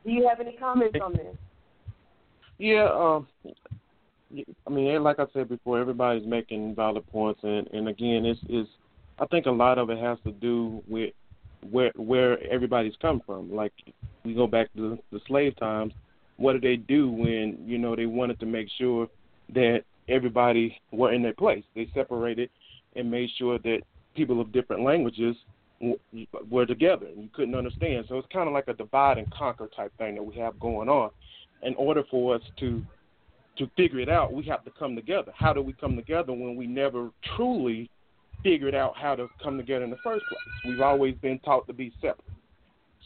Do 0.05 0.11
you 0.11 0.29
have 0.29 0.41
any 0.41 0.57
comments 0.57 0.99
on 1.03 1.15
this? 1.15 1.37
Yeah, 2.59 2.89
um, 2.93 3.27
I 4.67 4.71
mean, 4.71 5.03
like 5.03 5.19
I 5.19 5.25
said 5.33 5.49
before, 5.49 5.81
everybody's 5.81 6.27
making 6.27 6.75
valid 6.75 7.07
points, 7.11 7.41
and 7.43 7.67
and 7.69 7.89
again, 7.89 8.25
it's 8.25 8.41
is 8.49 8.67
I 9.19 9.27
think 9.27 9.47
a 9.47 9.51
lot 9.51 9.79
of 9.79 9.91
it 9.91 9.99
has 9.99 10.19
to 10.25 10.33
do 10.33 10.83
with 10.89 11.13
where 11.71 11.93
where 11.97 12.39
everybody's 12.51 12.95
come 13.01 13.23
from. 13.25 13.55
Like 13.55 13.73
we 14.25 14.35
go 14.35 14.47
back 14.47 14.73
to 14.77 14.99
the 15.11 15.21
slave 15.27 15.57
times. 15.57 15.93
What 16.37 16.53
did 16.55 16.63
they 16.63 16.77
do 16.77 17.09
when 17.09 17.59
you 17.65 17.79
know 17.79 17.97
they 17.97 18.07
wanted 18.07 18.41
to 18.41 18.47
make 18.47 18.69
sure 18.79 19.09
that 19.55 19.85
everybody 20.09 20.81
were 20.93 21.13
in 21.13 21.23
their 21.23 21.35
place? 21.35 21.65
They 21.75 21.89
separated 21.95 22.51
and 22.97 23.11
made 23.11 23.31
sure 23.37 23.59
that 23.59 23.81
people 24.15 24.41
of 24.41 24.53
different 24.53 24.83
languages 24.83 25.37
were 26.51 26.67
together 26.67 27.07
and 27.07 27.23
you 27.23 27.29
couldn't 27.35 27.55
understand. 27.55 28.07
So 28.09 28.19
it's 28.19 28.29
kind 28.33 28.49
of 28.49 28.55
like 28.55 28.69
a 28.69 28.75
divide 28.75 29.19
and 29.19 29.31
conquer 29.31 29.69
type 29.75 29.93
thing 29.99 30.15
that 30.15 30.23
we 30.23 30.35
have 30.37 30.59
going 30.61 30.89
on. 30.89 31.11
In 31.63 31.75
order 31.77 32.05
for 32.11 32.35
us 32.35 32.43
to 32.61 32.85
to 33.59 33.71
figure 33.77 34.01
it 34.01 34.09
out, 34.09 34.33
we 34.33 34.45
have 34.45 34.65
to 34.65 34.71
come 34.71 34.97
together. 34.97 35.33
How 35.35 35.53
do 35.53 35.63
we 35.63 35.73
come 35.75 35.97
together 35.97 36.33
when 36.33 36.57
we 36.57 36.67
never 36.67 37.11
truly 37.37 37.91
figured 38.43 38.75
out 38.75 38.97
how 38.97 39.15
to 39.15 39.29
come 39.43 39.57
together 39.57 39.85
in 39.85 39.91
the 39.91 39.97
first 40.03 40.25
place? 40.29 40.73
We've 40.73 40.81
always 40.81 41.15
been 41.17 41.39
taught 41.41 41.67
to 41.69 41.73
be 41.73 41.93
separate. 42.01 42.25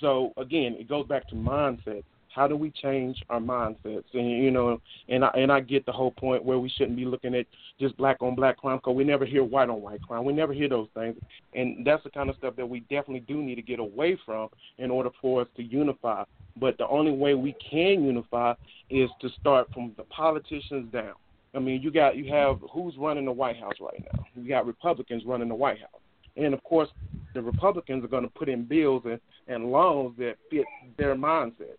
So 0.00 0.32
again, 0.36 0.76
it 0.78 0.88
goes 0.88 1.06
back 1.06 1.28
to 1.28 1.34
mindset. 1.34 2.02
How 2.34 2.46
do 2.46 2.56
we 2.56 2.70
change 2.70 3.22
our 3.30 3.40
mindsets? 3.40 4.04
And 4.14 4.30
you 4.30 4.50
know, 4.50 4.80
and 5.08 5.24
I 5.24 5.28
and 5.34 5.50
I 5.50 5.60
get 5.60 5.86
the 5.86 5.92
whole 5.92 6.10
point 6.12 6.44
where 6.44 6.58
we 6.58 6.68
shouldn't 6.68 6.96
be 6.96 7.04
looking 7.04 7.34
at 7.34 7.46
just 7.80 7.96
black 7.96 8.18
on 8.20 8.34
black 8.34 8.58
crime 8.58 8.78
because 8.78 8.96
we 8.96 9.04
never 9.04 9.24
hear 9.24 9.44
white 9.44 9.68
on 9.68 9.80
white 9.82 10.02
crime. 10.02 10.24
We 10.24 10.32
never 10.32 10.52
hear 10.52 10.68
those 10.68 10.88
things, 10.94 11.16
and 11.54 11.86
that's 11.86 12.04
the 12.04 12.10
kind 12.10 12.30
of 12.30 12.36
stuff 12.36 12.54
that 12.56 12.68
we 12.68 12.80
definitely 12.80 13.20
do 13.20 13.42
need 13.42 13.56
to 13.56 13.62
get 13.62 13.80
away 13.80 14.18
from 14.24 14.48
in 14.78 14.90
order 14.90 15.10
for 15.20 15.42
us 15.42 15.48
to 15.56 15.62
unify. 15.62 16.24
But 16.56 16.78
the 16.78 16.88
only 16.88 17.12
way 17.12 17.34
we 17.34 17.54
can 17.70 18.04
unify 18.04 18.54
is 18.90 19.10
to 19.20 19.28
start 19.40 19.68
from 19.72 19.92
the 19.96 20.04
politicians 20.04 20.92
down. 20.92 21.14
I 21.54 21.60
mean, 21.60 21.82
you 21.82 21.90
got 21.90 22.16
you 22.16 22.32
have 22.32 22.58
who's 22.72 22.94
running 22.98 23.24
the 23.24 23.32
White 23.32 23.58
House 23.58 23.74
right 23.80 24.04
now. 24.12 24.24
You 24.34 24.48
got 24.48 24.66
Republicans 24.66 25.24
running 25.24 25.48
the 25.48 25.54
White 25.54 25.80
House, 25.80 26.00
and 26.36 26.54
of 26.54 26.62
course, 26.62 26.88
the 27.34 27.42
Republicans 27.42 28.04
are 28.04 28.08
going 28.08 28.22
to 28.22 28.30
put 28.30 28.48
in 28.48 28.64
bills 28.64 29.02
and, 29.04 29.20
and 29.48 29.70
laws 29.70 30.12
that 30.18 30.34
fit 30.50 30.64
their 30.96 31.14
mindset. 31.14 31.76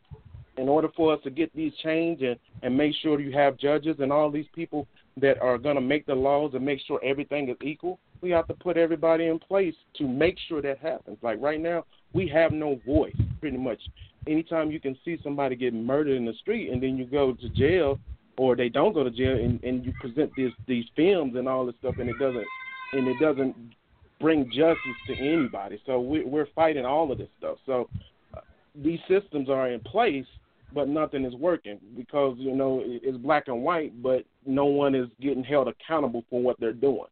In 0.59 0.67
order 0.67 0.89
for 0.95 1.13
us 1.13 1.19
to 1.23 1.29
get 1.29 1.55
these 1.55 1.71
changed 1.81 2.21
and, 2.21 2.37
and 2.63 2.75
make 2.75 2.93
sure 3.01 3.19
you 3.19 3.31
have 3.31 3.57
judges 3.57 3.95
and 3.99 4.11
all 4.11 4.29
these 4.29 4.47
people 4.53 4.87
that 5.17 5.41
are 5.41 5.57
going 5.57 5.75
to 5.75 5.81
make 5.81 6.05
the 6.05 6.15
laws 6.15 6.51
and 6.53 6.65
make 6.65 6.81
sure 6.85 6.99
everything 7.03 7.49
is 7.49 7.55
equal, 7.63 7.99
we 8.21 8.29
have 8.31 8.47
to 8.47 8.53
put 8.53 8.75
everybody 8.75 9.27
in 9.27 9.39
place 9.39 9.75
to 9.95 10.07
make 10.07 10.37
sure 10.47 10.61
that 10.61 10.79
happens. 10.79 11.17
Like 11.21 11.41
right 11.41 11.61
now, 11.61 11.85
we 12.13 12.27
have 12.27 12.51
no 12.51 12.79
voice 12.85 13.15
pretty 13.39 13.57
much. 13.57 13.79
Anytime 14.27 14.69
you 14.69 14.79
can 14.79 14.97
see 15.05 15.17
somebody 15.23 15.55
get 15.55 15.73
murdered 15.73 16.17
in 16.17 16.25
the 16.25 16.33
street 16.33 16.71
and 16.71 16.83
then 16.83 16.97
you 16.97 17.05
go 17.05 17.33
to 17.33 17.49
jail 17.49 17.97
or 18.37 18.55
they 18.55 18.69
don't 18.69 18.93
go 18.93 19.03
to 19.03 19.11
jail 19.11 19.35
and, 19.35 19.63
and 19.63 19.85
you 19.85 19.93
present 19.99 20.31
this 20.35 20.51
these 20.67 20.85
films 20.95 21.35
and 21.35 21.47
all 21.47 21.65
this 21.65 21.75
stuff 21.79 21.95
and 21.99 22.09
it 22.09 22.19
doesn't 22.19 22.45
and 22.93 23.07
it 23.07 23.17
doesn't 23.19 23.55
bring 24.19 24.45
justice 24.45 24.99
to 25.07 25.15
anybody. 25.15 25.81
So 25.85 25.99
we, 25.99 26.23
we're 26.23 26.47
fighting 26.53 26.85
all 26.85 27.11
of 27.11 27.17
this 27.17 27.29
stuff. 27.37 27.57
So 27.65 27.89
uh, 28.35 28.41
these 28.75 28.99
systems 29.07 29.49
are 29.49 29.69
in 29.69 29.79
place, 29.79 30.25
but 30.73 30.87
nothing 30.87 31.25
is 31.25 31.33
working 31.35 31.79
because 31.97 32.35
you 32.37 32.55
know 32.55 32.81
it's 32.85 33.17
black 33.17 33.47
and 33.47 33.63
white, 33.63 34.01
but 34.01 34.23
no 34.45 34.65
one 34.65 34.95
is 34.95 35.07
getting 35.21 35.43
held 35.43 35.67
accountable 35.67 36.23
for 36.29 36.41
what 36.41 36.59
they're 36.59 36.73
doing. 36.73 37.07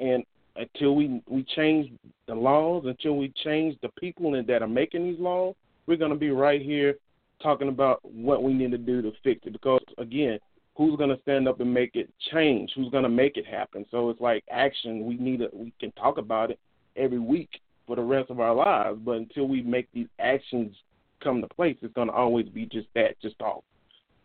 And 0.00 0.24
until 0.56 0.94
we 0.94 1.22
we 1.26 1.44
change 1.44 1.92
the 2.26 2.34
laws, 2.34 2.84
until 2.86 3.16
we 3.16 3.32
change 3.44 3.76
the 3.82 3.88
people 4.00 4.32
that 4.32 4.62
are 4.62 4.68
making 4.68 5.04
these 5.04 5.20
laws, 5.20 5.54
we're 5.86 5.96
going 5.96 6.12
to 6.12 6.18
be 6.18 6.30
right 6.30 6.62
here 6.62 6.94
talking 7.42 7.68
about 7.68 8.00
what 8.04 8.42
we 8.42 8.52
need 8.52 8.70
to 8.70 8.78
do 8.78 9.02
to 9.02 9.12
fix 9.22 9.40
it. 9.46 9.52
Because 9.52 9.80
again, 9.98 10.38
who's 10.76 10.96
going 10.96 11.10
to 11.10 11.20
stand 11.22 11.48
up 11.48 11.60
and 11.60 11.72
make 11.72 11.96
it 11.96 12.10
change? 12.32 12.72
Who's 12.74 12.90
going 12.90 13.02
to 13.02 13.08
make 13.08 13.36
it 13.36 13.46
happen? 13.46 13.84
So 13.90 14.10
it's 14.10 14.20
like 14.20 14.44
action. 14.50 15.04
We 15.04 15.16
need 15.16 15.40
it. 15.40 15.52
We 15.54 15.72
can 15.80 15.92
talk 15.92 16.18
about 16.18 16.50
it 16.50 16.58
every 16.96 17.18
week 17.18 17.50
for 17.86 17.96
the 17.96 18.02
rest 18.02 18.30
of 18.30 18.40
our 18.40 18.54
lives, 18.54 18.98
but 19.04 19.12
until 19.12 19.48
we 19.48 19.62
make 19.62 19.88
these 19.92 20.06
actions 20.20 20.76
come 21.22 21.40
to 21.40 21.48
place, 21.48 21.76
it's 21.82 21.94
going 21.94 22.08
to 22.08 22.14
always 22.14 22.48
be 22.48 22.66
just 22.66 22.88
that, 22.94 23.20
just 23.20 23.38
talk. 23.38 23.64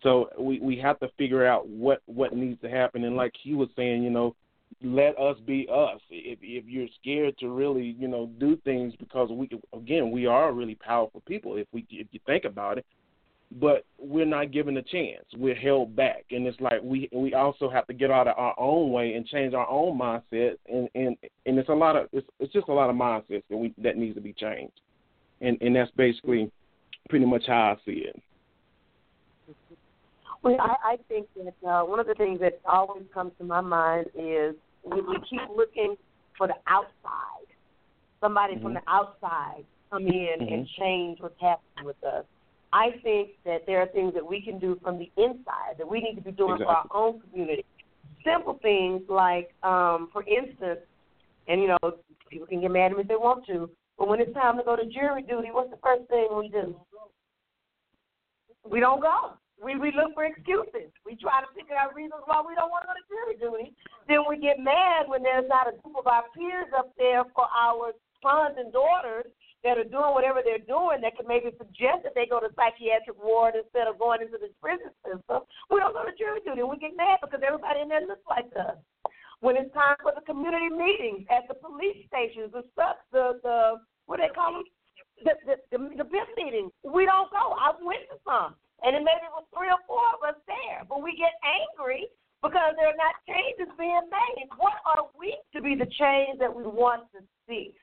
So 0.03 0.29
we 0.39 0.59
we 0.59 0.77
have 0.77 0.99
to 0.99 1.09
figure 1.17 1.45
out 1.45 1.67
what 1.67 2.01
what 2.05 2.35
needs 2.35 2.61
to 2.61 2.69
happen. 2.69 3.03
And 3.03 3.15
like 3.15 3.33
he 3.41 3.55
was 3.55 3.69
saying, 3.75 4.03
you 4.03 4.09
know, 4.09 4.35
let 4.83 5.17
us 5.17 5.37
be 5.45 5.67
us. 5.71 5.99
If 6.09 6.39
if 6.41 6.65
you're 6.67 6.87
scared 7.01 7.37
to 7.39 7.49
really, 7.49 7.95
you 7.99 8.07
know, 8.07 8.29
do 8.39 8.57
things 8.63 8.93
because 8.99 9.29
we 9.31 9.49
again 9.73 10.11
we 10.11 10.25
are 10.27 10.53
really 10.53 10.75
powerful 10.75 11.21
people 11.27 11.57
if 11.57 11.67
we 11.71 11.85
if 11.89 12.07
you 12.11 12.19
think 12.25 12.45
about 12.45 12.77
it, 12.77 12.85
but 13.59 13.85
we're 13.97 14.25
not 14.25 14.51
given 14.51 14.77
a 14.77 14.83
chance. 14.83 15.25
We're 15.35 15.55
held 15.55 15.95
back, 15.95 16.25
and 16.31 16.45
it's 16.45 16.59
like 16.59 16.81
we 16.83 17.09
we 17.11 17.33
also 17.33 17.69
have 17.69 17.87
to 17.87 17.93
get 17.93 18.11
out 18.11 18.27
of 18.27 18.37
our 18.37 18.53
own 18.59 18.91
way 18.91 19.13
and 19.13 19.25
change 19.25 19.53
our 19.53 19.69
own 19.69 19.97
mindset, 19.97 20.57
and 20.67 20.89
and 20.93 21.17
and 21.45 21.57
it's 21.57 21.69
a 21.69 21.73
lot 21.73 21.95
of 21.95 22.07
it's 22.11 22.27
it's 22.39 22.53
just 22.53 22.67
a 22.67 22.73
lot 22.73 22.89
of 22.89 22.95
mindsets 22.95 23.43
that 23.49 23.57
we 23.57 23.73
that 23.77 23.97
needs 23.97 24.15
to 24.15 24.21
be 24.21 24.33
changed, 24.33 24.79
and 25.41 25.57
and 25.61 25.75
that's 25.75 25.91
basically 25.91 26.51
pretty 27.09 27.25
much 27.25 27.43
how 27.47 27.75
I 27.75 27.75
see 27.85 28.05
it. 28.05 28.15
Well, 30.43 30.57
I, 30.59 30.93
I 30.93 30.97
think 31.07 31.27
that 31.35 31.67
uh, 31.67 31.83
one 31.83 31.99
of 31.99 32.07
the 32.07 32.13
things 32.13 32.39
that 32.41 32.59
always 32.65 33.03
comes 33.13 33.31
to 33.39 33.43
my 33.43 33.61
mind 33.61 34.07
is 34.15 34.55
we, 34.83 35.01
we 35.01 35.17
keep 35.29 35.41
looking 35.55 35.95
for 36.37 36.47
the 36.47 36.53
outside, 36.67 37.47
somebody 38.21 38.53
Mm-hmm. 38.53 38.63
from 38.63 38.73
the 38.75 38.81
outside 38.87 39.65
come 39.89 40.07
in 40.07 40.35
and 40.39 40.65
Mhm. 40.65 40.67
change 40.77 41.19
what's 41.21 41.39
happening 41.41 41.85
with 41.85 42.01
us. 42.03 42.25
I 42.73 42.91
think 43.01 43.29
that 43.45 43.65
there 43.65 43.81
are 43.81 43.87
things 43.87 44.13
that 44.13 44.25
we 44.25 44.41
can 44.41 44.59
do 44.59 44.77
from 44.83 44.99
the 44.99 45.09
inside 45.17 45.77
that 45.77 45.87
we 45.89 46.01
need 46.01 46.15
to 46.15 46.21
be 46.21 46.31
doing 46.31 46.57
for 46.57 46.65
our 46.67 46.85
own 46.93 47.21
community. 47.21 47.65
Simple 48.23 48.59
things 48.61 49.01
like, 49.09 49.53
um, 49.63 50.09
for 50.11 50.23
instance, 50.23 50.81
and 51.47 51.61
you 51.61 51.67
know, 51.69 51.77
people 52.29 52.45
can 52.47 52.59
get 52.61 52.71
mad 52.71 52.91
at 52.91 52.97
me 52.97 53.01
if 53.03 53.07
they 53.07 53.15
want 53.15 53.45
to, 53.47 53.69
but 53.97 54.07
when 54.07 54.19
it's 54.19 54.33
time 54.33 54.57
to 54.57 54.63
go 54.63 54.75
to 54.75 54.85
jury 54.85 55.23
duty, 55.23 55.49
what's 55.51 55.71
the 55.71 55.77
first 55.77 56.07
thing 56.09 56.27
we 56.37 56.49
do? 56.49 56.75
We 58.69 58.79
don't 58.79 59.01
go. 59.01 59.39
We 59.57 59.75
we 59.75 59.89
look 59.95 60.13
for 60.13 60.25
excuses. 60.25 60.93
We 61.01 61.17
try 61.17 61.41
to 61.41 61.49
figure 61.57 61.75
out 61.75 61.95
reasons 61.95 62.21
why 62.25 62.43
we 62.45 62.53
don't 62.53 62.69
want 62.69 62.85
to 62.85 62.89
go 62.91 62.95
to 62.99 63.05
jury 63.09 63.35
duty. 63.41 63.73
Then 64.07 64.27
we 64.29 64.37
get 64.37 64.61
mad 64.61 65.09
when 65.09 65.23
there's 65.23 65.49
not 65.49 65.65
a 65.65 65.73
group 65.81 65.97
of 65.97 66.05
our 66.05 66.29
peers 66.35 66.69
up 66.77 66.93
there 66.97 67.25
for 67.33 67.49
our 67.49 67.93
sons 68.21 68.55
and 68.59 68.69
daughters 68.71 69.25
that 69.63 69.81
are 69.81 69.89
doing 69.89 70.13
whatever 70.13 70.45
they're 70.45 70.61
doing 70.61 71.01
that 71.01 71.17
can 71.17 71.25
maybe 71.25 71.49
suggest 71.57 72.05
that 72.05 72.13
they 72.13 72.29
go 72.29 72.39
to 72.39 72.53
psychiatric 72.53 73.17
ward 73.17 73.57
instead 73.57 73.89
of 73.89 73.97
going 73.97 74.21
into 74.21 74.37
the 74.37 74.53
prison 74.61 74.93
system. 75.01 75.41
We 75.73 75.81
don't 75.81 75.97
go 75.97 76.05
to 76.05 76.13
jury 76.13 76.39
duty. 76.45 76.61
We 76.61 76.77
get 76.77 76.93
mad 76.93 77.25
because 77.25 77.41
everybody 77.41 77.81
in 77.81 77.89
there 77.89 78.05
looks 78.05 78.25
like 78.29 78.45
us. 78.53 78.77
When 79.41 79.57
it's 79.57 79.73
time 79.73 79.97
for 80.01 80.13
the 80.13 80.21
community 80.21 80.69
meetings 80.69 81.25
at 81.33 81.49
the 81.49 81.57
police 81.57 82.05
stations, 82.05 82.53
the 82.53 82.63
the 83.11 83.41
the 83.41 83.57
what 84.05 84.21
they 84.21 84.29
call 84.33 84.53
them, 84.53 84.65
the 85.23 85.33
the 85.45 85.55
the, 85.71 85.79
the 86.03 86.07
BIM 86.07 86.29
meetings, 86.37 86.71
we 86.83 87.05
don't 87.05 87.29
go. 87.31 87.55
I 87.57 87.73
went 87.81 88.05
to 88.13 88.17
some, 88.25 88.53
and 88.83 88.95
it 88.95 89.01
maybe 89.01 89.25
was 89.33 89.45
three 89.55 89.69
or 89.69 89.81
four 89.87 90.03
of 90.17 90.21
us 90.27 90.37
there, 90.45 90.85
but 90.85 91.01
we 91.01 91.17
get 91.17 91.33
angry 91.41 92.05
because 92.41 92.77
there 92.77 92.89
are 92.93 92.99
not 92.99 93.17
changes 93.25 93.69
being 93.77 94.05
made. 94.09 94.47
What 94.57 94.77
are 94.85 95.09
we 95.17 95.37
to 95.53 95.61
be 95.61 95.73
the 95.73 95.89
change 95.97 96.37
that 96.39 96.53
we 96.53 96.63
want 96.63 97.09
to 97.17 97.25
see? 97.49 97.73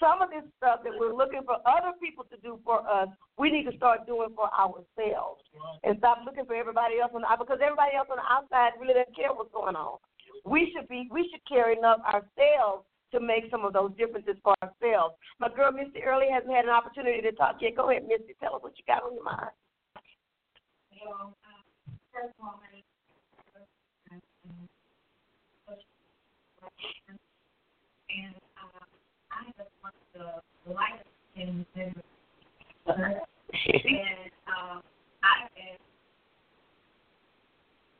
Some 0.00 0.20
of 0.20 0.34
this 0.34 0.42
stuff 0.58 0.82
that 0.82 0.92
we're 0.98 1.14
looking 1.14 1.46
for 1.46 1.62
other 1.62 1.94
people 2.02 2.26
to 2.26 2.36
do 2.42 2.58
for 2.66 2.82
us, 2.82 3.06
we 3.38 3.54
need 3.54 3.70
to 3.70 3.76
start 3.76 4.02
doing 4.02 4.34
for 4.34 4.50
ourselves 4.50 5.46
and 5.84 5.94
stop 5.98 6.26
looking 6.26 6.44
for 6.44 6.58
everybody 6.58 6.98
else 6.98 7.12
on 7.14 7.22
the 7.22 7.30
because 7.38 7.62
everybody 7.62 7.94
else 7.94 8.10
on 8.10 8.18
the 8.18 8.26
outside 8.26 8.74
really 8.80 8.98
doesn't 8.98 9.14
care 9.14 9.30
what's 9.30 9.52
going 9.54 9.76
on. 9.76 10.02
We 10.44 10.74
should 10.74 10.88
be 10.88 11.06
we 11.12 11.30
should 11.30 11.44
care 11.46 11.70
enough 11.70 12.02
ourselves 12.02 12.82
to 13.12 13.20
make 13.20 13.44
some 13.50 13.64
of 13.64 13.72
those 13.72 13.92
differences 13.96 14.36
for 14.42 14.54
ourselves. 14.62 15.14
My 15.38 15.48
girl 15.48 15.72
Misty 15.72 16.02
Early 16.02 16.26
hasn't 16.32 16.52
had 16.52 16.64
an 16.64 16.70
opportunity 16.70 17.20
to 17.22 17.32
talk 17.32 17.56
yet. 17.60 17.76
Go 17.76 17.90
ahead, 17.90 18.08
Misty. 18.08 18.34
Tell 18.40 18.56
us 18.56 18.62
what 18.62 18.72
you 18.76 18.84
got 18.86 19.02
on 19.04 19.14
your 19.14 19.24
mind. 19.24 19.52
Well, 21.04 21.34
um, 21.34 21.98
first 22.12 22.34
of 22.38 22.44
all, 22.44 22.60
and 28.12 28.34
uh, 28.60 28.84
I 29.32 29.44
just 29.56 29.70
want 29.82 29.94
the 30.12 30.72
light 30.72 31.00
in 31.36 31.64
the 31.74 31.92
and 32.84 34.30
um, 34.48 34.82
I 35.22 35.48
had 35.54 35.78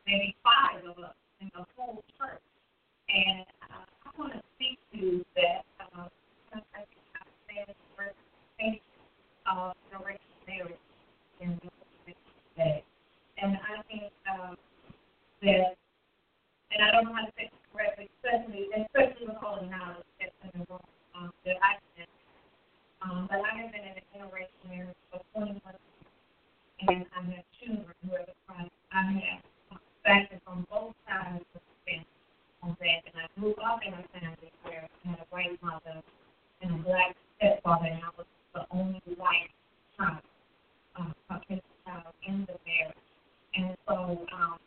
maybe 0.06 0.34
five 0.43 0.84
of 0.84 0.98
us 1.02 1.14
in 1.40 1.51
the 1.55 1.64
whole 1.76 2.02
church, 2.18 2.43
and 3.09 3.47
uh, 3.70 3.84
I 4.06 4.10
want 4.18 4.32
to 4.34 4.40
to 4.94 5.24
that. 5.36 5.62
Uh, 5.81 6.09
I 6.52 6.85
think 6.85 7.01
I 7.16 7.23
said 7.48 7.74
first 7.97 8.16
of 9.47 9.73
generation 9.90 10.20
marriage 10.47 10.78
in 11.40 11.59
today. 12.55 12.85
And 13.39 13.56
I 13.56 13.82
think 13.89 14.12
um, 14.31 14.56
that, 15.43 15.77
and 16.70 16.81
I 16.82 16.90
don't 16.93 17.05
know 17.05 17.14
how 17.14 17.27
to 17.27 17.32
say 17.36 17.51
it 17.51 17.52
correctly, 17.73 18.10
especially, 18.23 18.69
especially 18.77 19.27
with 19.27 19.36
the 19.60 19.66
knowledge 19.66 20.06
that's 20.20 20.55
in 20.55 20.64
um. 21.16 22.09
Um, 23.02 23.27
but 23.28 23.40
I 23.43 23.59
have 23.59 23.73
been 23.73 23.82
in 23.82 23.98
a 23.98 24.05
generation 24.14 24.62
marriage 24.69 24.97
for 25.10 25.20
21 25.35 25.59
years, 25.59 25.82
and 26.89 27.06
I 27.16 27.20
have 27.35 27.44
children 27.59 27.94
who 28.05 28.14
are 28.14 28.24
the. 28.24 28.35
I 28.93 29.02
have 29.02 29.81
factors 30.05 30.40
on 30.47 30.66
both 30.70 30.94
sides 31.09 31.44
on 32.62 32.76
that, 32.80 33.02
and 33.06 33.14
I 33.16 33.40
grew 33.40 33.55
up 33.64 33.80
in 33.86 33.93
a 33.93 34.02
family 34.18 34.52
where 34.62 34.89
I 35.05 35.09
had 35.09 35.18
a 35.18 35.26
white 35.30 35.62
mother 35.62 36.02
and 36.62 36.70
a 36.70 36.78
black 36.82 37.16
stepfather, 37.36 37.86
and 37.86 38.02
I 38.02 38.10
was 38.16 38.26
the 38.55 38.66
only 38.70 39.02
white 39.16 39.51
child, 39.97 40.22
uh, 40.97 41.12
child 41.84 42.14
in 42.26 42.47
the 42.47 42.56
marriage. 42.66 42.97
And 43.55 43.76
so 43.89 44.24
um, 44.32 44.59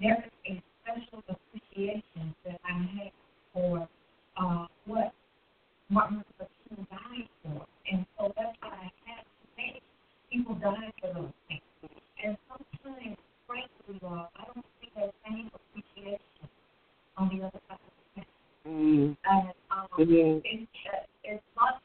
there 0.00 0.24
is 0.44 0.56
a 0.56 0.62
special 0.82 1.22
appreciation 1.28 2.34
that 2.44 2.60
I 2.64 2.72
have 2.72 3.12
for 3.52 3.88
uh, 4.40 4.66
what 4.86 5.12
Martin 5.90 6.24
Luther 6.38 6.50
King 6.68 6.86
died 6.90 7.28
for. 7.42 7.66
And 7.92 8.06
so 8.18 8.32
that's 8.36 8.56
why 8.60 8.70
I 8.70 8.90
have 9.10 9.24
to 9.24 9.44
say 9.56 9.80
people 10.30 10.54
died 10.56 10.92
for 11.00 11.12
those 11.14 11.32
things. 11.48 11.62
And 12.24 12.36
sometimes, 12.48 13.16
frankly, 13.46 14.00
uh, 14.02 14.26
I 14.36 14.44
don't 14.54 14.66
see 14.80 14.90
that 14.96 15.14
same 15.26 15.50
appreciation 15.54 16.27
on 17.18 17.28
the 17.28 17.44
other 17.44 17.60
side 17.68 17.78
of 17.82 17.92
the 17.98 18.22
fence. 18.22 18.28
Mm. 18.66 19.16
And 19.24 19.52
um, 19.70 19.88
Mhm. 19.98 20.40
it's, 20.44 20.70
uh, 20.86 21.38
much 21.56 21.82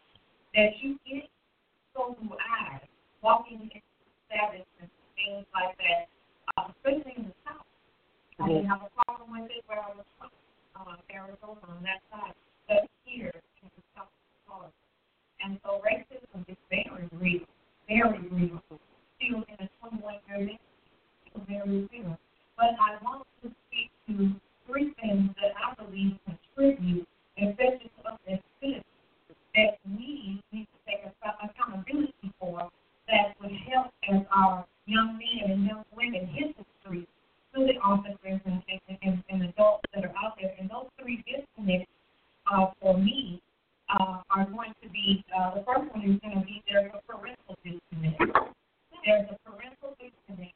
that 0.54 0.78
you 0.82 1.00
get 1.06 1.30
so 1.94 2.16
do 2.22 2.30
I, 2.38 2.80
walking 3.22 3.62
into 3.62 3.82
establishments 4.30 4.66
and 4.82 4.90
things 5.16 5.46
like 5.54 5.78
that, 5.78 6.10
uh, 6.58 6.70
especially 6.70 7.14
in 7.18 7.24
the 7.30 7.34
South. 7.46 7.66
I 8.40 8.48
didn't 8.48 8.66
have 8.66 8.82
a 8.82 8.90
problem 9.06 9.42
with 9.42 9.52
it 9.52 9.64
where 9.68 9.80
I 9.80 9.94
was 9.94 10.06
from, 10.18 10.30
uh, 10.76 10.98
Arizona 11.14 11.62
on 11.70 11.84
that 11.84 12.02
side, 12.12 12.34
but 12.68 12.90
here 13.06 13.32
in 13.62 13.70
the 13.76 13.84
South 13.96 14.10
Florida. 14.46 14.74
And 15.44 15.60
so 15.64 15.82
racism 15.86 16.46
is 16.48 16.58
very 16.70 17.10
real, 17.14 17.46
very 17.88 18.20
real. 18.30 18.62
Still 19.18 19.44
in 19.48 19.58
a 19.60 19.70
21 19.82 20.20
year 20.28 20.58
still 21.30 21.44
very 21.48 21.88
real. 21.92 22.18
But 22.58 22.74
I 22.80 22.98
want 23.04 23.26
to 23.44 23.52
speak 23.68 23.92
to 24.08 24.40
three 24.74 24.94
things 25.00 25.30
that 25.38 25.54
I 25.54 25.78
believe 25.78 26.18
contribute, 26.26 27.08
especially 27.38 27.92
to 28.02 28.10
us 28.10 28.20
as 28.28 28.40
citizens, 28.60 28.84
that 29.54 29.78
we 29.86 30.42
need 30.52 30.66
to 30.66 30.78
take 30.90 31.06
account- 31.06 31.38
accountability 31.46 32.34
for 32.40 32.70
that 33.08 33.36
would 33.40 33.52
help 33.70 33.94
as 34.10 34.26
our 34.34 34.66
young 34.88 35.20
men 35.22 35.52
and 35.52 35.66
young 35.66 35.86
women 35.96 36.26
hit 36.26 36.58
the 36.58 36.66
streets 36.82 37.12
to 37.54 37.66
the 37.66 37.78
officers 37.86 38.42
and, 38.46 38.64
and, 38.90 39.24
and 39.30 39.44
adults 39.44 39.86
that 39.94 40.04
are 40.06 40.16
out 40.26 40.34
there. 40.42 40.56
And 40.60 40.70
those 40.70 40.90
three 41.00 41.24
disconnects 41.30 41.92
uh, 42.52 42.68
for 42.82 42.98
me 42.98 43.42
uh, 43.94 44.22
are 44.32 44.46
going 44.46 44.74
to 44.82 44.90
be 44.90 45.24
uh, 45.38 45.54
the 45.54 45.64
first 45.64 45.86
one 45.94 46.02
is 46.02 46.20
going 46.22 46.40
to 46.40 46.46
be 46.46 46.64
there's 46.72 46.92
a 46.94 47.02
parental 47.06 47.56
disconnect. 47.64 48.18
There's 49.06 49.30
a 49.30 49.38
parental 49.46 49.94
disconnect. 50.02 50.56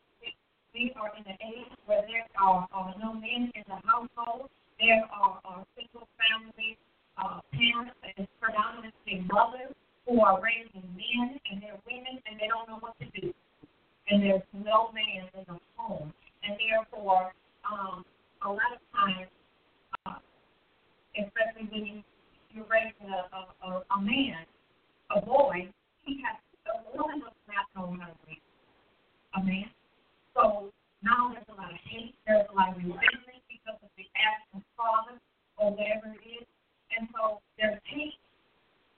We 0.78 0.94
are 0.94 1.10
in 1.18 1.26
an 1.26 1.42
age 1.42 1.74
where 1.88 2.06
there 2.06 2.30
are 2.38 2.68
uh, 2.70 2.94
no 3.02 3.14
men 3.14 3.50
in 3.58 3.66
the 3.66 3.82
household. 3.82 4.46
There 4.78 5.02
are 5.10 5.42
uh, 5.42 5.66
single 5.74 6.06
family 6.22 6.78
uh, 7.18 7.42
parents 7.50 7.98
and 8.06 8.28
predominantly 8.38 9.26
mothers 9.26 9.74
who 10.06 10.22
are 10.22 10.38
raising 10.38 10.86
men 10.94 11.42
and 11.50 11.66
they're 11.66 11.82
women 11.90 12.22
and 12.30 12.38
they 12.38 12.46
don't 12.46 12.70
know 12.70 12.78
what 12.78 12.94
to 13.02 13.10
do. 13.10 13.34
And 14.10 14.22
there's 14.22 14.46
no 14.54 14.94
man 14.94 15.26
in 15.34 15.42
the 15.50 15.58
home. 15.82 16.14
And 16.46 16.54
therefore, 16.62 17.34
um, 17.66 18.06
a 18.46 18.50
lot 18.50 18.70
of 18.70 18.82
times, 18.94 19.34
uh, 20.06 20.22
especially 21.18 21.74
when 21.74 21.86
you, 21.90 21.98
you're 22.54 22.70
raising 22.70 23.10
a, 23.10 23.26
a, 23.34 23.42
a, 23.66 23.82
a 23.82 24.00
man, 24.00 24.46
a 25.10 25.26
boy, 25.26 25.74
he 26.06 26.22
has 26.22 26.38
a 26.70 26.96
woman 26.96 27.26
does 27.26 27.34
not 27.50 27.66
know 27.74 27.98
to 27.98 28.14
raise 28.30 28.46
a 29.34 29.42
man 29.42 29.74
now 31.08 31.32
there's 31.32 31.48
a 31.48 31.56
lot 31.56 31.72
of 31.72 31.80
hate, 31.88 32.16
there's 32.28 32.44
a 32.52 32.54
lot 32.54 32.76
of 32.76 32.78
resentment 32.84 33.40
because 33.48 33.80
of 33.80 33.92
the 33.96 34.04
absent 34.20 34.64
father 34.76 35.16
or 35.56 35.72
whatever 35.72 36.12
it 36.12 36.24
is. 36.28 36.48
And 36.92 37.08
so 37.16 37.40
there's 37.56 37.80
hate 37.88 38.20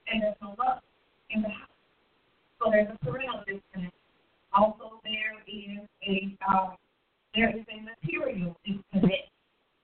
and 0.10 0.26
there's 0.26 0.40
no 0.41 0.57
love 0.57 0.81
in 1.30 1.45
the 1.45 1.53
house. 1.53 1.77
So 2.57 2.73
there's 2.73 2.90
a 2.90 2.98
parental 3.06 3.45
disconnect. 3.45 3.94
Also, 4.53 4.98
there 5.06 5.38
is 5.45 5.86
a 6.02 6.34
um, 6.49 6.73
there 7.38 7.53
is 7.53 7.61
a 7.69 7.77
material 7.86 8.57
disconnect 8.65 9.30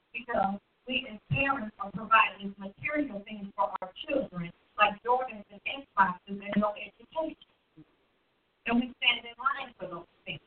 because 0.10 0.57
we 0.89 1.06
as 1.06 1.22
parents 1.30 1.76
are 1.77 1.93
providing 1.93 2.57
material 2.57 3.22
things 3.30 3.45
for 3.53 3.69
our 3.81 3.91
children, 4.10 4.49
like 4.81 4.97
Jordans 5.06 5.45
and 5.53 5.61
Xboxes 5.69 6.41
and 6.41 6.53
no 6.57 6.73
education. 6.73 7.38
And 8.65 8.81
we 8.81 8.89
stand 8.97 9.30
in 9.30 9.38
line 9.38 9.73
for 9.77 9.85
those 9.85 10.10
things 10.26 10.41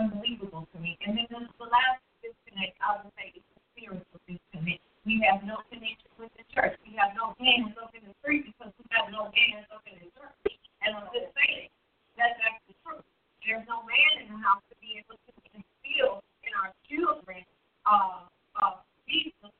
unbelievable 0.00 0.64
to 0.72 0.76
me. 0.80 0.96
And 1.04 1.20
then 1.20 1.28
the, 1.28 1.44
the 1.60 1.68
last 1.68 2.00
disconnect, 2.24 2.80
I 2.80 3.04
would 3.04 3.12
say, 3.20 3.36
is 3.36 3.44
the 3.52 3.60
spiritual 3.76 4.20
disconnect. 4.24 4.80
We 5.04 5.20
have 5.28 5.44
no 5.44 5.60
connection 5.68 6.08
with 6.16 6.32
the 6.40 6.44
church. 6.48 6.76
We 6.88 6.96
have 6.96 7.12
no 7.12 7.36
hands 7.36 7.76
up 7.76 7.92
in 7.92 8.04
the 8.08 8.16
street 8.24 8.48
because 8.48 8.72
we 8.80 8.84
have 8.96 9.12
no 9.12 9.28
hands 9.28 9.68
up 9.68 9.84
in 9.84 10.00
the 10.00 10.08
church. 10.16 10.56
And 10.80 10.96
I'm 10.96 11.08
just 11.12 11.28
saying, 11.36 11.68
that's 12.16 12.36
actually 12.40 12.76
true. 12.80 13.04
There's 13.44 13.64
no 13.68 13.84
man 13.84 14.24
in 14.24 14.32
the 14.32 14.40
house 14.40 14.64
to 14.72 14.76
be 14.80 15.00
able 15.00 15.16
to 15.20 15.30
instill 15.52 16.24
in 16.44 16.52
our 16.56 16.72
children 16.88 17.44
uh, 17.84 18.28
uh, 18.56 18.80
Jesus 19.04 19.52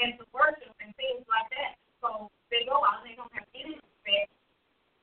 and 0.00 0.16
to 0.20 0.24
worship 0.32 0.72
and 0.80 0.92
things 0.96 1.24
like 1.28 1.48
that. 1.52 1.76
So 2.00 2.32
they 2.48 2.64
go 2.64 2.80
out 2.84 3.04
and 3.04 3.12
they 3.12 3.16
don't 3.16 3.32
have 3.36 3.48
any 3.52 3.76
respect. 3.76 4.32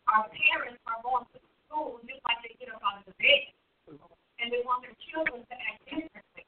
Our 0.10 0.26
parents 0.30 0.82
are 0.90 1.02
going 1.06 1.30
to 1.34 1.38
school 1.70 2.02
just 2.10 2.22
like 2.26 2.42
they 2.42 2.58
get 2.58 2.74
up 2.74 2.82
out 2.82 3.02
of 3.02 3.06
the 3.06 3.14
bed 3.22 3.54
and 3.90 4.48
they 4.54 4.62
want 4.64 4.86
their 4.86 4.96
children 5.10 5.42
to 5.42 5.56
act 5.56 5.82
differently 5.90 6.46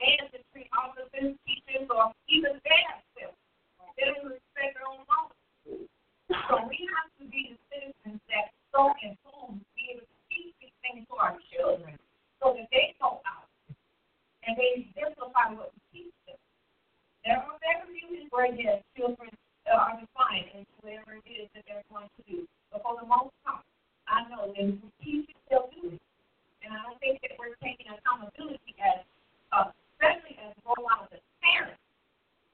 and 0.00 0.28
to 0.32 0.38
treat 0.52 0.68
officers, 0.76 1.32
teachers, 1.48 1.88
or 1.88 2.12
even 2.28 2.60
themselves. 2.60 3.38
They 3.96 4.12
don't 4.12 4.28
respect 4.28 4.76
their 4.76 4.84
own 4.84 5.00
laws. 5.08 5.32
So 6.28 6.54
we 6.68 6.84
have 6.92 7.08
to 7.16 7.24
be 7.32 7.56
the 7.56 7.60
citizens 7.72 8.20
that 8.28 8.52
so 8.76 8.92
informed, 9.00 9.64
to 9.64 9.70
be 9.72 9.96
able 9.96 10.04
to 10.04 10.18
teach 10.28 10.52
these 10.60 10.76
things 10.84 11.08
to 11.08 11.14
our 11.16 11.32
children 11.48 11.96
so 12.44 12.52
that 12.52 12.68
they 12.68 12.92
go 13.00 13.24
out 13.24 13.48
and 14.44 14.52
they 14.60 14.84
exemplify 14.84 15.56
what 15.56 15.72
we 15.72 15.80
teach 16.04 16.16
them. 16.28 16.36
There 17.24 17.40
are 17.40 17.56
never 17.64 17.88
be 17.88 18.28
where 18.28 18.52
yes, 18.52 18.84
children 18.92 19.32
uh, 19.64 19.80
are 19.80 19.96
defiant 19.96 20.52
and 20.54 20.66
whatever 20.84 21.16
it 21.16 21.26
is 21.26 21.48
that 21.56 21.64
they're 21.64 21.88
going 21.88 22.06
to 22.06 22.22
do. 22.28 22.44
But 22.68 22.84
for 22.84 23.00
the 23.00 23.08
most 23.08 23.32
part, 23.42 23.64
I 24.06 24.28
know 24.28 24.52
that 24.52 24.60
if 24.60 24.76
we 24.76 24.88
teach 25.00 25.32
it, 25.32 25.40
they'll 25.48 25.72
do 25.72 25.96
it. 25.96 26.00
And 26.66 26.74
I 26.74 26.82
don't 26.82 26.98
think 26.98 27.22
that 27.22 27.38
we're 27.38 27.54
taking 27.62 27.86
accountability 27.86 28.74
as, 28.82 29.06
uh, 29.54 29.70
especially 29.94 30.34
as 30.42 30.50
a 30.50 30.60
role 30.66 30.82
models 30.82 31.14
as 31.14 31.22
parents, 31.38 31.78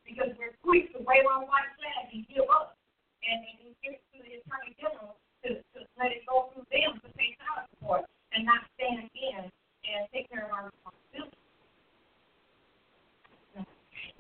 because 0.04 0.36
we're 0.36 0.52
quick 0.60 0.92
to 0.92 1.00
wave 1.08 1.24
our 1.24 1.40
white 1.48 1.72
flag 1.80 2.12
and 2.12 2.28
give 2.28 2.44
up, 2.52 2.76
and, 3.24 3.40
and 3.40 3.72
give 3.80 3.96
it 3.96 4.04
to 4.12 4.20
the 4.20 4.44
attorney 4.44 4.76
general 4.76 5.16
to, 5.40 5.64
to 5.72 5.88
let 5.96 6.12
it 6.12 6.28
go 6.28 6.52
through 6.52 6.68
them 6.68 7.00
to 7.00 7.08
pay 7.16 7.32
child 7.40 7.64
support, 7.72 8.04
and 8.36 8.44
not 8.44 8.60
stand 8.76 9.08
in 9.16 9.48
and 9.48 10.04
take 10.12 10.28
care 10.28 10.44
of 10.44 10.52
our 10.52 10.68
responsibility. 10.68 11.40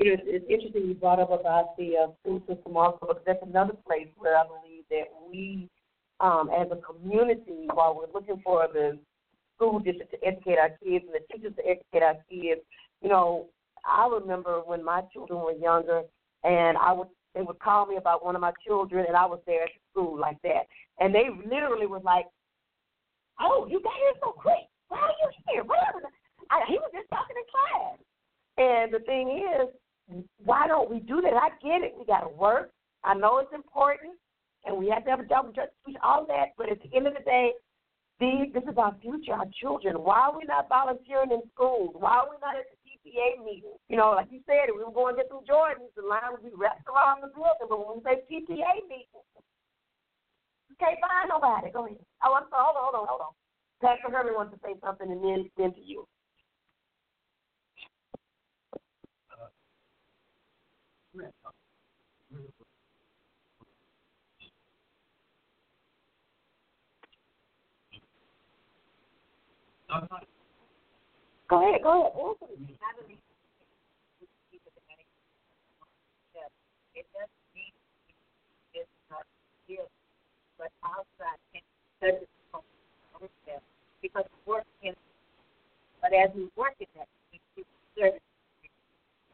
You 0.00 0.04
know, 0.08 0.16
it's, 0.16 0.24
it's 0.24 0.48
interesting 0.48 0.88
you 0.88 0.96
brought 0.96 1.20
up 1.20 1.28
about 1.28 1.76
the 1.76 2.00
uh, 2.00 2.16
school 2.24 2.40
system 2.48 2.80
also 2.80 3.12
because 3.12 3.20
that's 3.28 3.44
another 3.44 3.76
place 3.84 4.08
where 4.16 4.40
I 4.40 4.48
believe 4.48 4.88
that 4.88 5.12
we, 5.28 5.68
um, 6.16 6.48
as 6.48 6.72
a 6.72 6.80
community, 6.80 7.68
while 7.68 7.92
we're 7.92 8.08
looking 8.08 8.40
for 8.40 8.64
the 8.72 8.96
school 9.62 9.78
district 9.78 10.10
to 10.10 10.26
educate 10.26 10.58
our 10.58 10.70
kids 10.82 11.04
and 11.06 11.14
the 11.14 11.22
teachers 11.32 11.54
to 11.56 11.62
educate 11.62 12.02
our 12.02 12.16
kids, 12.28 12.60
you 13.00 13.08
know, 13.08 13.46
I 13.84 14.08
remember 14.08 14.60
when 14.64 14.84
my 14.84 15.02
children 15.12 15.40
were 15.40 15.52
younger, 15.52 16.02
and 16.44 16.76
I 16.78 16.92
would 16.92 17.08
they 17.34 17.40
would 17.40 17.58
call 17.60 17.86
me 17.86 17.96
about 17.96 18.24
one 18.24 18.34
of 18.34 18.42
my 18.42 18.52
children, 18.66 19.06
and 19.08 19.16
I 19.16 19.24
was 19.24 19.40
there 19.46 19.62
at 19.64 19.70
school 19.90 20.18
like 20.18 20.36
that, 20.42 20.66
and 21.00 21.14
they 21.14 21.28
literally 21.48 21.86
was 21.86 22.02
like, 22.04 22.26
"Oh, 23.40 23.66
you 23.70 23.80
got 23.82 23.94
here 23.94 24.12
so 24.20 24.32
quick! 24.32 24.68
Why 24.88 24.98
are 24.98 25.14
you 25.20 25.30
here? 25.48 25.64
Whatever." 25.64 26.08
I, 26.50 26.60
he 26.68 26.74
was 26.74 26.90
just 26.92 27.08
talking 27.08 27.36
in 27.36 27.46
class, 27.48 27.98
and 28.58 28.92
the 28.92 28.98
thing 29.06 29.42
is, 29.56 30.24
why 30.44 30.66
don't 30.66 30.90
we 30.90 31.00
do 31.00 31.20
that? 31.22 31.32
I 31.32 31.48
get 31.62 31.82
it. 31.82 31.94
We 31.98 32.04
got 32.04 32.20
to 32.20 32.28
work. 32.28 32.70
I 33.04 33.14
know 33.14 33.38
it's 33.38 33.54
important, 33.54 34.12
and 34.66 34.76
we 34.76 34.90
have 34.90 35.04
to 35.04 35.10
have 35.10 35.20
a 35.20 35.24
job, 35.24 35.54
all 36.04 36.26
that. 36.26 36.52
But 36.58 36.70
at 36.70 36.82
the 36.82 36.94
end 36.94 37.06
of 37.06 37.14
the 37.14 37.24
day, 37.24 37.52
these, 38.20 38.52
this 38.54 38.64
is 38.64 38.78
our 38.78 38.94
future, 39.00 39.32
our 39.34 39.48
children. 39.60 39.96
Why 39.96 40.30
are 40.30 40.36
we 40.36 40.44
not 40.44 40.68
volunteering 40.68 41.32
in 41.32 41.42
schools? 41.54 41.94
Why 41.98 42.22
are 42.22 42.28
we 42.30 42.36
not 42.38 42.54
at 42.54 42.70
the 42.70 42.78
PTA 42.84 43.42
meeting? 43.44 43.76
You 43.88 43.96
know, 43.96 44.12
like 44.14 44.30
you 44.30 44.40
said, 44.46 44.70
we 44.70 44.84
were 44.84 44.94
going 44.94 45.16
to 45.16 45.22
get 45.22 45.30
some 45.30 45.42
Jordans. 45.42 45.90
The 45.96 46.06
line 46.06 46.30
would 46.30 46.44
be 46.44 46.54
wrapped 46.54 46.86
around 46.86 47.22
the 47.22 47.34
building. 47.34 47.66
But 47.66 47.78
when 47.82 47.98
we 47.98 48.06
say 48.06 48.22
PTA 48.30 48.86
meeting, 48.86 49.22
you 50.70 50.76
can't 50.78 51.02
find 51.02 51.28
nobody. 51.28 51.72
Go 51.72 51.86
ahead. 51.86 51.98
Oh, 52.22 52.38
I'm 52.38 52.46
sorry. 52.48 52.62
Hold 52.62 52.78
on, 52.78 52.84
hold 52.86 52.96
on, 53.02 53.06
hold 53.10 53.22
on. 53.26 53.34
Pastor 53.82 54.14
Herman 54.14 54.38
wants 54.38 54.54
to 54.54 54.60
say 54.62 54.78
something, 54.78 55.10
and 55.10 55.18
then 55.18 55.50
then 55.58 55.74
to 55.74 55.82
you. 55.82 56.06
Go 69.92 71.68
ahead, 71.68 71.82
go 71.82 71.92
ahead. 72.00 72.16
Answer 72.16 72.48
me. 72.56 73.20
It 76.96 77.04
doesn't 77.12 77.28
mean 77.52 77.72
it's 78.72 78.88
from 82.50 82.64
ourselves 83.20 83.64
because 84.00 84.24
we 84.32 84.52
work 84.52 84.64
in. 84.82 84.94
But 86.00 86.12
as 86.16 86.30
we 86.34 86.48
work 86.56 86.72
in 86.80 86.86
that, 86.96 87.08
we 87.32 87.40
keep 87.54 87.66
service. 87.98 88.20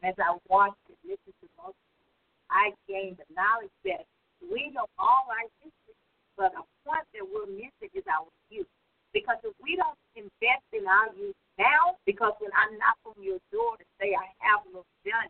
As 0.03 0.15
I 0.19 0.35
watched 0.47 0.75
and 0.87 0.97
listened 1.03 1.35
to 1.39 1.47
most, 1.55 1.79
I 2.51 2.71
gained 2.87 3.17
the 3.17 3.27
knowledge 3.31 3.71
that 3.85 4.03
we 4.43 4.71
know 4.75 4.87
all 4.99 5.23
our 5.27 5.47
history, 5.63 5.95
but 6.35 6.51
a 6.51 6.63
point 6.83 7.07
that 7.15 7.23
we're 7.23 7.47
missing 7.47 7.91
is 7.95 8.03
our 8.11 8.27
youth. 8.49 8.67
Because 9.13 9.41
if 9.41 9.57
we 9.57 9.73
don't 9.73 9.97
invest 10.13 10.67
in 10.69 10.85
our 10.85 11.09
youth 11.17 11.37
now, 11.57 11.97
because 12.05 12.37
when 12.37 12.53
I 12.53 12.69
knock 12.77 13.01
on 13.09 13.17
your 13.17 13.41
door 13.49 13.75
to 13.77 13.85
say 13.97 14.13
I 14.13 14.29
have 14.45 14.61
no 14.69 14.85
done, 15.01 15.29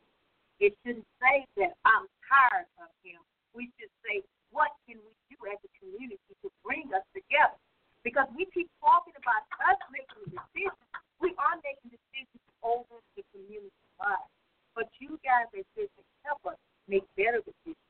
it 0.59 0.75
shouldn't 0.83 1.07
say 1.23 1.47
that 1.55 1.79
I'm 1.87 2.05
tired 2.27 2.67
of 2.83 2.91
him. 3.01 3.23
We 3.55 3.71
should 3.79 3.91
say, 4.03 4.21
what 4.51 4.75
can 4.83 4.99
we 4.99 5.13
do 5.31 5.37
as 5.47 5.59
a 5.63 5.71
community 5.79 6.19
to 6.43 6.51
bring 6.61 6.91
us 6.91 7.05
together? 7.15 7.55
Because 8.03 8.27
we 8.35 8.47
keep 8.51 8.67
talking 8.83 9.15
about 9.15 9.47
us 9.63 9.79
making 9.91 10.27
decisions. 10.27 10.75
We 11.23 11.31
are 11.39 11.55
making 11.63 11.95
decisions 11.95 12.43
over 12.59 12.99
the 13.15 13.23
community 13.31 13.71
lives. 13.99 14.27
But 14.75 14.91
you 14.99 15.19
guys 15.23 15.47
are 15.55 15.63
as 15.63 15.67
citizens 15.75 16.07
help 16.23 16.43
us 16.47 16.59
make 16.87 17.03
better 17.15 17.39
decisions. 17.43 17.89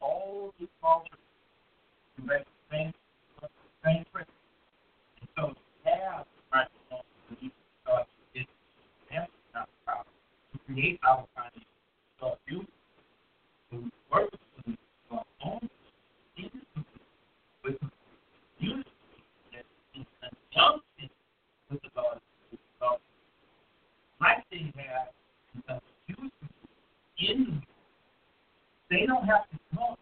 all 0.00 0.54
the 0.58 0.68
cultures 0.82 1.18
to 2.16 2.22
make. 2.26 2.44
And 2.72 2.92
so 5.36 5.54
you 5.54 5.54
have 5.84 6.26
you 10.66 10.96
our 11.04 11.24
kind 11.36 11.52
of 11.56 11.62
start 12.16 12.38
using 12.48 12.66
to 13.70 13.90
work 14.12 14.30
with 14.66 14.76
our 15.10 15.24
own 15.44 15.68
with 17.64 17.76
unity 18.58 18.84
that 19.52 19.64
is 19.94 20.06
conjunction 20.20 21.10
with 21.70 21.80
the 21.82 21.88
Lord. 21.96 22.18
So 22.80 22.98
is 24.52 24.72
unity 26.06 26.32
in 27.18 27.62
they 28.90 29.06
don't 29.06 29.24
have 29.26 29.48
to 29.50 29.56
know 29.74 29.96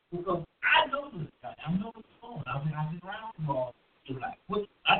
because 0.00 0.44
I 0.64 0.86
know 0.90 1.10
this 1.12 1.28
guy. 1.42 1.54
I 1.66 1.72
know 1.72 1.92
going 1.92 2.04
on. 2.22 2.44
I've 2.46 2.64
been 2.64 2.74
I've 2.74 2.90
been 2.90 3.00
around 3.04 3.34
him 3.38 3.50
all 3.50 3.74
life. 4.20 4.38
What 4.46 4.66
I 4.86 4.97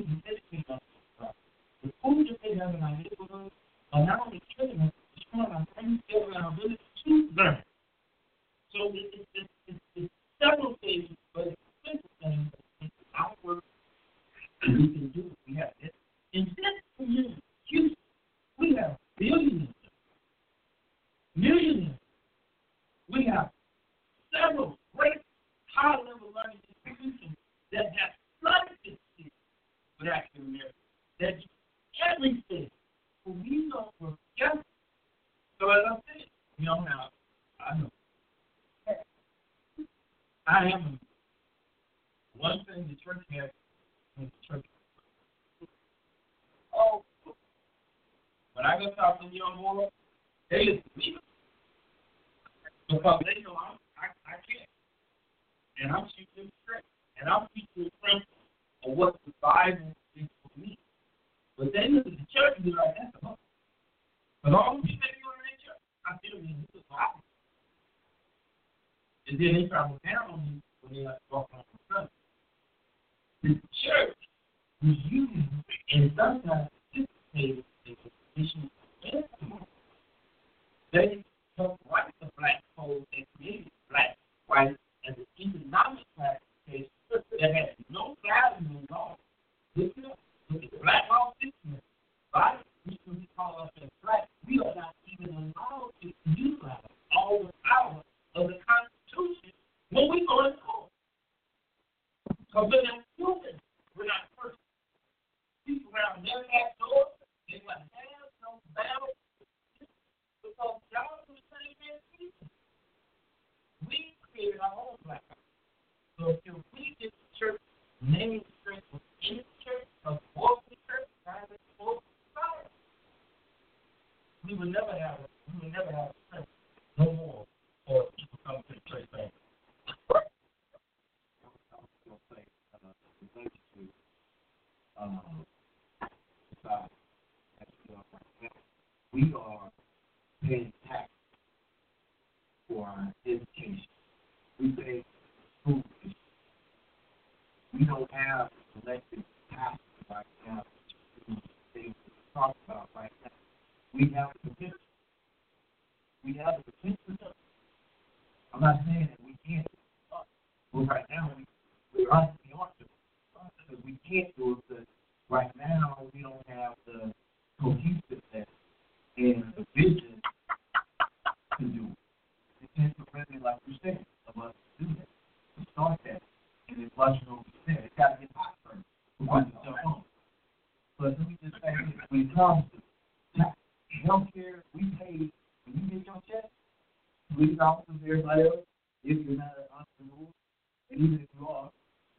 mm-hmm. 0.00 0.29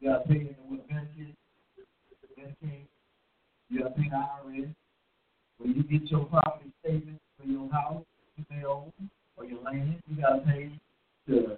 You 0.02 0.10
got 0.10 0.26
pay 0.26 0.34
into 0.34 0.54
what 0.66 0.88
benefits, 0.88 1.38
Medicaid, 2.36 2.86
you 3.68 3.82
got 3.82 3.96
pay 3.96 4.08
the 4.10 4.16
IRS. 4.16 4.74
When 5.58 5.74
you 5.74 5.82
get 5.84 6.10
your 6.10 6.24
property 6.24 6.72
statement 6.82 7.20
for 7.38 7.46
your 7.46 7.70
house, 7.70 8.02
you 8.36 8.44
pay 8.50 8.64
over, 8.64 8.90
or 9.36 9.44
your 9.44 9.62
land, 9.62 10.02
you 10.08 10.20
got 10.20 10.38
to 10.38 10.40
pay 10.40 10.72
to 11.28 11.56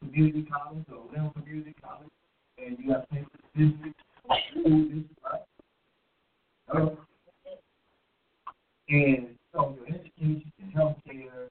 community 0.00 0.46
college 0.52 0.84
or 0.92 0.98
whatever 1.06 1.30
community 1.30 1.74
college, 1.82 2.10
and 2.58 2.78
you 2.78 2.92
got 2.92 3.08
to 3.08 3.14
pay 3.14 3.22
for 3.22 3.38
the 3.56 3.64
district, 3.64 4.00
school 4.50 4.82
district, 4.82 5.18
right? 5.24 6.98
And 8.90 9.28
so 9.54 9.74
your 9.78 9.86
education, 9.88 10.52
your 10.58 10.70
health 10.74 10.96
care, 11.06 11.48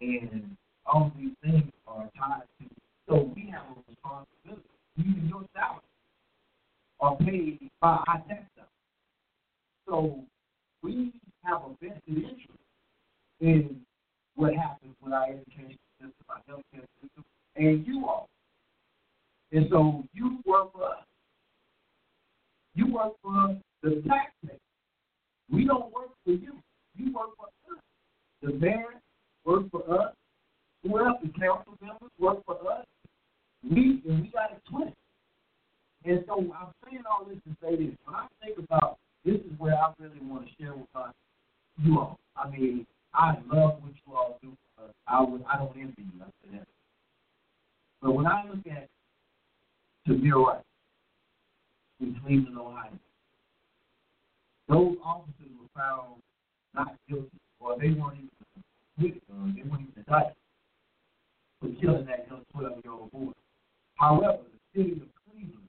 and 0.00 0.56
all 0.86 1.10
these 1.18 1.32
things 1.42 1.72
are 1.88 2.08
tied 2.16 2.42
to. 2.60 2.66
So 3.08 3.32
we 3.34 3.50
have 3.50 3.62
a 3.62 3.90
responsibility. 3.90 4.69
Even 5.00 5.28
your 5.28 5.44
salary 5.54 5.80
are 7.00 7.16
paid 7.16 7.70
by 7.80 8.02
our 8.06 8.22
tax. 8.28 8.44
So 9.88 10.22
we 10.82 11.12
have 11.44 11.62
a 11.62 11.70
vested 11.80 12.00
interest 12.06 12.60
in 13.40 13.80
what 14.36 14.54
happens 14.54 14.94
with 15.02 15.12
our 15.12 15.24
education 15.24 15.78
system, 15.98 16.12
our 16.28 16.40
health 16.46 16.62
care 16.72 16.84
system, 17.02 17.24
and 17.56 17.86
you 17.86 18.06
all. 18.06 18.28
And 19.52 19.66
so 19.70 20.04
you 20.12 20.38
work 20.46 20.72
for 20.72 20.84
us. 20.84 21.04
You 22.74 22.92
work 22.92 23.14
for 23.22 23.56
the 23.82 24.02
taxpayer. 24.06 24.58
We 25.50 25.66
don't 25.66 25.92
work 25.92 26.10
for 26.24 26.32
you. 26.32 26.54
You 26.96 27.12
work 27.12 27.30
for 27.36 27.46
us. 27.74 27.82
The 28.42 28.52
parents 28.52 29.02
work 29.44 29.70
for 29.70 30.00
us. 30.00 30.14
Who 30.82 30.98
else? 30.98 31.18
The 31.22 31.28
council 31.38 31.74
members 31.82 32.10
work 32.18 32.44
for 32.46 32.56
us. 32.70 32.84
We 33.62 34.02
and 34.08 34.22
we 34.22 34.28
got 34.28 34.52
it 34.52 34.62
twisted. 34.68 34.94
And 36.04 36.24
so 36.26 36.38
I'm 36.38 36.72
saying 36.84 37.02
all 37.10 37.26
this 37.26 37.38
to 37.44 37.56
say 37.62 37.76
this. 37.76 37.94
When 38.04 38.14
I 38.16 38.26
think 38.42 38.58
about 38.58 38.98
this 39.24 39.36
is 39.36 39.58
where 39.58 39.74
I 39.74 39.92
really 39.98 40.18
want 40.22 40.46
to 40.46 40.52
share 40.58 40.74
with 40.74 40.88
us, 40.94 41.12
you 41.76 41.98
all. 41.98 42.18
I 42.36 42.48
mean, 42.48 42.86
I 43.12 43.34
love 43.52 43.82
what 43.82 43.92
you 44.06 44.14
all 44.14 44.38
do. 44.42 44.56
For. 44.76 44.84
I 45.06 45.20
would, 45.20 45.44
I 45.52 45.58
don't 45.58 45.76
envy 45.76 46.02
you 46.02 46.22
after 46.22 46.56
that. 46.56 46.66
But 48.00 48.12
when 48.12 48.26
I 48.26 48.44
look 48.48 48.66
at 48.66 48.88
Tamir 50.08 50.46
Rice 50.46 50.62
in 52.00 52.18
Cleveland, 52.24 52.56
Ohio, 52.58 52.92
those 54.68 54.96
officers 55.04 55.52
were 55.60 55.68
found 55.76 56.22
not 56.74 56.94
guilty, 57.08 57.28
or 57.58 57.76
they 57.78 57.90
weren't 57.90 58.16
even 58.16 58.30
convicted, 58.96 59.22
they 59.28 59.68
weren't 59.68 59.82
even 59.82 59.92
indicted 59.96 60.36
for 61.60 61.68
killing 61.80 62.06
that 62.06 62.26
young 62.30 62.44
12-year-old 62.56 63.10
boy. 63.12 63.32
However, 64.00 64.38
the 64.74 64.80
city 64.80 64.92
of 64.92 65.08
Cleveland 65.28 65.68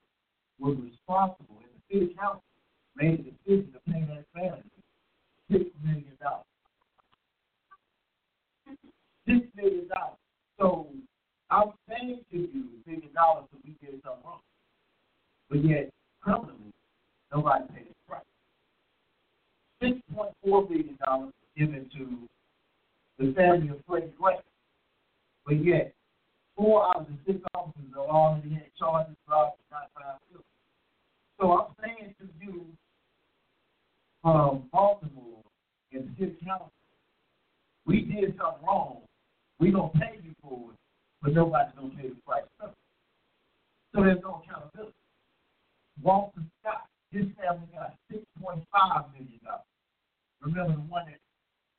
was 0.58 0.78
responsible, 0.80 1.60
and 1.60 1.70
the 1.76 1.82
city 1.91 2.16
council 2.16 2.41
made 2.95 3.20
a 3.20 3.24
decision 3.24 3.74
to 3.74 3.91
pay 3.91 4.02
that 4.08 4.24
family 4.34 4.64
six 5.52 5.66
million 5.84 6.16
dollars. 6.22 6.45
Six 9.28 9.45
million 9.53 9.88
dollars. 9.90 10.18
So 10.58 10.88
I'm 11.49 11.74
saying 11.90 12.22
to 12.32 12.38
you, 12.38 12.64
million 12.88 13.12
dollars 13.14 13.45
if 13.52 13.66
we 13.66 13.76
did 13.86 14.02
something 14.02 14.24
wrong. 14.24 14.40
But 15.49 15.66
yet, 15.66 15.90
criminally, 16.22 16.72
nobody 17.34 17.66
paid 17.74 17.88
the 17.90 17.95
price. 18.08 18.24
Six 19.82 19.99
point 20.16 20.32
four 20.41 20.66
billion 20.66 20.98
dollars 21.06 21.34
given 21.58 21.90
to 21.98 22.18
the 23.20 23.34
family 23.34 23.68
of 23.68 23.82
Freddie 23.86 24.14
Gray. 24.18 24.38
But 25.45 25.66
yet, 25.66 25.94
four 26.56 26.88
out 26.88 27.02
of 27.02 27.07
the 27.07 27.18
six 27.26 27.40
officers 27.56 27.91
are 27.95 28.07
already 28.07 28.53
had 28.53 28.68
charges 28.78 29.15
brought 29.28 29.56
not 29.72 29.90
found 29.95 30.19
guilty. 30.30 30.45
So 31.40 31.52
I'm 31.52 31.76
saying 31.82 32.15
to 32.19 32.28
you, 32.40 32.65
um, 34.23 34.69
Baltimore 34.72 35.41
and 35.91 36.10
the 36.10 36.11
city 36.19 36.38
council, 36.45 36.72
we 37.86 38.02
did 38.02 38.38
something 38.38 38.65
wrong. 38.65 39.02
We 39.60 39.72
don't 39.72 39.94
pay 39.94 40.19
you 40.23 40.34
for 40.41 40.72
it, 40.72 40.78
but 41.22 41.34
nobody's 41.34 41.73
gonna 41.76 41.95
pay 41.95 42.10
the 42.10 42.15
price. 42.26 42.44
So 43.94 44.03
there's 44.03 44.22
no 44.22 44.41
accountability. 44.44 44.94
Walter 46.02 46.41
Scott, 46.61 46.88
his 47.11 47.26
family 47.36 47.68
got 47.73 47.95
six 48.10 48.23
point 48.41 48.64
five 48.72 49.11
million 49.14 49.40
dollars. 49.44 49.65
Remember 50.41 50.73
the 50.73 50.88
one 50.88 51.06
that 51.06 51.19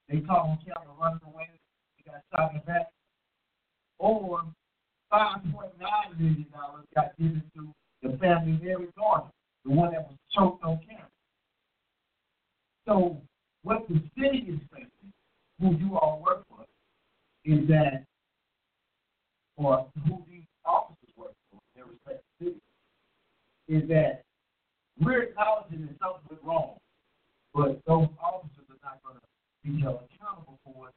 they 0.08 0.20
caught 0.20 0.46
on 0.46 0.58
camera 0.64 0.94
running 1.00 1.20
away? 1.26 1.48
He 1.96 2.04
got 2.04 2.22
shot 2.30 2.52
in 2.52 2.58
the 2.58 2.64
back. 2.66 2.90
Or 3.98 4.42
five 5.12 5.42
point 5.52 5.70
nine 5.78 6.18
million 6.18 6.46
dollars 6.50 6.86
got 6.94 7.16
given 7.18 7.42
to 7.54 7.68
the 8.02 8.16
family 8.16 8.58
Eric 8.66 8.94
Garner, 8.96 9.30
the 9.64 9.70
one 9.70 9.92
that 9.92 10.08
was 10.08 10.16
choked 10.34 10.64
on 10.64 10.80
camera. 10.88 11.06
So 12.88 13.20
what 13.62 13.86
the 13.88 14.02
city 14.16 14.38
is 14.48 14.58
saying, 14.72 14.88
who 15.60 15.76
you 15.76 15.98
all 15.98 16.22
work 16.24 16.44
for, 16.48 16.64
is 17.44 17.68
that, 17.68 18.04
or 19.56 19.86
who 20.06 20.24
these 20.28 20.48
officers 20.64 21.10
work 21.14 21.34
for, 21.50 21.60
their 21.76 21.84
respective 21.84 22.24
cities, 22.40 22.60
is 23.68 23.88
that 23.88 24.22
we're 24.98 25.24
acknowledging 25.24 25.86
that 25.86 25.96
something 26.00 26.26
went 26.30 26.42
wrong, 26.42 26.74
but 27.54 27.80
those 27.86 28.08
officers 28.18 28.64
are 28.70 28.80
not 28.82 28.98
going 29.04 29.16
to 29.16 29.22
be 29.62 29.80
held 29.80 30.00
accountable 30.08 30.58
for 30.64 30.88
it, 30.88 30.94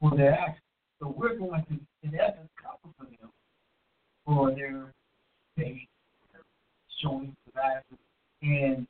for 0.00 0.16
their 0.16 0.34
actions. 0.34 0.62
So 1.00 1.14
we're 1.16 1.36
going 1.36 1.64
to, 1.64 1.74
in 2.06 2.14
essence, 2.14 2.50
cover 2.62 2.92
for 2.96 3.04
them 3.04 3.30
for 4.28 4.54
their 4.54 4.92
their 5.56 5.72
showing 7.02 7.34
actions, 7.56 7.98
and 8.42 8.86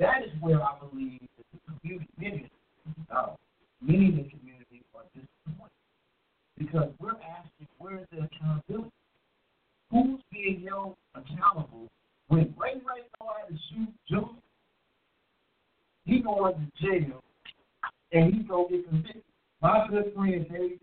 that 0.00 0.24
is 0.24 0.30
where 0.40 0.60
I 0.60 0.72
believe 0.80 1.20
that 1.36 1.46
the 1.52 2.00
community, 2.16 2.50
uh, 3.14 3.34
many 3.80 4.06
in 4.06 4.16
the 4.16 4.28
community 4.28 4.82
are 4.92 5.04
disappointed 5.14 5.70
because 6.58 6.88
we're 6.98 7.12
asking, 7.12 7.68
where 7.78 8.00
is 8.00 8.06
the 8.10 8.24
accountability? 8.24 8.90
Who's 9.92 10.20
being 10.32 10.66
held 10.68 10.96
accountable 11.14 11.88
when 12.28 12.52
Ray 12.58 12.74
Ray 12.74 13.06
know 13.20 13.28
how 13.28 13.46
to 13.48 13.54
shoot 13.70 13.88
Junior? 14.08 14.42
He 16.04 16.20
going 16.20 16.54
to 16.54 16.86
jail 16.86 17.22
and 18.12 18.34
he 18.34 18.40
gonna 18.40 18.68
get 18.68 18.88
convicted. 18.88 19.22
My 19.62 19.86
good 19.88 20.12
friend 20.14 20.46
David 20.50 20.80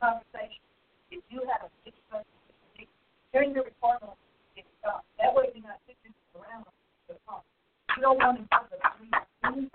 conversation. 0.00 0.62
If 1.10 1.22
you 1.30 1.42
have 1.50 1.66
a 1.66 1.70
six 1.84 1.96
month 2.12 2.26
during 3.32 3.52
the 3.52 3.62
reformer, 3.62 4.14
it's 4.56 4.68
done. 4.82 5.02
That 5.20 5.34
way 5.34 5.50
you're 5.54 5.66
not 5.66 5.80
sitting 5.86 6.14
around 6.34 6.64
the 7.08 7.14
pump. 7.26 7.44
You 7.96 8.02
don't 8.02 8.18
want 8.18 8.38
to 8.38 8.44
have 8.50 8.66
a 8.72 8.78
three 9.42 9.68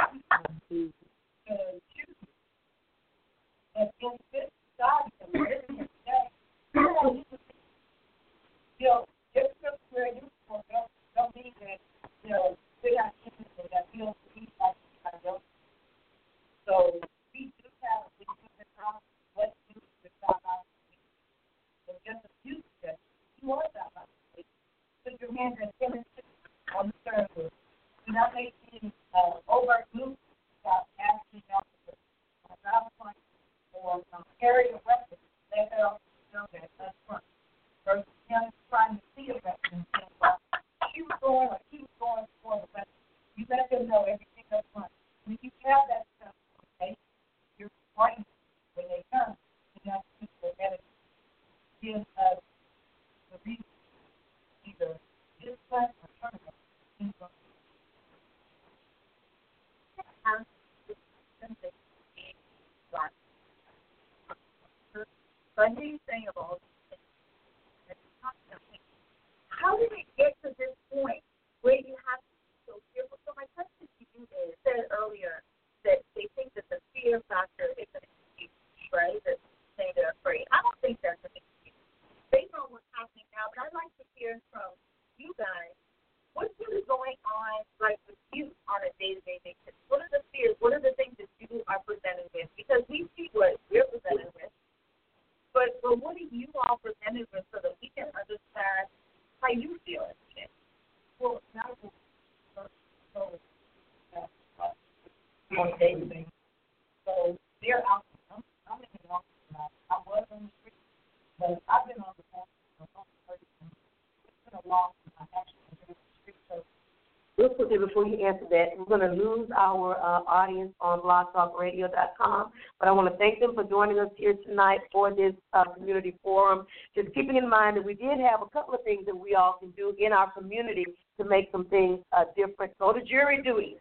answer 118.26 118.46
that. 118.50 118.78
We're 118.78 118.86
going 118.86 119.02
to 119.02 119.16
lose 119.16 119.50
our 119.58 119.96
uh, 119.98 120.22
audience 120.28 120.74
on 120.80 121.02
blogtalkradio.com, 121.02 122.52
but 122.80 122.88
I 122.88 122.92
want 122.92 123.12
to 123.12 123.18
thank 123.18 123.40
them 123.40 123.56
for 123.56 123.64
joining 123.64 124.00
us 124.00 124.10
here 124.16 124.36
tonight 124.46 124.80
for 124.92 125.14
this 125.14 125.34
uh, 125.54 125.66
community 125.74 126.16
forum. 126.24 126.66
Just 126.96 127.14
keeping 127.14 127.36
in 127.36 127.50
mind 127.50 127.78
that 127.78 127.86
we 127.86 127.94
did 127.94 128.20
have 128.20 128.42
a 128.42 128.50
couple 128.52 128.74
of 128.74 128.84
things 128.84 129.06
that 129.06 129.16
we 129.16 129.36
all 129.36 129.58
can 129.60 129.72
do 129.72 129.96
in 130.00 130.14
our 130.14 130.32
community 130.32 130.86
to 131.20 131.26
make 131.26 131.50
some 131.52 131.66
things 131.66 132.00
uh, 132.16 132.26
different. 132.36 132.78
Go 132.80 132.94
to 132.94 133.04
jury 133.04 133.42
duty. 133.42 133.78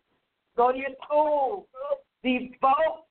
Go 0.56 0.72
to 0.72 0.78
your 0.78 0.90
school. 1.04 1.66
Be 2.22 2.56
vote. 2.60 3.04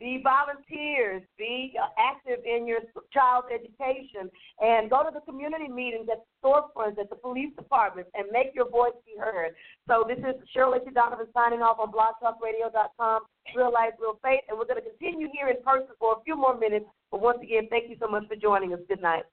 Be 0.00 0.22
volunteers. 0.22 1.22
Be 1.38 1.74
uh, 1.80 1.86
active 1.98 2.44
in 2.44 2.66
your 2.66 2.80
child's 3.12 3.48
education. 3.52 4.30
And 4.60 4.90
go 4.90 5.02
to 5.02 5.10
the 5.12 5.20
community 5.20 5.68
meetings 5.68 6.06
that 6.06 6.24
storefronts, 6.44 6.98
at 6.98 7.08
the 7.08 7.16
police 7.16 7.50
departments, 7.56 8.10
and 8.14 8.28
make 8.30 8.52
your 8.54 8.68
voice 8.68 8.92
be 9.06 9.18
heard. 9.18 9.54
So 9.88 10.04
this 10.06 10.18
is 10.18 10.36
Shirley 10.52 10.78
Donovan 10.92 11.26
signing 11.32 11.62
off 11.62 11.80
on 11.80 11.88
blogtalkradio.com, 11.88 13.22
Real 13.56 13.72
Life, 13.72 13.94
Real 13.98 14.18
Faith, 14.22 14.44
and 14.48 14.58
we're 14.58 14.68
going 14.68 14.82
to 14.82 14.88
continue 14.88 15.28
here 15.32 15.48
in 15.48 15.62
person 15.64 15.96
for 15.98 16.20
a 16.20 16.22
few 16.24 16.36
more 16.36 16.58
minutes. 16.58 16.86
But 17.10 17.22
once 17.22 17.38
again, 17.42 17.68
thank 17.70 17.88
you 17.88 17.96
so 17.98 18.08
much 18.08 18.28
for 18.28 18.36
joining 18.36 18.74
us. 18.74 18.80
Good 18.88 19.00
night. 19.00 19.24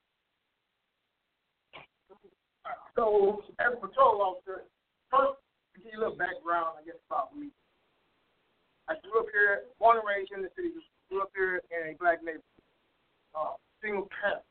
So, 2.96 3.44
as 3.60 3.74
a 3.74 3.80
patrol 3.80 4.22
officer, 4.22 4.64
first, 5.10 5.40
give 5.76 5.92
you 5.92 6.00
a 6.00 6.02
little 6.08 6.18
background, 6.18 6.80
I 6.80 6.86
guess, 6.86 7.00
about 7.10 7.36
me. 7.36 7.50
I 8.90 8.96
grew 9.04 9.24
up 9.24 9.32
here, 9.32 9.72
born 9.80 9.98
and 9.98 10.08
raised 10.08 10.32
in 10.36 10.44
the 10.44 10.52
city, 10.56 10.76
grew 11.10 11.24
up 11.24 11.32
here 11.36 11.62
in 11.72 11.96
a 11.96 11.98
black 11.98 12.20
neighborhood, 12.20 12.44
uh, 13.36 13.56
single 13.82 14.08
parent. 14.12 14.44